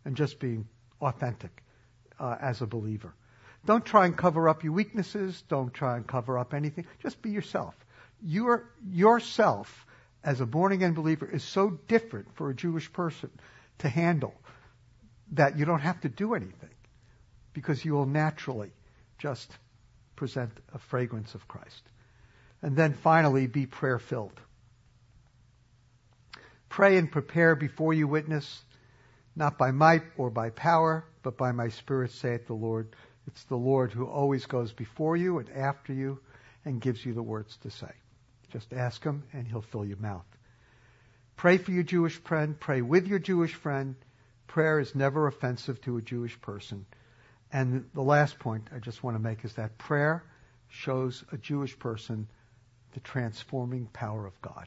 and 0.04 0.16
just 0.16 0.40
being 0.40 0.66
authentic 1.00 1.62
uh, 2.18 2.36
as 2.40 2.62
a 2.62 2.66
believer. 2.66 3.14
Don't 3.64 3.84
try 3.84 4.06
and 4.06 4.16
cover 4.16 4.48
up 4.48 4.64
your 4.64 4.72
weaknesses. 4.72 5.42
Don't 5.48 5.72
try 5.72 5.96
and 5.96 6.06
cover 6.06 6.38
up 6.38 6.54
anything. 6.54 6.86
Just 7.00 7.22
be 7.22 7.30
yourself. 7.30 7.74
Your, 8.22 8.70
yourself 8.90 9.86
as 10.24 10.40
a 10.40 10.46
born 10.46 10.72
again 10.72 10.94
believer 10.94 11.28
is 11.28 11.42
so 11.42 11.70
different 11.88 12.34
for 12.34 12.50
a 12.50 12.54
Jewish 12.54 12.92
person 12.92 13.30
to 13.78 13.88
handle 13.88 14.34
that 15.32 15.58
you 15.58 15.64
don't 15.64 15.80
have 15.80 16.00
to 16.02 16.08
do 16.08 16.34
anything 16.34 16.70
because 17.52 17.84
you 17.84 17.92
will 17.92 18.06
naturally 18.06 18.70
just 19.18 19.50
present 20.22 20.52
a 20.72 20.78
fragrance 20.78 21.34
of 21.34 21.48
Christ. 21.48 21.82
And 22.62 22.76
then 22.76 22.94
finally, 22.94 23.48
be 23.48 23.66
prayer 23.66 23.98
filled. 23.98 24.40
Pray 26.68 26.96
and 26.96 27.10
prepare 27.10 27.56
before 27.56 27.92
you 27.92 28.06
witness, 28.06 28.62
not 29.34 29.58
by 29.58 29.72
might 29.72 30.04
or 30.16 30.30
by 30.30 30.50
power, 30.50 31.04
but 31.24 31.36
by 31.36 31.50
my 31.50 31.70
Spirit, 31.70 32.12
saith 32.12 32.46
the 32.46 32.54
Lord. 32.54 32.94
It's 33.26 33.42
the 33.46 33.56
Lord 33.56 33.90
who 33.90 34.06
always 34.06 34.46
goes 34.46 34.72
before 34.72 35.16
you 35.16 35.38
and 35.38 35.50
after 35.50 35.92
you 35.92 36.20
and 36.64 36.80
gives 36.80 37.04
you 37.04 37.14
the 37.14 37.20
words 37.20 37.56
to 37.64 37.70
say. 37.72 37.90
Just 38.52 38.72
ask 38.72 39.02
him 39.02 39.24
and 39.32 39.48
he'll 39.48 39.60
fill 39.60 39.84
your 39.84 39.98
mouth. 39.98 40.26
Pray 41.34 41.58
for 41.58 41.72
your 41.72 41.82
Jewish 41.82 42.14
friend. 42.14 42.60
Pray 42.60 42.80
with 42.80 43.08
your 43.08 43.18
Jewish 43.18 43.54
friend. 43.54 43.96
Prayer 44.46 44.78
is 44.78 44.94
never 44.94 45.26
offensive 45.26 45.80
to 45.80 45.96
a 45.96 46.02
Jewish 46.02 46.40
person. 46.40 46.86
And 47.52 47.84
the 47.94 48.02
last 48.02 48.38
point 48.38 48.68
I 48.74 48.78
just 48.78 49.02
want 49.02 49.16
to 49.16 49.22
make 49.22 49.44
is 49.44 49.54
that 49.54 49.76
prayer 49.78 50.24
shows 50.68 51.22
a 51.32 51.36
Jewish 51.36 51.78
person 51.78 52.26
the 52.94 53.00
transforming 53.00 53.86
power 53.92 54.26
of 54.26 54.40
God. 54.40 54.66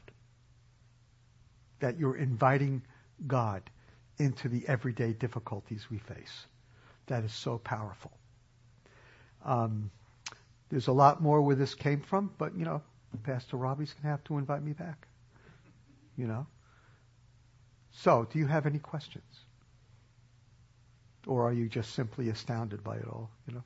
That 1.80 1.98
you're 1.98 2.16
inviting 2.16 2.82
God 3.26 3.62
into 4.18 4.48
the 4.48 4.66
everyday 4.68 5.12
difficulties 5.12 5.86
we 5.90 5.98
face. 5.98 6.46
That 7.06 7.24
is 7.24 7.32
so 7.32 7.58
powerful. 7.58 8.12
Um, 9.44 9.90
there's 10.68 10.88
a 10.88 10.92
lot 10.92 11.22
more 11.22 11.42
where 11.42 11.56
this 11.56 11.74
came 11.74 12.00
from, 12.00 12.32
but 12.38 12.56
you 12.56 12.64
know, 12.64 12.82
Pastor 13.22 13.56
Robbie's 13.56 13.92
going 13.92 14.02
to 14.02 14.08
have 14.08 14.24
to 14.24 14.38
invite 14.38 14.62
me 14.62 14.72
back. 14.72 15.06
You 16.16 16.26
know. 16.26 16.46
So, 17.92 18.26
do 18.30 18.38
you 18.38 18.46
have 18.46 18.66
any 18.66 18.78
questions? 18.78 19.45
Or 21.26 21.48
are 21.48 21.52
you 21.52 21.68
just 21.68 21.94
simply 21.94 22.28
astounded 22.28 22.82
by 22.84 22.96
it 22.96 23.06
all? 23.06 23.30
You 23.48 23.54
know. 23.54 23.62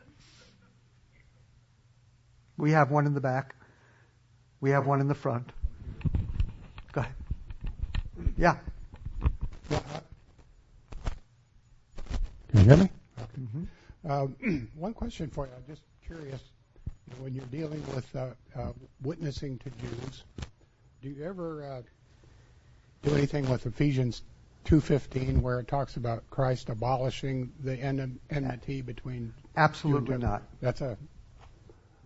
We 2.56 2.72
have 2.72 2.90
one 2.90 3.06
in 3.06 3.14
the 3.14 3.20
back. 3.20 3.54
We 4.60 4.70
have 4.70 4.86
one 4.86 5.00
in 5.00 5.08
the 5.08 5.14
front. 5.14 5.50
Go 6.92 7.02
ahead. 7.02 7.14
Yeah. 8.36 8.56
Can 9.68 9.80
you 12.54 12.64
hear 12.64 12.76
me? 12.76 12.90
Mm-hmm. 13.40 14.10
Um, 14.10 14.68
one 14.76 14.92
question 14.92 15.30
for 15.30 15.46
you. 15.46 15.52
I'm 15.56 15.64
just 15.66 15.82
curious. 16.04 16.40
When 17.18 17.34
you're 17.34 17.44
dealing 17.46 17.82
with 17.94 18.14
uh, 18.14 18.28
uh, 18.56 18.72
witnessing 19.02 19.58
to 19.58 19.70
Jews, 19.70 20.24
do 21.02 21.08
you 21.08 21.24
ever 21.24 21.64
uh, 21.64 21.82
do 23.02 23.14
anything 23.14 23.48
with 23.48 23.66
Ephesians 23.66 24.22
2:15, 24.70 25.42
where 25.42 25.58
it 25.58 25.66
talks 25.66 25.96
about 25.96 26.30
Christ 26.30 26.68
abolishing 26.68 27.52
the 27.58 27.76
enmity 27.76 28.82
between? 28.82 29.34
Absolutely 29.56 30.16
not. 30.16 30.44
That's 30.60 30.80
a 30.80 30.96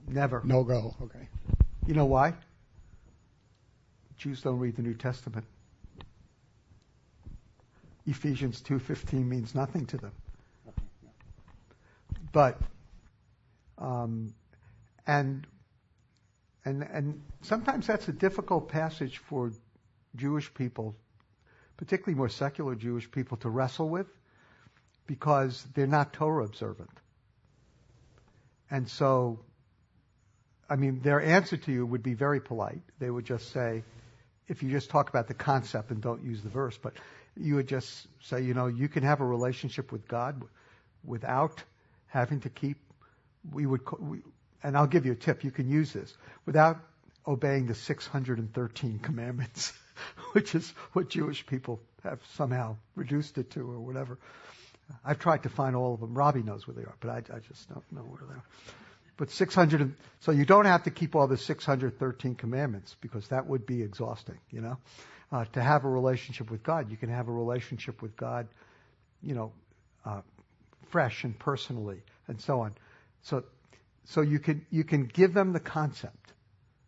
Never. 0.09 0.41
no 0.45 0.65
go. 0.65 0.97
Okay. 1.03 1.29
You 1.87 1.93
know 1.93 2.07
why? 2.07 2.33
Jews 4.17 4.41
don't 4.41 4.59
read 4.59 4.77
the 4.77 4.83
New 4.83 4.95
Testament. 4.95 5.45
Ephesians 8.07 8.63
2:15 8.63 9.29
means 9.29 9.55
nothing 9.55 9.85
to 9.87 9.99
them. 9.99 10.13
But 12.33 12.59
um, 13.77 14.33
and 15.07 15.47
and 16.65 16.83
and 16.83 17.21
sometimes 17.43 17.87
that's 17.87 18.09
a 18.09 18.13
difficult 18.13 18.71
passage 18.71 19.19
for 19.19 19.53
Jewish 20.17 20.53
people, 20.55 20.97
particularly 21.77 22.17
more 22.17 22.29
secular 22.29 22.75
Jewish 22.75 23.11
people, 23.11 23.37
to 23.39 23.49
wrestle 23.49 23.89
with 23.89 24.07
because 25.07 25.63
they're 25.75 25.87
not 25.87 26.13
Torah 26.13 26.45
observant. 26.45 26.91
And 28.71 28.89
so 28.89 29.41
I 30.69 30.77
mean, 30.77 31.01
their 31.01 31.21
answer 31.21 31.57
to 31.57 31.73
you 31.73 31.85
would 31.85 32.03
be 32.03 32.15
very 32.15 32.41
polite. 32.41 32.81
They 32.99 33.11
would 33.11 33.25
just 33.25 33.53
say, 33.53 33.83
if 34.49 34.63
you 34.63 34.71
just 34.71 34.91
talk 34.91 35.09
about 35.09 35.29
the 35.29 35.35
concept 35.35 35.91
and 35.91 36.01
don't 36.01 36.25
use 36.25 36.43
the 36.43 36.49
verse, 36.49 36.79
but 36.79 36.95
you 37.37 37.57
would 37.57 37.69
just 37.69 38.07
say, 38.23 38.43
you 38.43 38.55
know, 38.55 38.67
you 38.67 38.89
can 38.89 39.03
have 39.03 39.21
a 39.21 39.25
relationship 39.25 39.93
with 39.93 40.09
God 40.09 40.43
without 41.05 41.63
having 42.07 42.41
to 42.41 42.49
keep, 42.49 42.79
we 43.51 43.67
would, 43.67 43.83
we, 43.99 44.23
and 44.63 44.77
I'll 44.77 44.87
give 44.87 45.05
you 45.05 45.13
a 45.13 45.17
tip, 45.17 45.45
you 45.45 45.51
can 45.51 45.69
use 45.69 45.93
this, 45.93 46.15
without 46.47 46.79
obeying 47.27 47.67
the 47.67 47.75
613 47.75 48.99
commandments, 49.01 49.73
which 50.33 50.55
is 50.55 50.73
what 50.93 51.09
Jewish 51.09 51.47
people 51.47 51.81
have 52.03 52.21
somehow 52.35 52.77
reduced 52.95 53.39
it 53.39 53.51
to 53.53 53.61
or 53.61 53.81
whatever. 53.81 54.19
I've 55.05 55.19
tried 55.19 55.45
to 55.45 55.49
find 55.49 55.75
all 55.75 55.95
of 55.95 56.01
them. 56.01 56.15
Robbie 56.15 56.43
knows 56.43 56.67
where 56.67 56.75
they 56.75 56.83
are, 56.83 56.95
but 57.01 57.11
I, 57.11 57.37
I 57.37 57.39
just 57.41 57.69
don't 57.69 57.93
know 57.93 58.03
where 58.03 58.21
they 58.29 58.35
are. 58.35 58.45
But 59.17 59.31
600, 59.31 59.95
so 60.21 60.33
you 60.33 60.45
don't 60.45 60.67
have 60.67 60.85
to 60.85 60.91
keep 60.91 61.15
all 61.15 61.27
the 61.27 61.37
613 61.39 62.35
commandments 62.35 62.97
because 63.01 63.29
that 63.29 63.47
would 63.47 63.65
be 63.65 63.83
exhausting, 63.83 64.39
you 64.51 64.61
know. 64.61 64.77
Uh, 65.33 65.45
to 65.53 65.63
have 65.63 65.85
a 65.85 65.89
relationship 65.89 66.51
with 66.51 66.63
God, 66.63 66.91
you 66.91 66.97
can 66.97 67.09
have 67.09 67.29
a 67.29 67.33
relationship 67.33 68.03
with 68.03 68.17
God, 68.17 68.47
you 69.23 69.35
know, 69.35 69.53
uh, 70.05 70.21
fresh 70.91 71.25
and 71.25 71.39
personally 71.39 72.03
and 72.29 72.41
so 72.41 72.61
on. 72.61 72.75
So, 73.23 73.45
so 74.05 74.21
you 74.21 74.39
can, 74.39 74.67
you 74.71 74.85
can 74.85 75.07
give 75.07 75.33
them 75.33 75.53
the 75.53 75.61
concept, 75.61 76.33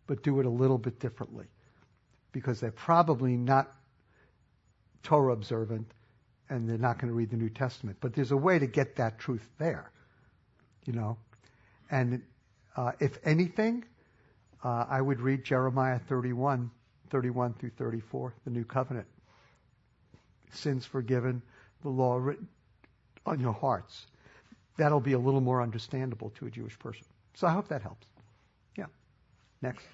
but 0.05 0.21
do 0.21 0.39
it 0.39 0.45
a 0.45 0.49
little 0.49 0.77
bit 0.77 0.99
differently 0.99 1.45
because 2.31 2.59
they're 2.59 2.71
probably 2.71 3.35
not 3.37 3.71
Torah 5.03 5.33
observant 5.33 5.91
and 6.49 6.69
they're 6.69 6.77
not 6.77 6.99
going 6.99 7.09
to 7.09 7.15
read 7.15 7.29
the 7.29 7.37
New 7.37 7.49
Testament. 7.49 7.97
But 7.99 8.13
there's 8.13 8.31
a 8.31 8.37
way 8.37 8.59
to 8.59 8.67
get 8.67 8.95
that 8.97 9.19
truth 9.19 9.47
there, 9.57 9.91
you 10.85 10.93
know. 10.93 11.17
And 11.89 12.21
uh, 12.75 12.91
if 12.99 13.17
anything, 13.23 13.85
uh, 14.63 14.85
I 14.89 15.01
would 15.01 15.19
read 15.19 15.43
Jeremiah 15.43 15.99
31, 16.07 16.71
31 17.09 17.53
through 17.53 17.71
34, 17.71 18.33
the 18.45 18.51
New 18.51 18.63
Covenant. 18.63 19.07
Sins 20.51 20.85
forgiven, 20.85 21.41
the 21.83 21.89
law 21.89 22.17
written 22.17 22.47
on 23.25 23.39
your 23.39 23.53
hearts. 23.53 24.07
That'll 24.77 25.01
be 25.01 25.13
a 25.13 25.19
little 25.19 25.41
more 25.41 25.61
understandable 25.61 26.31
to 26.37 26.45
a 26.45 26.49
Jewish 26.49 26.77
person. 26.79 27.05
So 27.33 27.47
I 27.47 27.51
hope 27.51 27.67
that 27.67 27.81
helps. 27.81 28.07
Yeah. 28.77 28.85
Next. 29.61 29.85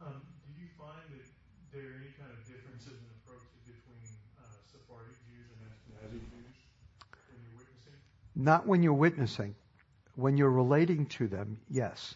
Um, 0.00 0.20
do 0.54 0.60
you 0.60 0.68
find 0.78 0.92
that 1.10 1.26
there 1.76 1.92
any 2.00 2.12
kind 2.16 2.32
of 2.32 2.40
differences 2.48 2.96
in 2.96 3.08
approaches 3.20 3.52
between 3.68 4.00
uh, 4.40 4.48
Sephardic 4.72 5.16
Jews 5.28 5.46
and 5.52 5.68
Ashkenazi 5.68 6.24
Jews 6.32 6.56
when 7.28 7.40
you're 7.44 7.58
witnessing? 7.60 7.96
Not 8.34 8.66
when 8.66 8.82
you're 8.82 8.94
witnessing. 8.94 9.54
When 10.14 10.38
you're 10.38 10.50
relating 10.50 11.06
to 11.18 11.28
them, 11.28 11.58
yes. 11.68 12.14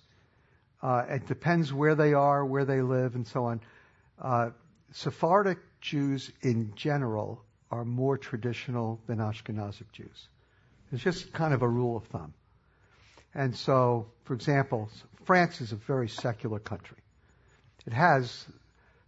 Uh, 0.82 1.04
it 1.10 1.26
depends 1.26 1.72
where 1.72 1.94
they 1.94 2.14
are, 2.14 2.44
where 2.44 2.64
they 2.64 2.80
live, 2.80 3.14
and 3.14 3.26
so 3.26 3.44
on. 3.44 3.60
Uh, 4.18 4.50
Sephardic 4.92 5.58
Jews 5.82 6.32
in 6.40 6.72
general 6.74 7.44
are 7.70 7.84
more 7.84 8.16
traditional 8.16 8.98
than 9.06 9.18
Ashkenazic 9.18 9.92
Jews. 9.92 10.28
It's 10.90 11.02
just 11.02 11.32
kind 11.34 11.52
of 11.52 11.60
a 11.60 11.68
rule 11.68 11.98
of 11.98 12.04
thumb. 12.06 12.32
And 13.34 13.54
so, 13.54 14.06
for 14.24 14.32
example, 14.32 14.88
France 15.24 15.60
is 15.60 15.72
a 15.72 15.76
very 15.76 16.08
secular 16.08 16.58
country. 16.58 16.96
It 17.86 17.92
has 17.92 18.46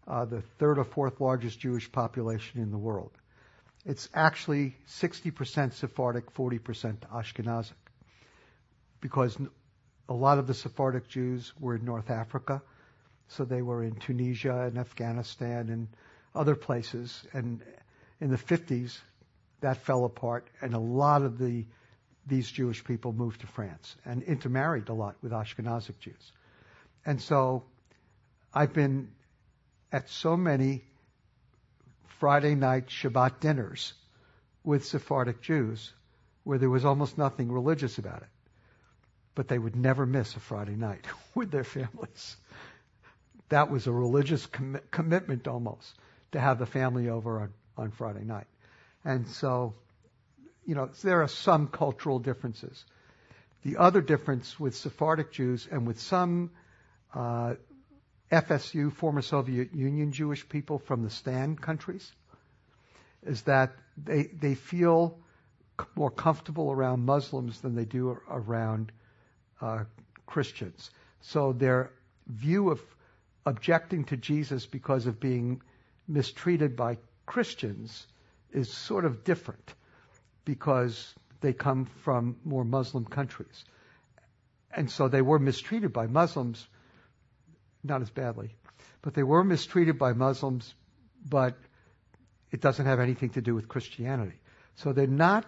uh, 0.07 0.25
the 0.25 0.43
third 0.59 0.79
or 0.79 0.85
fourth 0.85 1.21
largest 1.21 1.61
Jewish 1.61 1.91
population 1.91 2.61
in 2.61 2.71
the 2.71 2.79
world. 2.79 3.13
It's 3.85 4.09
actually 4.15 4.77
60% 4.89 5.73
Sephardic, 5.73 6.33
40% 6.35 6.99
Ashkenazic. 7.13 7.73
Because 9.01 9.37
a 10.09 10.15
lot 10.15 10.39
of 10.39 10.47
the 10.47 10.55
Sephardic 10.55 11.09
Jews 11.09 11.53
were 11.59 11.77
in 11.77 11.85
North 11.85 12.11
Africa, 12.11 12.63
so 13.29 13.45
they 13.45 13.63
were 13.63 13.83
in 13.83 13.97
Tunisia 13.97 14.63
and 14.63 14.79
Afghanistan 14.79 15.69
and 15.69 15.89
other 16.35 16.55
places. 16.55 17.25
And 17.33 17.61
in 18.21 18.31
the 18.31 18.37
50s, 18.37 18.99
that 19.61 19.79
fell 19.79 20.05
apart, 20.05 20.49
and 20.61 20.75
a 20.75 20.79
lot 20.79 21.23
of 21.23 21.39
the 21.39 21.65
these 22.27 22.51
Jewish 22.51 22.85
people 22.85 23.13
moved 23.13 23.41
to 23.41 23.49
France 23.49 23.97
and 24.05 24.23
intermarried 24.23 24.89
a 24.89 24.93
lot 24.93 25.17
with 25.23 25.33
Ashkenazic 25.33 25.99
Jews. 25.99 26.33
And 27.05 27.21
so 27.21 27.65
I've 28.55 28.73
been 28.73 29.11
at 29.93 30.09
so 30.09 30.37
many 30.37 30.83
Friday 32.19 32.55
night 32.55 32.87
Shabbat 32.87 33.41
dinners 33.41 33.93
with 34.65 34.85
Sephardic 34.85 35.43
Jews 35.43 35.93
where 36.45 36.59
there 36.59 36.71
was 36.71 36.85
almost 36.85 37.19
nothing 37.19 37.53
religious 37.53 37.99
about 37.99 38.23
it. 38.23 38.29
But 39.35 39.49
they 39.49 39.59
would 39.59 39.77
never 39.77 40.07
miss 40.07 40.35
a 40.35 40.41
Friday 40.41 40.75
night 40.75 41.05
with 41.35 41.51
their 41.51 41.65
families. 41.65 42.37
That 43.49 43.71
was 43.71 43.87
a 43.87 43.93
religious 43.93 44.47
com- 44.47 44.81
commitment 44.91 45.47
almost 45.47 45.95
to 46.33 46.41
have 46.41 46.59
the 46.59 46.67
family 46.67 47.09
over 47.09 47.41
on, 47.41 47.53
on 47.77 47.91
Friday 47.91 48.25
night. 48.25 48.47
And 49.05 49.29
so, 49.29 49.75
you 50.67 50.75
know, 50.75 50.89
there 51.03 51.23
are 51.23 51.29
some 51.29 51.69
cultural 51.69 52.19
differences. 52.19 52.85
The 53.63 53.77
other 53.77 54.01
difference 54.01 54.59
with 54.59 54.75
Sephardic 54.75 55.33
Jews 55.33 55.69
and 55.71 55.87
with 55.87 56.01
some 56.01 56.51
uh, 57.15 57.55
FSU, 58.33 58.91
former 58.91 59.21
Soviet 59.21 59.75
Union 59.75 60.11
Jewish 60.11 60.49
people 60.49 60.79
from 60.79 61.03
the 61.03 61.11
Stan 61.11 61.55
countries, 61.55 62.11
is 63.25 63.43
that 63.43 63.73
they 63.97 64.25
they 64.25 64.55
feel 64.55 65.19
more 65.95 66.11
comfortable 66.11 66.73
around 66.73 67.05
Muslims 67.05 67.61
than 67.61 67.75
they 67.75 67.85
do 67.85 68.17
around 68.29 68.91
uh, 69.61 69.85
Christians. 70.27 70.91
So 71.21 71.53
their 71.53 71.91
view 72.27 72.71
of 72.71 72.81
objecting 73.45 74.05
to 74.05 74.17
Jesus 74.17 74.67
because 74.67 75.07
of 75.07 75.21
being 75.21 75.61
mistreated 76.09 76.77
by 76.77 76.99
Christians 77.27 78.07
is 78.53 78.73
sort 78.73 79.05
of 79.05 79.25
different 79.25 79.75
because 80.45 81.15
they 81.41 81.53
come 81.53 81.87
from 82.03 82.37
more 82.45 82.65
Muslim 82.65 83.05
countries. 83.05 83.65
And 84.75 84.91
so 84.91 85.09
they 85.09 85.23
were 85.23 85.39
mistreated 85.39 85.93
by 85.93 86.07
Muslims, 86.07 86.67
not 87.85 88.03
as 88.03 88.11
badly, 88.11 88.55
but 89.03 89.15
they 89.15 89.23
were 89.23 89.45
mistreated 89.45 89.99
by 89.99 90.13
Muslims, 90.13 90.75
but 91.29 91.57
it 92.51 92.61
doesn't 92.61 92.87
have 92.87 93.01
anything 93.01 93.31
to 93.31 93.41
do 93.41 93.55
with 93.55 93.69
Christianity. 93.69 94.37
So 94.77 94.93
they're 94.93 95.07
not 95.07 95.45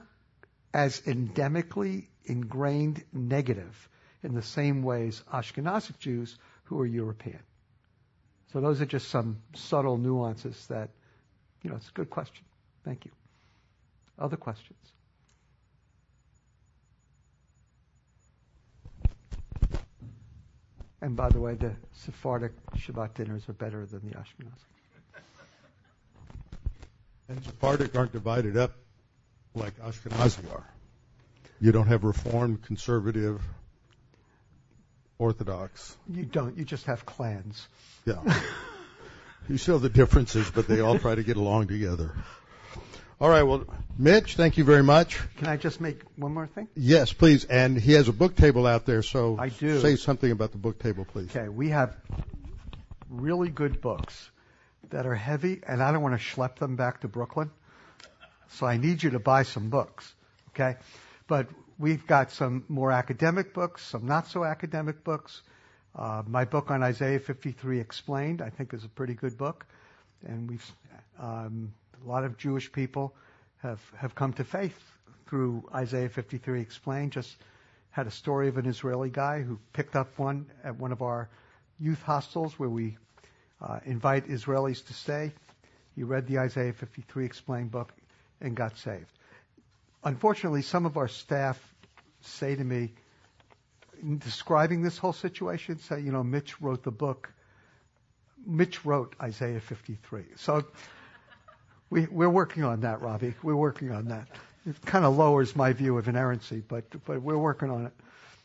as 0.73 1.01
endemically 1.03 2.07
ingrained 2.25 3.05
negative 3.13 3.89
in 4.23 4.35
the 4.35 4.43
same 4.43 4.83
ways 4.83 5.23
Ashkenazic 5.33 5.99
Jews 5.99 6.37
who 6.65 6.81
are 6.81 6.87
European. 6.87 7.41
So 8.53 8.61
those 8.61 8.81
are 8.81 8.87
just 8.87 9.09
some 9.09 9.39
subtle 9.55 9.99
nuances 9.99 10.67
that, 10.69 10.91
you 11.63 11.71
know, 11.71 11.77
it's 11.77 11.89
a 11.89 11.93
good 11.93 12.11
question. 12.11 12.45
Thank 12.85 13.05
you. 13.05 13.11
Other 14.19 14.37
questions? 14.37 14.79
And 21.05 21.17
by 21.17 21.29
the 21.29 21.39
way, 21.39 21.53
the 21.53 21.71
Sephardic 21.93 22.53
Shabbat 22.77 23.13
dinners 23.13 23.47
are 23.51 23.53
better 23.53 23.85
than 23.85 24.09
the 24.09 24.17
Ashkenazi. 24.17 24.65
And 27.29 27.45
Sephardic 27.45 27.95
aren't 27.95 28.13
divided 28.13 28.57
up 28.57 28.73
like 29.55 29.79
Ashkenazi 29.81 30.51
are. 30.51 30.67
You 31.61 31.73
don't 31.73 31.89
have 31.89 32.05
Reformed, 32.05 32.63
Conservative, 32.63 33.43
Orthodox. 35.19 35.95
You 36.11 36.25
don't. 36.25 36.57
You 36.57 36.65
just 36.65 36.87
have 36.87 37.05
clans. 37.05 37.69
Yeah. 38.07 38.23
you 39.51 39.59
still 39.59 39.75
have 39.75 39.83
the 39.83 39.91
differences, 39.91 40.51
but 40.51 40.67
they 40.67 40.81
all 40.81 40.99
try 40.99 41.15
to 41.15 41.23
get 41.23 41.37
along 41.37 41.67
together. 41.67 42.13
All 43.21 43.29
right. 43.29 43.43
Well, 43.43 43.65
Mitch, 43.97 44.35
thank 44.37 44.59
you 44.59 44.65
very 44.65 44.83
much. 44.83 45.21
Can 45.37 45.47
I 45.47 45.57
just 45.57 45.81
make 45.81 46.01
one 46.17 46.35
more 46.35 46.49
thing? 46.49 46.69
Yes, 46.75 47.13
please. 47.13 47.45
And 47.45 47.79
he 47.79 47.93
has 47.93 48.09
a 48.09 48.13
book 48.13 48.35
table 48.35 48.67
out 48.67 48.87
there, 48.87 49.03
so 49.03 49.37
I 49.39 49.51
do. 49.51 49.81
say 49.81 49.97
something 49.97 50.31
about 50.31 50.51
the 50.53 50.59
book 50.59 50.81
table, 50.81 51.05
please. 51.05 51.35
Okay. 51.35 51.49
We 51.49 51.69
have 51.69 51.97
really 53.09 53.51
good 53.51 53.81
books 53.81 54.31
that 54.91 55.07
are 55.07 55.15
heavy, 55.15 55.61
and 55.67 55.83
I 55.83 55.93
don't 55.93 56.03
want 56.03 56.21
to 56.21 56.25
schlep 56.25 56.57
them 56.57 56.75
back 56.77 57.03
to 57.03 57.09
Brooklyn. 57.09 57.51
So 58.51 58.67
I 58.67 58.77
need 58.77 59.03
you 59.03 59.11
to 59.11 59.21
buy 59.21 59.45
some 59.45 59.71
books. 59.71 60.13
Okay. 60.51 60.77
But 61.29 61.47
we've 61.79 62.07
got 62.07 62.33
some 62.33 62.65
more 62.69 62.91
academic 62.91 63.55
books, 63.55 63.83
some 63.83 64.07
not 64.07 64.27
so 64.29 64.45
academic 64.45 65.05
books. 65.05 65.43
Uh, 65.97 66.23
my 66.27 66.45
book 66.45 66.73
on 66.73 66.83
Isaiah 66.83 67.21
53 67.21 67.79
Explained, 67.79 68.43
I 68.43 68.51
think, 68.51 68.75
is 68.75 68.85
a 68.85 68.89
pretty 68.89 69.15
good 69.15 69.39
book, 69.39 69.65
and 70.27 70.51
we've 70.51 70.73
um, 71.21 71.73
a 72.05 72.09
lot 72.09 72.25
of 72.25 72.37
Jewish 72.37 72.71
people 72.71 73.15
have 73.63 73.81
have 73.97 74.15
come 74.15 74.33
to 74.35 74.45
faith 74.45 74.79
through 75.27 75.65
Isaiah 75.75 76.09
53 76.09 76.61
Explained. 76.61 77.13
Just 77.13 77.37
had 77.91 78.07
a 78.07 78.11
story 78.11 78.49
of 78.49 78.59
an 78.59 78.67
Israeli 78.67 79.11
guy 79.11 79.43
who 79.43 79.59
picked 79.73 79.97
up 79.97 80.19
one 80.19 80.47
at 80.63 80.77
one 80.77 80.93
of 80.93 81.03
our 81.03 81.29
youth 81.79 82.03
hostels 82.03 82.59
where 82.59 82.69
we 82.69 82.97
uh, 83.61 83.81
invite 83.85 84.29
Israelis 84.29 84.87
to 84.87 84.93
stay. 84.93 85.33
He 85.95 86.03
read 86.03 86.27
the 86.27 86.39
Isaiah 86.39 86.73
53 86.73 87.25
Explained 87.25 87.71
book 87.71 87.93
and 88.41 88.57
got 88.57 88.77
saved. 88.79 89.11
Unfortunately, 90.03 90.63
some 90.63 90.87
of 90.87 90.97
our 90.97 91.09
staff 91.09 91.59
say 92.21 92.55
to 92.55 92.65
me, 92.65 92.93
in 94.03 94.19
describing 94.19 94.83
this 94.83 94.99
whole 94.99 95.13
situation, 95.13 95.79
say, 95.79 96.01
you 96.01 96.13
know, 96.13 96.23
Mitch 96.23 96.61
wrote 96.61 96.83
the 96.83 96.91
book. 96.91 97.33
Mitch 98.45 98.85
wrote 98.85 99.15
Isaiah 99.23 99.61
53. 99.61 100.25
So 100.37 100.65
we, 101.91 102.07
we're 102.07 102.31
working 102.31 102.65
on 102.65 102.81
that, 102.81 103.03
Robbie. 103.03 103.35
We're 103.43 103.57
working 103.57 103.93
on 103.93 104.07
that. 104.07 104.29
It 104.67 104.81
kind 104.85 105.05
of 105.05 105.17
lowers 105.17 105.55
my 105.55 105.73
view 105.73 105.99
of 105.99 106.09
inerrancy, 106.09 106.63
but, 106.67 106.85
but 107.05 107.23
we're 107.23 107.39
working 107.39 107.71
on 107.71 107.87
it. 107.87 107.93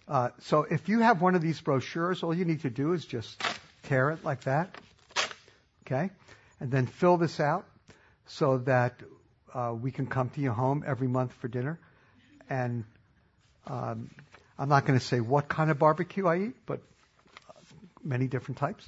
Uh, 0.07 0.29
so 0.41 0.65
if 0.69 0.89
you 0.89 0.99
have 0.99 1.21
one 1.21 1.35
of 1.35 1.41
these 1.41 1.61
brochures, 1.61 2.23
all 2.23 2.33
you 2.33 2.45
need 2.45 2.61
to 2.61 2.69
do 2.69 2.93
is 2.93 3.05
just 3.05 3.41
tear 3.83 4.11
it 4.11 4.25
like 4.25 4.41
that, 4.41 4.75
okay, 5.85 6.09
and 6.59 6.71
then 6.71 6.87
fill 6.87 7.17
this 7.17 7.39
out 7.39 7.65
so 8.25 8.57
that 8.59 8.95
uh, 9.53 9.73
we 9.79 9.91
can 9.91 10.07
come 10.07 10.29
to 10.29 10.41
your 10.41 10.53
home 10.53 10.83
every 10.85 11.07
month 11.07 11.33
for 11.33 11.47
dinner. 11.47 11.79
And 12.49 12.83
um, 13.67 14.09
I'm 14.57 14.69
not 14.69 14.85
going 14.85 14.99
to 14.99 15.05
say 15.05 15.19
what 15.19 15.47
kind 15.47 15.71
of 15.71 15.79
barbecue 15.79 16.27
I 16.27 16.37
eat, 16.37 16.55
but 16.65 16.81
many 18.03 18.27
different 18.27 18.57
types. 18.57 18.87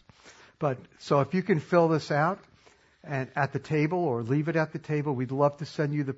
But 0.59 0.77
so 0.99 1.21
if 1.21 1.33
you 1.33 1.43
can 1.43 1.59
fill 1.59 1.87
this 1.87 2.11
out 2.11 2.39
and 3.03 3.29
at 3.35 3.51
the 3.53 3.59
table 3.59 3.99
or 3.99 4.23
leave 4.23 4.47
it 4.47 4.55
at 4.55 4.71
the 4.71 4.79
table, 4.79 5.13
we'd 5.13 5.31
love 5.31 5.57
to 5.57 5.65
send 5.65 5.93
you 5.93 6.03
the 6.03 6.15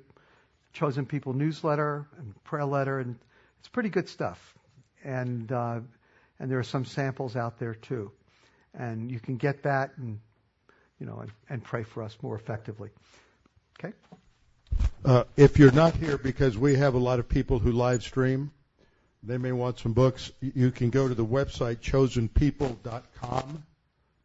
Chosen 0.74 1.06
People 1.06 1.34
newsletter 1.34 2.08
and 2.18 2.44
prayer 2.44 2.66
letter, 2.66 3.00
and 3.00 3.16
it's 3.60 3.70
pretty 3.70 3.90
good 3.90 4.10
stuff. 4.10 4.56
And 5.04 5.52
uh, 5.52 5.80
and 6.40 6.52
there 6.52 6.60
are 6.60 6.64
some 6.64 6.86
samples 6.86 7.36
out 7.36 7.60
there 7.60 7.76
too. 7.76 8.12
and 8.74 9.12
you 9.12 9.20
can 9.20 9.38
get 9.38 9.64
that 9.64 9.92
and 9.98 10.20
you 11.00 11.06
know 11.06 11.20
and, 11.20 11.32
and 11.50 11.64
pray 11.64 11.84
for 11.84 12.04
us 12.04 12.18
more 12.22 12.36
effectively. 12.36 12.90
Okay. 13.80 13.94
Uh, 15.06 15.24
if 15.38 15.60
you're 15.60 15.72
not 15.72 15.96
here 15.96 16.18
because 16.18 16.58
we 16.58 16.76
have 16.76 16.96
a 16.96 17.00
lot 17.00 17.20
of 17.20 17.28
people 17.28 17.60
who 17.60 17.72
live 17.72 18.02
stream, 18.04 18.52
they 19.22 19.38
may 19.38 19.52
want 19.52 19.80
some 19.80 19.94
books. 19.94 20.32
You 20.42 20.72
can 20.72 20.90
go 20.90 21.08
to 21.08 21.14
the 21.14 21.26
website 21.26 21.78
chosenpeople.com, 21.78 23.64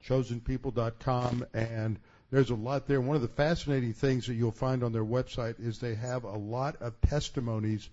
chosenpeople.com, 0.06 1.46
and 1.52 1.98
there's 2.30 2.50
a 2.50 2.54
lot 2.54 2.86
there. 2.86 3.00
One 3.00 3.16
of 3.16 3.22
the 3.22 3.28
fascinating 3.28 3.94
things 3.94 4.26
that 4.26 4.34
you'll 4.34 4.50
find 4.50 4.82
on 4.82 4.92
their 4.92 5.04
website 5.04 5.58
is 5.58 5.78
they 5.78 5.94
have 5.94 6.24
a 6.24 6.36
lot 6.36 6.76
of 6.80 7.00
testimonies 7.00 7.88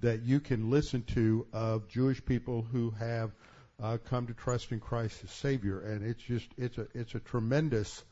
that 0.00 0.22
you 0.22 0.40
can 0.40 0.70
listen 0.70 1.02
to 1.14 1.46
of 1.52 1.88
Jewish 1.88 2.24
people 2.24 2.66
who 2.72 2.90
have 2.90 3.30
uh, 3.82 3.98
come 4.08 4.26
to 4.26 4.34
trust 4.34 4.72
in 4.72 4.80
Christ 4.80 5.20
as 5.24 5.30
Savior, 5.30 5.80
and 5.80 6.04
it's 6.04 6.22
just 6.22 6.48
it's 6.56 6.78
a 6.78 6.86
it's 6.94 7.14
a 7.14 7.20
tremendous 7.20 8.02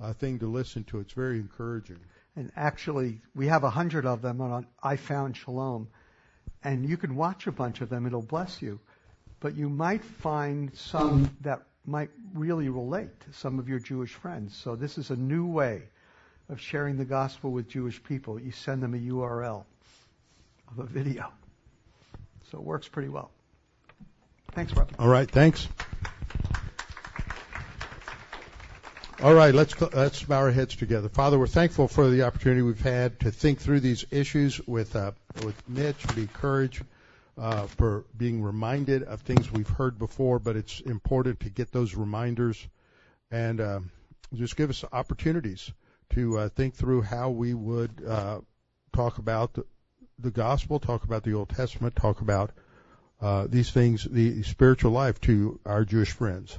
uh, 0.00 0.12
thing 0.12 0.38
to 0.38 0.46
listen 0.46 0.84
to. 0.84 1.00
It's 1.00 1.12
very 1.12 1.38
encouraging. 1.38 1.98
And 2.36 2.50
actually, 2.56 3.20
we 3.34 3.46
have 3.46 3.64
a 3.64 3.70
hundred 3.70 4.06
of 4.06 4.22
them 4.22 4.40
on 4.40 4.66
I 4.82 4.96
Found 4.96 5.36
Shalom, 5.36 5.88
and 6.62 6.88
you 6.88 6.96
can 6.96 7.16
watch 7.16 7.46
a 7.46 7.52
bunch 7.52 7.80
of 7.80 7.88
them. 7.88 8.06
It'll 8.06 8.22
bless 8.22 8.60
you, 8.60 8.80
but 9.40 9.56
you 9.56 9.68
might 9.68 10.04
find 10.04 10.74
some 10.76 11.36
that 11.40 11.62
might 11.86 12.10
really 12.32 12.68
relate 12.68 13.20
to 13.20 13.32
some 13.32 13.58
of 13.58 13.68
your 13.68 13.78
Jewish 13.78 14.14
friends. 14.14 14.56
So 14.56 14.76
this 14.76 14.98
is 14.98 15.10
a 15.10 15.16
new 15.16 15.46
way 15.46 15.82
of 16.48 16.60
sharing 16.60 16.96
the 16.96 17.04
gospel 17.04 17.50
with 17.50 17.68
Jewish 17.68 18.02
people. 18.02 18.40
You 18.40 18.52
send 18.52 18.82
them 18.82 18.94
a 18.94 18.98
URL 18.98 19.64
of 20.70 20.78
a 20.78 20.84
video. 20.84 21.32
So 22.50 22.58
it 22.58 22.64
works 22.64 22.88
pretty 22.88 23.08
well. 23.08 23.30
Thanks, 24.52 24.72
Rob. 24.72 24.90
All 24.98 25.08
right, 25.08 25.30
thanks. 25.30 25.68
All 29.22 29.32
right, 29.32 29.54
let's 29.54 29.80
let's 29.80 30.22
bow 30.22 30.38
our 30.38 30.50
heads 30.50 30.76
together. 30.76 31.08
Father, 31.08 31.38
we're 31.38 31.46
thankful 31.46 31.88
for 31.88 32.10
the 32.10 32.24
opportunity 32.24 32.62
we've 32.62 32.80
had 32.80 33.20
to 33.20 33.30
think 33.30 33.58
through 33.58 33.80
these 33.80 34.04
issues 34.10 34.60
with 34.66 34.94
uh, 34.96 35.12
with 35.44 35.56
Mitch, 35.68 35.96
be 36.14 36.22
encouraged, 36.22 36.82
uh, 36.82 36.84
for 37.36 38.04
being 38.16 38.42
reminded 38.42 39.02
of 39.02 39.20
things 39.20 39.50
we've 39.50 39.68
heard 39.68 39.98
before. 39.98 40.38
But 40.38 40.56
it's 40.56 40.80
important 40.80 41.40
to 41.40 41.50
get 41.50 41.72
those 41.72 41.94
reminders, 41.94 42.66
and 43.30 43.60
uh, 43.60 43.80
just 44.32 44.56
give 44.56 44.70
us 44.70 44.84
opportunities 44.92 45.72
to 46.10 46.38
uh, 46.38 46.48
think 46.48 46.74
through 46.74 47.02
how 47.02 47.30
we 47.30 47.54
would 47.54 48.02
uh, 48.06 48.40
talk 48.92 49.18
about 49.18 49.54
the, 49.54 49.64
the 50.18 50.30
gospel, 50.30 50.78
talk 50.78 51.04
about 51.04 51.24
the 51.24 51.34
Old 51.34 51.48
Testament, 51.48 51.96
talk 51.96 52.20
about 52.20 52.52
uh, 53.20 53.46
these 53.48 53.70
things, 53.70 54.04
the 54.04 54.42
spiritual 54.42 54.92
life 54.92 55.20
to 55.22 55.58
our 55.64 55.84
Jewish 55.84 56.10
friends 56.10 56.58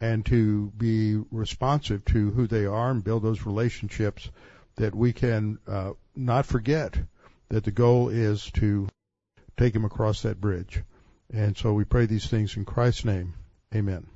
and 0.00 0.24
to 0.26 0.72
be 0.76 1.16
responsive 1.30 2.04
to 2.06 2.30
who 2.30 2.46
they 2.46 2.66
are 2.66 2.90
and 2.90 3.02
build 3.02 3.22
those 3.22 3.44
relationships 3.44 4.30
that 4.76 4.94
we 4.94 5.12
can 5.12 5.58
uh, 5.66 5.92
not 6.14 6.46
forget 6.46 6.96
that 7.48 7.64
the 7.64 7.70
goal 7.70 8.08
is 8.08 8.50
to 8.52 8.86
take 9.58 9.74
him 9.74 9.84
across 9.84 10.22
that 10.22 10.40
bridge. 10.40 10.82
And 11.30 11.56
so 11.56 11.74
we 11.74 11.84
pray 11.84 12.06
these 12.06 12.26
things 12.26 12.56
in 12.56 12.64
Christ's 12.64 13.04
name. 13.04 13.34
Amen. 13.74 14.06